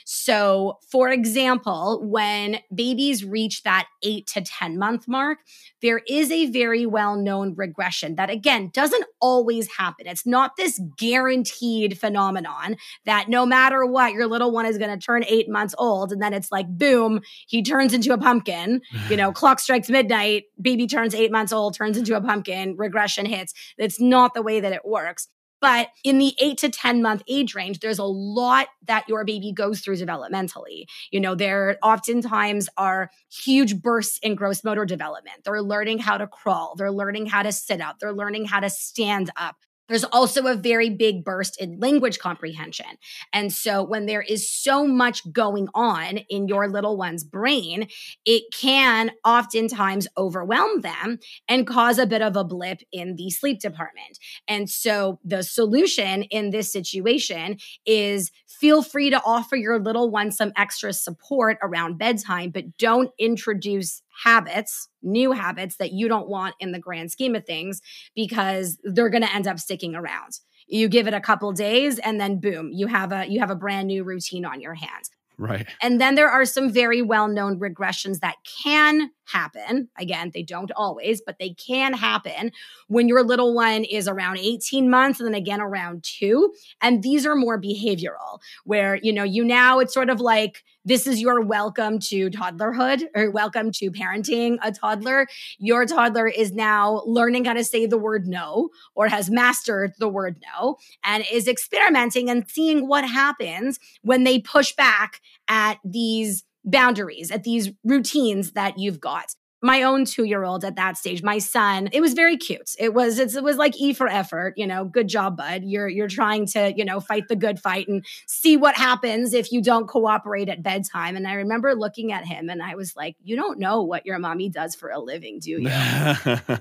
So, 0.05 0.79
for 0.89 1.09
example, 1.09 2.01
when 2.03 2.59
babies 2.73 3.25
reach 3.25 3.63
that 3.63 3.87
eight 4.03 4.27
to 4.27 4.41
10 4.41 4.77
month 4.77 5.07
mark, 5.07 5.39
there 5.81 6.01
is 6.07 6.31
a 6.31 6.49
very 6.49 6.85
well 6.85 7.15
known 7.15 7.53
regression 7.55 8.15
that, 8.15 8.29
again, 8.29 8.69
doesn't 8.73 9.05
always 9.19 9.67
happen. 9.77 10.07
It's 10.07 10.25
not 10.25 10.55
this 10.55 10.79
guaranteed 10.97 11.99
phenomenon 11.99 12.77
that 13.05 13.27
no 13.27 13.45
matter 13.45 13.85
what, 13.85 14.13
your 14.13 14.27
little 14.27 14.51
one 14.51 14.65
is 14.65 14.77
going 14.77 14.97
to 14.97 15.03
turn 15.03 15.25
eight 15.27 15.49
months 15.49 15.75
old. 15.77 16.11
And 16.11 16.21
then 16.21 16.33
it's 16.33 16.51
like, 16.51 16.67
boom, 16.69 17.21
he 17.47 17.61
turns 17.63 17.93
into 17.93 18.13
a 18.13 18.17
pumpkin. 18.17 18.81
You 19.09 19.17
know, 19.17 19.31
clock 19.41 19.59
strikes 19.59 19.89
midnight, 19.89 20.43
baby 20.61 20.87
turns 20.87 21.13
eight 21.13 21.31
months 21.31 21.51
old, 21.51 21.75
turns 21.75 21.97
into 21.97 22.15
a 22.15 22.21
pumpkin, 22.21 22.75
regression 22.77 23.25
hits. 23.25 23.40
It's 23.77 23.99
not 23.99 24.33
the 24.33 24.41
way 24.41 24.59
that 24.59 24.73
it 24.73 24.85
works. 24.85 25.27
But 25.61 25.89
in 26.03 26.17
the 26.17 26.33
eight 26.41 26.57
to 26.59 26.69
10 26.69 27.03
month 27.03 27.21
age 27.27 27.53
range, 27.53 27.79
there's 27.79 27.99
a 27.99 28.03
lot 28.03 28.67
that 28.87 29.07
your 29.07 29.23
baby 29.23 29.53
goes 29.53 29.81
through 29.81 29.97
developmentally. 29.97 30.85
You 31.11 31.19
know, 31.19 31.35
there 31.35 31.77
oftentimes 31.83 32.67
are 32.77 33.11
huge 33.31 33.79
bursts 33.79 34.17
in 34.23 34.33
gross 34.33 34.63
motor 34.63 34.85
development. 34.85 35.43
They're 35.45 35.61
learning 35.61 35.99
how 35.99 36.17
to 36.17 36.27
crawl, 36.27 36.73
they're 36.75 36.91
learning 36.91 37.27
how 37.27 37.43
to 37.43 37.51
sit 37.51 37.79
up, 37.79 37.99
they're 37.99 38.11
learning 38.11 38.45
how 38.45 38.59
to 38.59 38.71
stand 38.71 39.29
up. 39.37 39.55
There's 39.91 40.05
also 40.05 40.47
a 40.47 40.55
very 40.55 40.89
big 40.89 41.25
burst 41.25 41.59
in 41.59 41.77
language 41.77 42.17
comprehension. 42.17 42.85
And 43.33 43.51
so, 43.51 43.83
when 43.83 44.05
there 44.05 44.21
is 44.21 44.49
so 44.49 44.87
much 44.87 45.29
going 45.33 45.67
on 45.75 46.19
in 46.29 46.47
your 46.47 46.69
little 46.69 46.95
one's 46.95 47.25
brain, 47.25 47.89
it 48.25 48.43
can 48.53 49.11
oftentimes 49.25 50.07
overwhelm 50.17 50.79
them 50.79 51.19
and 51.49 51.67
cause 51.67 51.99
a 51.99 52.05
bit 52.05 52.21
of 52.21 52.37
a 52.37 52.45
blip 52.45 52.79
in 52.93 53.17
the 53.17 53.29
sleep 53.31 53.59
department. 53.59 54.17
And 54.47 54.69
so, 54.69 55.19
the 55.25 55.43
solution 55.43 56.23
in 56.23 56.51
this 56.51 56.71
situation 56.71 57.57
is 57.85 58.31
feel 58.47 58.83
free 58.83 59.09
to 59.09 59.21
offer 59.25 59.57
your 59.57 59.77
little 59.77 60.09
one 60.09 60.31
some 60.31 60.53
extra 60.55 60.93
support 60.93 61.57
around 61.61 61.97
bedtime, 61.97 62.51
but 62.51 62.77
don't 62.77 63.11
introduce 63.19 64.01
habits, 64.23 64.89
new 65.01 65.31
habits 65.31 65.77
that 65.77 65.91
you 65.93 66.07
don't 66.07 66.29
want 66.29 66.55
in 66.59 66.71
the 66.71 66.79
grand 66.79 67.11
scheme 67.11 67.35
of 67.35 67.45
things 67.45 67.81
because 68.15 68.77
they're 68.83 69.09
going 69.09 69.23
to 69.23 69.33
end 69.33 69.47
up 69.47 69.59
sticking 69.59 69.95
around. 69.95 70.39
You 70.67 70.87
give 70.87 71.07
it 71.07 71.13
a 71.13 71.21
couple 71.21 71.51
days 71.51 71.99
and 71.99 72.19
then 72.19 72.39
boom, 72.39 72.71
you 72.71 72.87
have 72.87 73.11
a 73.11 73.25
you 73.27 73.39
have 73.39 73.51
a 73.51 73.55
brand 73.55 73.87
new 73.87 74.03
routine 74.03 74.45
on 74.45 74.61
your 74.61 74.75
hands. 74.75 75.09
Right. 75.41 75.67
And 75.81 75.99
then 75.99 76.13
there 76.13 76.29
are 76.29 76.45
some 76.45 76.71
very 76.71 77.01
well-known 77.01 77.59
regressions 77.59 78.19
that 78.19 78.35
can 78.63 79.09
happen. 79.25 79.89
Again, 79.97 80.29
they 80.35 80.43
don't 80.43 80.71
always, 80.75 81.19
but 81.25 81.39
they 81.39 81.55
can 81.55 81.93
happen 81.93 82.51
when 82.89 83.07
your 83.07 83.23
little 83.23 83.55
one 83.55 83.83
is 83.83 84.07
around 84.07 84.37
18 84.37 84.87
months 84.87 85.19
and 85.19 85.25
then 85.25 85.33
again 85.33 85.59
around 85.59 86.03
2. 86.03 86.53
And 86.81 87.01
these 87.01 87.25
are 87.25 87.35
more 87.35 87.59
behavioral 87.59 88.39
where, 88.65 88.99
you 89.01 89.11
know, 89.11 89.23
you 89.23 89.43
now 89.43 89.79
it's 89.79 89.95
sort 89.95 90.11
of 90.11 90.21
like 90.21 90.63
this 90.83 91.05
is 91.05 91.21
your 91.21 91.41
welcome 91.41 91.99
to 91.99 92.29
toddlerhood 92.31 93.03
or 93.15 93.29
welcome 93.29 93.71
to 93.71 93.91
parenting 93.91 94.57
a 94.63 94.71
toddler. 94.71 95.27
Your 95.59 95.85
toddler 95.85 96.27
is 96.27 96.53
now 96.53 97.03
learning 97.05 97.45
how 97.45 97.53
to 97.53 97.63
say 97.63 97.85
the 97.85 97.97
word 97.97 98.27
no 98.27 98.69
or 98.95 99.07
has 99.07 99.29
mastered 99.29 99.93
the 99.99 100.09
word 100.09 100.41
no 100.53 100.77
and 101.03 101.23
is 101.31 101.47
experimenting 101.47 102.29
and 102.29 102.49
seeing 102.49 102.87
what 102.87 103.07
happens 103.07 103.79
when 104.01 104.23
they 104.23 104.39
push 104.39 104.73
back 104.73 105.21
at 105.47 105.77
these 105.85 106.43
boundaries, 106.63 107.31
at 107.31 107.43
these 107.43 107.69
routines 107.83 108.53
that 108.53 108.77
you've 108.77 108.99
got 108.99 109.35
my 109.61 109.83
own 109.83 110.05
two 110.05 110.23
year 110.23 110.43
old 110.43 110.65
at 110.65 110.75
that 110.75 110.97
stage, 110.97 111.21
my 111.21 111.37
son, 111.37 111.89
it 111.91 112.01
was 112.01 112.13
very 112.13 112.35
cute. 112.35 112.75
It 112.79 112.93
was 112.93 113.19
it 113.19 113.43
was 113.43 113.57
like 113.57 113.79
E 113.79 113.93
for 113.93 114.07
effort, 114.07 114.55
you 114.57 114.65
know, 114.65 114.85
good 114.85 115.07
job, 115.07 115.37
bud. 115.37 115.63
You're 115.63 115.87
you're 115.87 116.07
trying 116.07 116.47
to, 116.47 116.73
you 116.75 116.83
know, 116.83 116.99
fight 116.99 117.27
the 117.27 117.35
good 117.35 117.59
fight 117.59 117.87
and 117.87 118.03
see 118.25 118.57
what 118.57 118.75
happens 118.75 119.33
if 119.33 119.51
you 119.51 119.61
don't 119.61 119.87
cooperate 119.87 120.49
at 120.49 120.63
bedtime. 120.63 121.15
And 121.15 121.27
I 121.27 121.33
remember 121.33 121.75
looking 121.75 122.11
at 122.11 122.25
him 122.25 122.49
and 122.49 122.63
I 122.63 122.75
was 122.75 122.95
like, 122.95 123.15
you 123.23 123.35
don't 123.35 123.59
know 123.59 123.83
what 123.83 124.05
your 124.05 124.17
mommy 124.17 124.49
does 124.49 124.73
for 124.73 124.89
a 124.89 124.99
living, 124.99 125.39
do 125.39 125.51
you? 125.51 125.69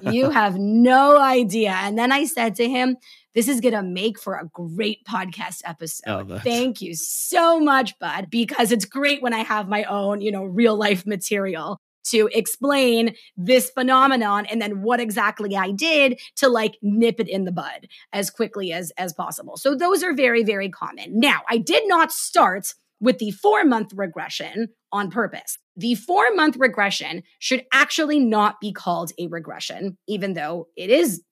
you 0.12 0.30
have 0.30 0.58
no 0.58 1.18
idea. 1.18 1.70
And 1.70 1.98
then 1.98 2.12
I 2.12 2.26
said 2.26 2.54
to 2.56 2.68
him, 2.68 2.96
this 3.32 3.48
is 3.48 3.60
going 3.60 3.74
to 3.74 3.82
make 3.82 4.18
for 4.18 4.34
a 4.34 4.46
great 4.46 5.04
podcast 5.04 5.62
oh, 5.64 5.70
episode. 5.70 6.30
Oh, 6.30 6.38
Thank 6.40 6.82
you 6.82 6.94
so 6.94 7.60
much, 7.60 7.98
bud, 7.98 8.28
because 8.28 8.72
it's 8.72 8.84
great 8.84 9.22
when 9.22 9.32
I 9.32 9.44
have 9.44 9.68
my 9.68 9.84
own, 9.84 10.20
you 10.20 10.32
know, 10.32 10.44
real 10.44 10.76
life 10.76 11.06
material 11.06 11.80
to 12.04 12.28
explain 12.32 13.14
this 13.36 13.70
phenomenon 13.70 14.46
and 14.46 14.60
then 14.60 14.82
what 14.82 15.00
exactly 15.00 15.56
I 15.56 15.70
did 15.70 16.18
to 16.36 16.48
like 16.48 16.76
nip 16.82 17.20
it 17.20 17.28
in 17.28 17.44
the 17.44 17.52
bud 17.52 17.88
as 18.12 18.30
quickly 18.30 18.72
as 18.72 18.90
as 18.98 19.12
possible. 19.12 19.56
So 19.56 19.74
those 19.74 20.02
are 20.02 20.14
very 20.14 20.42
very 20.42 20.68
common. 20.68 21.18
Now, 21.18 21.40
I 21.48 21.58
did 21.58 21.86
not 21.86 22.12
start 22.12 22.74
with 23.00 23.18
the 23.18 23.30
4 23.30 23.64
month 23.64 23.92
regression 23.94 24.68
on 24.92 25.10
purpose. 25.10 25.58
The 25.76 25.94
4 25.94 26.34
month 26.34 26.56
regression 26.58 27.22
should 27.38 27.64
actually 27.72 28.20
not 28.20 28.60
be 28.60 28.72
called 28.72 29.12
a 29.18 29.26
regression 29.28 29.96
even 30.06 30.34
though 30.34 30.68
it 30.76 30.90
is 30.90 31.22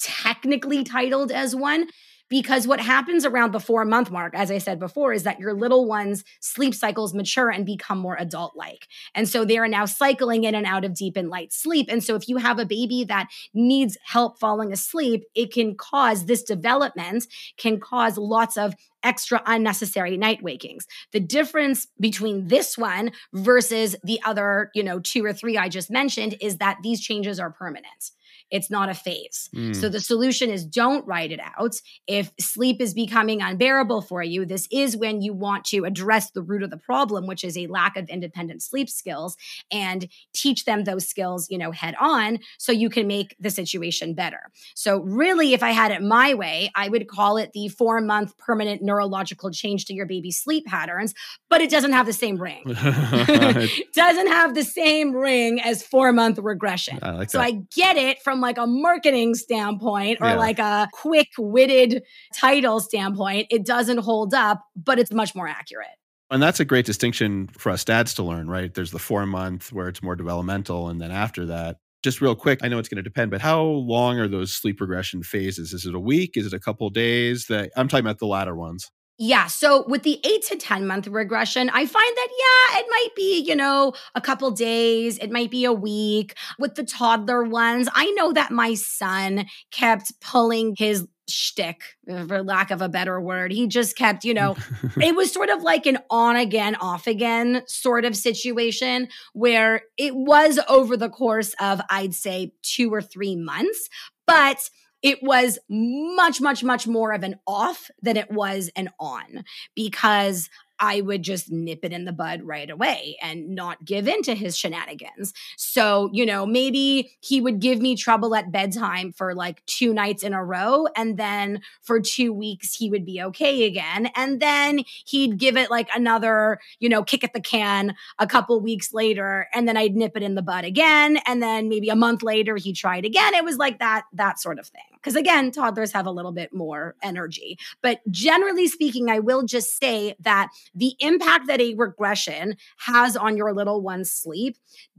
technically 0.00 0.82
titled 0.84 1.30
as 1.30 1.54
one 1.54 1.88
because 2.28 2.66
what 2.66 2.80
happens 2.80 3.24
around 3.24 3.52
the 3.52 3.60
four 3.60 3.84
month 3.84 4.10
mark, 4.10 4.34
as 4.34 4.50
I 4.50 4.58
said 4.58 4.78
before, 4.78 5.12
is 5.12 5.22
that 5.22 5.38
your 5.38 5.54
little 5.54 5.86
one's 5.86 6.24
sleep 6.40 6.74
cycles 6.74 7.14
mature 7.14 7.50
and 7.50 7.64
become 7.64 7.98
more 7.98 8.16
adult 8.18 8.56
like. 8.56 8.88
And 9.14 9.28
so 9.28 9.44
they 9.44 9.58
are 9.58 9.68
now 9.68 9.84
cycling 9.84 10.44
in 10.44 10.54
and 10.54 10.66
out 10.66 10.84
of 10.84 10.94
deep 10.94 11.16
and 11.16 11.28
light 11.28 11.52
sleep. 11.52 11.86
And 11.88 12.02
so 12.02 12.14
if 12.14 12.28
you 12.28 12.38
have 12.38 12.58
a 12.58 12.66
baby 12.66 13.04
that 13.04 13.28
needs 13.54 13.96
help 14.04 14.38
falling 14.38 14.72
asleep, 14.72 15.24
it 15.34 15.52
can 15.52 15.76
cause 15.76 16.26
this 16.26 16.42
development, 16.42 17.26
can 17.56 17.78
cause 17.78 18.18
lots 18.18 18.56
of 18.56 18.74
extra 19.02 19.40
unnecessary 19.46 20.16
night 20.16 20.42
wakings. 20.42 20.86
The 21.12 21.20
difference 21.20 21.86
between 22.00 22.48
this 22.48 22.76
one 22.76 23.12
versus 23.32 23.94
the 24.02 24.20
other, 24.24 24.70
you 24.74 24.82
know, 24.82 24.98
two 24.98 25.24
or 25.24 25.32
three 25.32 25.56
I 25.56 25.68
just 25.68 25.90
mentioned 25.90 26.36
is 26.40 26.58
that 26.58 26.78
these 26.82 27.00
changes 27.00 27.38
are 27.38 27.50
permanent. 27.50 28.10
It's 28.50 28.70
not 28.70 28.88
a 28.88 28.94
phase. 28.94 29.48
Mm. 29.54 29.74
So 29.74 29.88
the 29.88 30.00
solution 30.00 30.50
is 30.50 30.64
don't 30.64 31.06
write 31.06 31.32
it 31.32 31.40
out. 31.58 31.74
If 32.06 32.30
sleep 32.38 32.80
is 32.80 32.94
becoming 32.94 33.42
unbearable 33.42 34.02
for 34.02 34.22
you, 34.22 34.44
this 34.44 34.68
is 34.70 34.96
when 34.96 35.20
you 35.20 35.32
want 35.32 35.64
to 35.66 35.84
address 35.84 36.30
the 36.30 36.42
root 36.42 36.62
of 36.62 36.70
the 36.70 36.76
problem, 36.76 37.26
which 37.26 37.42
is 37.42 37.58
a 37.58 37.66
lack 37.66 37.96
of 37.96 38.08
independent 38.08 38.62
sleep 38.62 38.88
skills 38.88 39.36
and 39.72 40.08
teach 40.32 40.64
them 40.64 40.84
those 40.84 41.08
skills, 41.08 41.48
you 41.50 41.58
know, 41.58 41.72
head 41.72 41.94
on 42.00 42.38
so 42.58 42.72
you 42.72 42.88
can 42.88 43.06
make 43.06 43.34
the 43.40 43.50
situation 43.50 44.14
better. 44.14 44.50
So 44.74 45.00
really 45.00 45.52
if 45.52 45.62
I 45.62 45.70
had 45.70 45.90
it 45.90 46.02
my 46.02 46.34
way, 46.34 46.70
I 46.74 46.88
would 46.88 47.08
call 47.08 47.36
it 47.36 47.52
the 47.52 47.68
4 47.68 48.00
month 48.00 48.36
permanent 48.38 48.82
neurological 48.82 49.50
change 49.50 49.86
to 49.86 49.94
your 49.94 50.06
baby's 50.06 50.40
sleep 50.40 50.66
patterns, 50.66 51.14
but 51.48 51.60
it 51.60 51.70
doesn't 51.70 51.92
have 51.92 52.06
the 52.06 52.12
same 52.12 52.36
ring. 52.36 52.62
doesn't 53.94 54.28
have 54.28 54.54
the 54.54 54.64
same 54.64 55.14
ring 55.14 55.60
as 55.60 55.82
4 55.82 56.12
month 56.12 56.38
regression. 56.38 56.98
I 57.02 57.10
like 57.12 57.30
so 57.30 57.40
I 57.40 57.62
get 57.74 57.96
it 57.96 58.22
from 58.22 58.35
from 58.36 58.42
like 58.42 58.58
a 58.58 58.66
marketing 58.66 59.34
standpoint 59.34 60.18
or 60.20 60.28
yeah. 60.28 60.36
like 60.36 60.58
a 60.58 60.88
quick 60.92 61.28
witted 61.38 62.02
title 62.34 62.80
standpoint, 62.80 63.46
it 63.50 63.64
doesn't 63.64 63.98
hold 63.98 64.34
up, 64.34 64.62
but 64.76 64.98
it's 64.98 65.10
much 65.10 65.34
more 65.34 65.48
accurate. 65.48 65.88
And 66.30 66.42
that's 66.42 66.60
a 66.60 66.64
great 66.64 66.84
distinction 66.84 67.48
for 67.56 67.70
us 67.70 67.84
dads 67.84 68.12
to 68.14 68.22
learn, 68.22 68.48
right? 68.50 68.74
There's 68.74 68.90
the 68.90 68.98
four 68.98 69.24
month 69.24 69.72
where 69.72 69.88
it's 69.88 70.02
more 70.02 70.16
developmental. 70.16 70.88
And 70.88 71.00
then 71.00 71.10
after 71.10 71.46
that, 71.46 71.78
just 72.02 72.20
real 72.20 72.34
quick, 72.34 72.60
I 72.62 72.68
know 72.68 72.78
it's 72.78 72.88
going 72.88 72.96
to 72.96 73.02
depend, 73.02 73.30
but 73.30 73.40
how 73.40 73.62
long 73.62 74.18
are 74.18 74.28
those 74.28 74.52
sleep 74.52 74.80
regression 74.80 75.22
phases? 75.22 75.72
Is 75.72 75.86
it 75.86 75.94
a 75.94 76.00
week? 76.00 76.36
Is 76.36 76.46
it 76.46 76.52
a 76.52 76.60
couple 76.60 76.90
days? 76.90 77.46
That 77.46 77.70
I'm 77.74 77.88
talking 77.88 78.04
about 78.04 78.18
the 78.18 78.26
latter 78.26 78.54
ones. 78.54 78.90
Yeah. 79.18 79.46
So 79.46 79.84
with 79.88 80.02
the 80.02 80.20
eight 80.24 80.44
to 80.46 80.56
10 80.56 80.86
month 80.86 81.06
regression, 81.06 81.70
I 81.70 81.86
find 81.86 82.16
that, 82.16 82.28
yeah, 82.30 82.80
it 82.80 82.86
might 82.90 83.08
be, 83.16 83.40
you 83.40 83.56
know, 83.56 83.94
a 84.14 84.20
couple 84.20 84.50
days, 84.50 85.16
it 85.18 85.30
might 85.30 85.50
be 85.50 85.64
a 85.64 85.72
week. 85.72 86.36
With 86.58 86.74
the 86.74 86.84
toddler 86.84 87.42
ones, 87.44 87.88
I 87.94 88.10
know 88.10 88.32
that 88.32 88.50
my 88.50 88.74
son 88.74 89.46
kept 89.70 90.12
pulling 90.20 90.74
his 90.76 91.06
shtick, 91.28 91.80
for 92.28 92.42
lack 92.42 92.70
of 92.70 92.82
a 92.82 92.88
better 92.88 93.20
word. 93.20 93.52
He 93.52 93.66
just 93.66 93.96
kept, 93.96 94.24
you 94.24 94.34
know, 94.34 94.54
it 95.00 95.16
was 95.16 95.32
sort 95.32 95.48
of 95.48 95.62
like 95.62 95.86
an 95.86 95.98
on 96.10 96.36
again, 96.36 96.76
off 96.76 97.06
again 97.06 97.62
sort 97.66 98.04
of 98.04 98.14
situation 98.14 99.08
where 99.32 99.82
it 99.96 100.14
was 100.14 100.60
over 100.68 100.96
the 100.96 101.08
course 101.08 101.54
of, 101.58 101.80
I'd 101.90 102.14
say, 102.14 102.52
two 102.62 102.92
or 102.92 103.02
three 103.02 103.34
months. 103.34 103.88
But 104.26 104.70
it 105.02 105.18
was 105.22 105.58
much, 105.68 106.40
much, 106.40 106.64
much 106.64 106.86
more 106.86 107.12
of 107.12 107.22
an 107.22 107.36
off 107.46 107.90
than 108.02 108.16
it 108.16 108.30
was 108.30 108.70
an 108.76 108.90
on 108.98 109.44
because 109.74 110.48
I 110.78 111.00
would 111.00 111.22
just 111.22 111.50
nip 111.50 111.80
it 111.82 111.92
in 111.92 112.04
the 112.04 112.12
bud 112.12 112.42
right 112.42 112.68
away 112.68 113.16
and 113.22 113.54
not 113.54 113.84
give 113.84 114.08
in 114.08 114.22
to 114.22 114.34
his 114.34 114.56
shenanigans. 114.56 115.32
So, 115.56 116.10
you 116.12 116.26
know, 116.26 116.46
maybe 116.46 117.16
he 117.20 117.40
would 117.40 117.60
give 117.60 117.80
me 117.80 117.96
trouble 117.96 118.34
at 118.34 118.52
bedtime 118.52 119.12
for 119.12 119.34
like 119.34 119.64
two 119.66 119.94
nights 119.94 120.22
in 120.22 120.34
a 120.34 120.44
row. 120.44 120.86
And 120.96 121.16
then 121.16 121.62
for 121.82 122.00
two 122.00 122.32
weeks, 122.32 122.74
he 122.74 122.90
would 122.90 123.04
be 123.04 123.22
okay 123.22 123.64
again. 123.64 124.10
And 124.14 124.40
then 124.40 124.80
he'd 125.06 125.38
give 125.38 125.56
it 125.56 125.70
like 125.70 125.88
another, 125.94 126.58
you 126.78 126.88
know, 126.88 127.02
kick 127.02 127.24
at 127.24 127.32
the 127.32 127.40
can 127.40 127.94
a 128.18 128.26
couple 128.26 128.60
weeks 128.60 128.92
later. 128.92 129.48
And 129.54 129.66
then 129.66 129.76
I'd 129.76 129.96
nip 129.96 130.16
it 130.16 130.22
in 130.22 130.34
the 130.34 130.42
bud 130.42 130.64
again. 130.64 131.18
And 131.26 131.42
then 131.42 131.68
maybe 131.68 131.88
a 131.88 131.96
month 131.96 132.22
later, 132.22 132.56
he 132.56 132.72
tried 132.72 133.04
again. 133.04 133.34
It 133.34 133.44
was 133.44 133.56
like 133.56 133.78
that, 133.78 134.04
that 134.12 134.40
sort 134.40 134.58
of 134.58 134.66
thing. 134.66 134.82
Because 135.06 135.14
again, 135.14 135.52
toddlers 135.52 135.92
have 135.92 136.06
a 136.06 136.10
little 136.10 136.32
bit 136.32 136.52
more 136.52 136.96
energy. 137.00 137.56
But 137.80 138.00
generally 138.10 138.66
speaking, 138.66 139.08
I 139.08 139.20
will 139.20 139.44
just 139.44 139.78
say 139.78 140.16
that 140.18 140.48
the 140.74 140.96
impact 140.98 141.46
that 141.46 141.60
a 141.60 141.74
regression 141.74 142.56
has 142.78 143.16
on 143.16 143.36
your 143.36 143.54
little 143.54 143.80
one's 143.80 144.10
sleep 144.10 144.56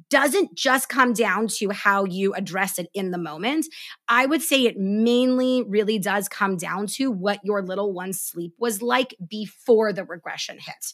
doesn't 0.09 0.55
just 0.55 0.87
come 0.87 1.11
down 1.11 1.47
to 1.57 1.71
how 1.71 2.05
you 2.05 2.33
address 2.35 2.79
it 2.79 2.87
in 2.93 3.11
the 3.11 3.17
moment. 3.17 3.65
I 4.07 4.27
would 4.27 4.41
say 4.41 4.63
it 4.63 4.79
mainly 4.79 5.63
really 5.67 5.99
does 5.99 6.29
come 6.29 6.55
down 6.55 6.87
to 6.95 7.11
what 7.11 7.41
your 7.43 7.61
little 7.61 7.91
one's 7.91 8.21
sleep 8.21 8.53
was 8.57 8.81
like 8.81 9.13
before 9.29 9.91
the 9.91 10.05
regression 10.05 10.57
hit. 10.57 10.93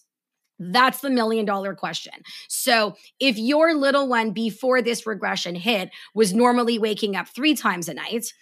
That's 0.57 1.01
the 1.01 1.11
million 1.11 1.45
dollar 1.45 1.75
question. 1.75 2.13
So, 2.47 2.95
if 3.19 3.37
your 3.37 3.75
little 3.75 4.07
one 4.07 4.31
before 4.31 4.81
this 4.81 5.05
regression 5.05 5.53
hit 5.53 5.91
was 6.15 6.33
normally 6.33 6.79
waking 6.79 7.15
up 7.15 7.27
three 7.27 7.53
times 7.53 7.87
a 7.89 7.93
night, 7.93 8.33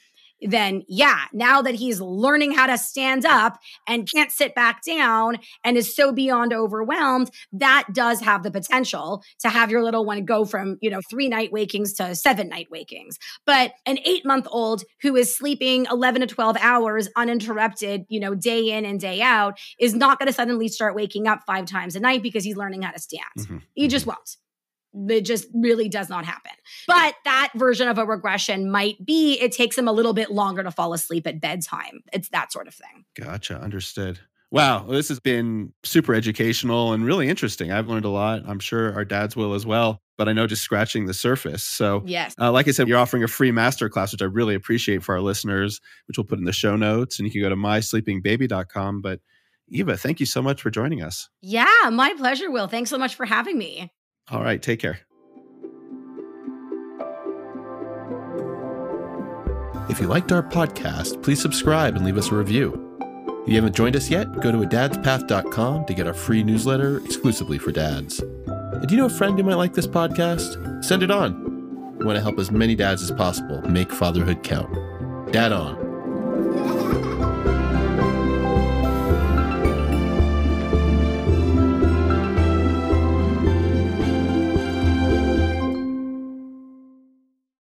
then 0.42 0.84
yeah, 0.88 1.26
now 1.34 1.62
that 1.62 1.76
he's 1.76 2.02
learning 2.02 2.52
how 2.52 2.68
to 2.68 2.78
stand 2.78 3.26
up 3.26 3.60
and 3.88 4.10
can't 4.12 4.32
sit 4.32 4.56
back 4.56 4.84
down 4.84 5.38
and 5.64 5.78
is 5.78 5.96
so 5.96 6.12
beyond 6.12 6.54
overwhelmed, 6.54 7.30
that 7.54 7.88
does 7.94 8.22
have 8.22 8.44
the 8.44 8.52
potential 8.52 9.24
to 9.40 9.50
have 9.50 9.72
your 9.72 9.84
little 9.84 10.06
one 10.06 10.26
go 10.26 10.46
from, 10.46 10.78
you 10.82 10.90
know, 10.90 11.02
three 11.10 11.28
night 11.28 11.52
wakings 11.52 11.94
to 11.94 12.16
seven 12.16 12.50
night 12.50 12.68
wakings. 12.72 13.18
But 13.46 13.74
an 13.86 14.00
eight 14.06 14.26
month 14.26 14.48
old 14.50 14.84
who 15.02 15.16
is 15.16 15.36
sleeping 15.36 15.86
11 15.92 16.22
to 16.22 16.28
12 16.28 16.58
hours 16.60 17.10
uninterrupted, 17.16 18.06
you 18.10 18.20
know, 18.20 18.36
day 18.36 18.72
in 18.72 18.86
and 18.86 19.00
day 19.00 19.22
out 19.22 19.60
is 19.80 19.94
not 19.94 20.20
going 20.20 20.28
to 20.28 20.34
suddenly 20.34 20.68
start 20.68 20.96
waking 20.96 21.28
up 21.28 21.42
five 21.46 21.66
times 21.66 21.96
a 21.96 22.00
night 22.00 22.24
because 22.24 22.44
he's 22.44 22.58
learning 22.58 22.82
how 22.82 22.92
to 22.92 23.00
stand. 23.00 23.24
Mm-hmm. 23.40 23.58
He 23.74 23.88
just 23.88 24.04
mm-hmm. 24.04 24.12
won't 24.12 24.38
it 24.94 25.22
just 25.22 25.48
really 25.54 25.90
does 25.90 26.10
not 26.10 26.26
happen. 26.26 26.52
But 26.88 27.16
that 27.26 27.52
version 27.56 27.88
of 27.88 27.98
a 27.98 28.06
regression 28.06 28.70
might 28.72 29.04
be 29.06 29.34
it 29.40 29.52
takes 29.52 29.76
them 29.76 29.88
a 29.88 29.92
little 29.92 30.14
bit 30.14 30.32
longer 30.32 30.64
to 30.64 30.72
fall 30.72 30.94
asleep 30.94 31.28
at 31.28 31.42
bedtime. 31.42 32.02
It's 32.14 32.30
that 32.30 32.52
sort 32.52 32.68
of 32.68 32.74
thing. 32.74 33.06
Gotcha. 33.16 33.60
Understood. 33.60 34.20
Wow, 34.52 34.84
this 34.84 35.08
has 35.08 35.22
been 35.22 35.72
super 35.84 36.14
educational 36.14 36.92
and 36.92 37.06
really 37.06 37.30
interesting. 37.30 37.72
I've 37.72 37.88
learned 37.88 38.04
a 38.04 38.10
lot. 38.10 38.42
I'm 38.46 38.60
sure 38.60 38.94
our 38.94 39.06
dads 39.06 39.34
will 39.34 39.54
as 39.54 39.66
well, 39.66 40.02
but 40.18 40.28
I 40.28 40.34
know 40.34 40.46
just 40.46 40.62
scratching 40.62 41.06
the 41.06 41.14
surface. 41.14 41.64
So, 41.64 42.04
yes, 42.06 42.36
uh, 42.38 42.52
like 42.52 42.68
I 42.68 42.72
said, 42.72 42.90
you're 42.90 42.98
offering 42.98 43.24
a 43.24 43.30
free 43.30 43.52
masterclass, 43.52 44.12
which 44.12 44.22
I 44.22 44.26
really 44.26 44.54
appreciate 44.54 45.04
for 45.04 45.16
our 45.16 45.22
listeners, 45.22 45.80
which 46.06 46.18
we'll 46.18 46.26
put 46.26 46.38
in 46.38 46.44
the 46.44 46.52
show 46.52 46.76
notes. 46.76 47.18
And 47.18 47.26
you 47.26 47.32
can 47.32 47.42
go 47.42 47.48
to 47.48 47.56
mysleepingbaby.com. 47.56 49.02
But 49.02 49.22
Eva, 49.70 49.96
thank 49.96 50.20
you 50.20 50.26
so 50.26 50.42
much 50.42 50.62
for 50.62 50.70
joining 50.70 51.02
us. 51.02 51.30
Yeah, 51.42 51.90
my 51.90 52.14
pleasure, 52.18 52.52
Will. 52.52 52.68
Thanks 52.68 52.90
so 52.90 52.98
much 52.98 53.16
for 53.16 53.26
having 53.26 53.58
me. 53.58 53.90
All 54.30 54.44
right. 54.44 54.62
Take 54.62 54.80
care. 54.80 55.00
If 59.90 60.00
you 60.00 60.08
liked 60.08 60.32
our 60.32 60.44
podcast, 60.44 61.22
please 61.22 61.42
subscribe 61.42 61.96
and 61.96 62.06
leave 62.06 62.18
us 62.18 62.32
a 62.32 62.36
review. 62.36 62.88
If 63.44 63.50
you 63.50 63.56
haven't 63.56 63.76
joined 63.76 63.96
us 63.96 64.10
yet, 64.10 64.32
go 64.40 64.52
to 64.52 64.60
adadspath.com 64.60 65.86
to 65.86 65.94
get 65.94 66.08
our 66.08 66.14
free 66.14 66.44
newsletter 66.44 67.04
exclusively 67.04 67.58
for 67.58 67.72
dads. 67.72 68.20
And 68.20 68.88
do 68.88 68.96
you 68.96 69.02
know 69.02 69.08
a 69.08 69.10
friend 69.10 69.38
who 69.38 69.44
might 69.44 69.56
like 69.56 69.74
this 69.74 69.88
podcast? 69.88 70.86
Send 70.86 71.04
it 71.04 71.12
on. 71.12 71.98
We 71.98 72.06
want 72.06 72.16
to 72.16 72.22
help 72.22 72.40
as 72.40 72.52
many 72.52 72.76
dads 72.76 73.02
as 73.04 73.12
possible 73.12 73.62
make 73.64 73.92
fatherhood 73.92 74.44
count. 74.44 74.74
Dad 75.34 75.52
on. 75.52 76.81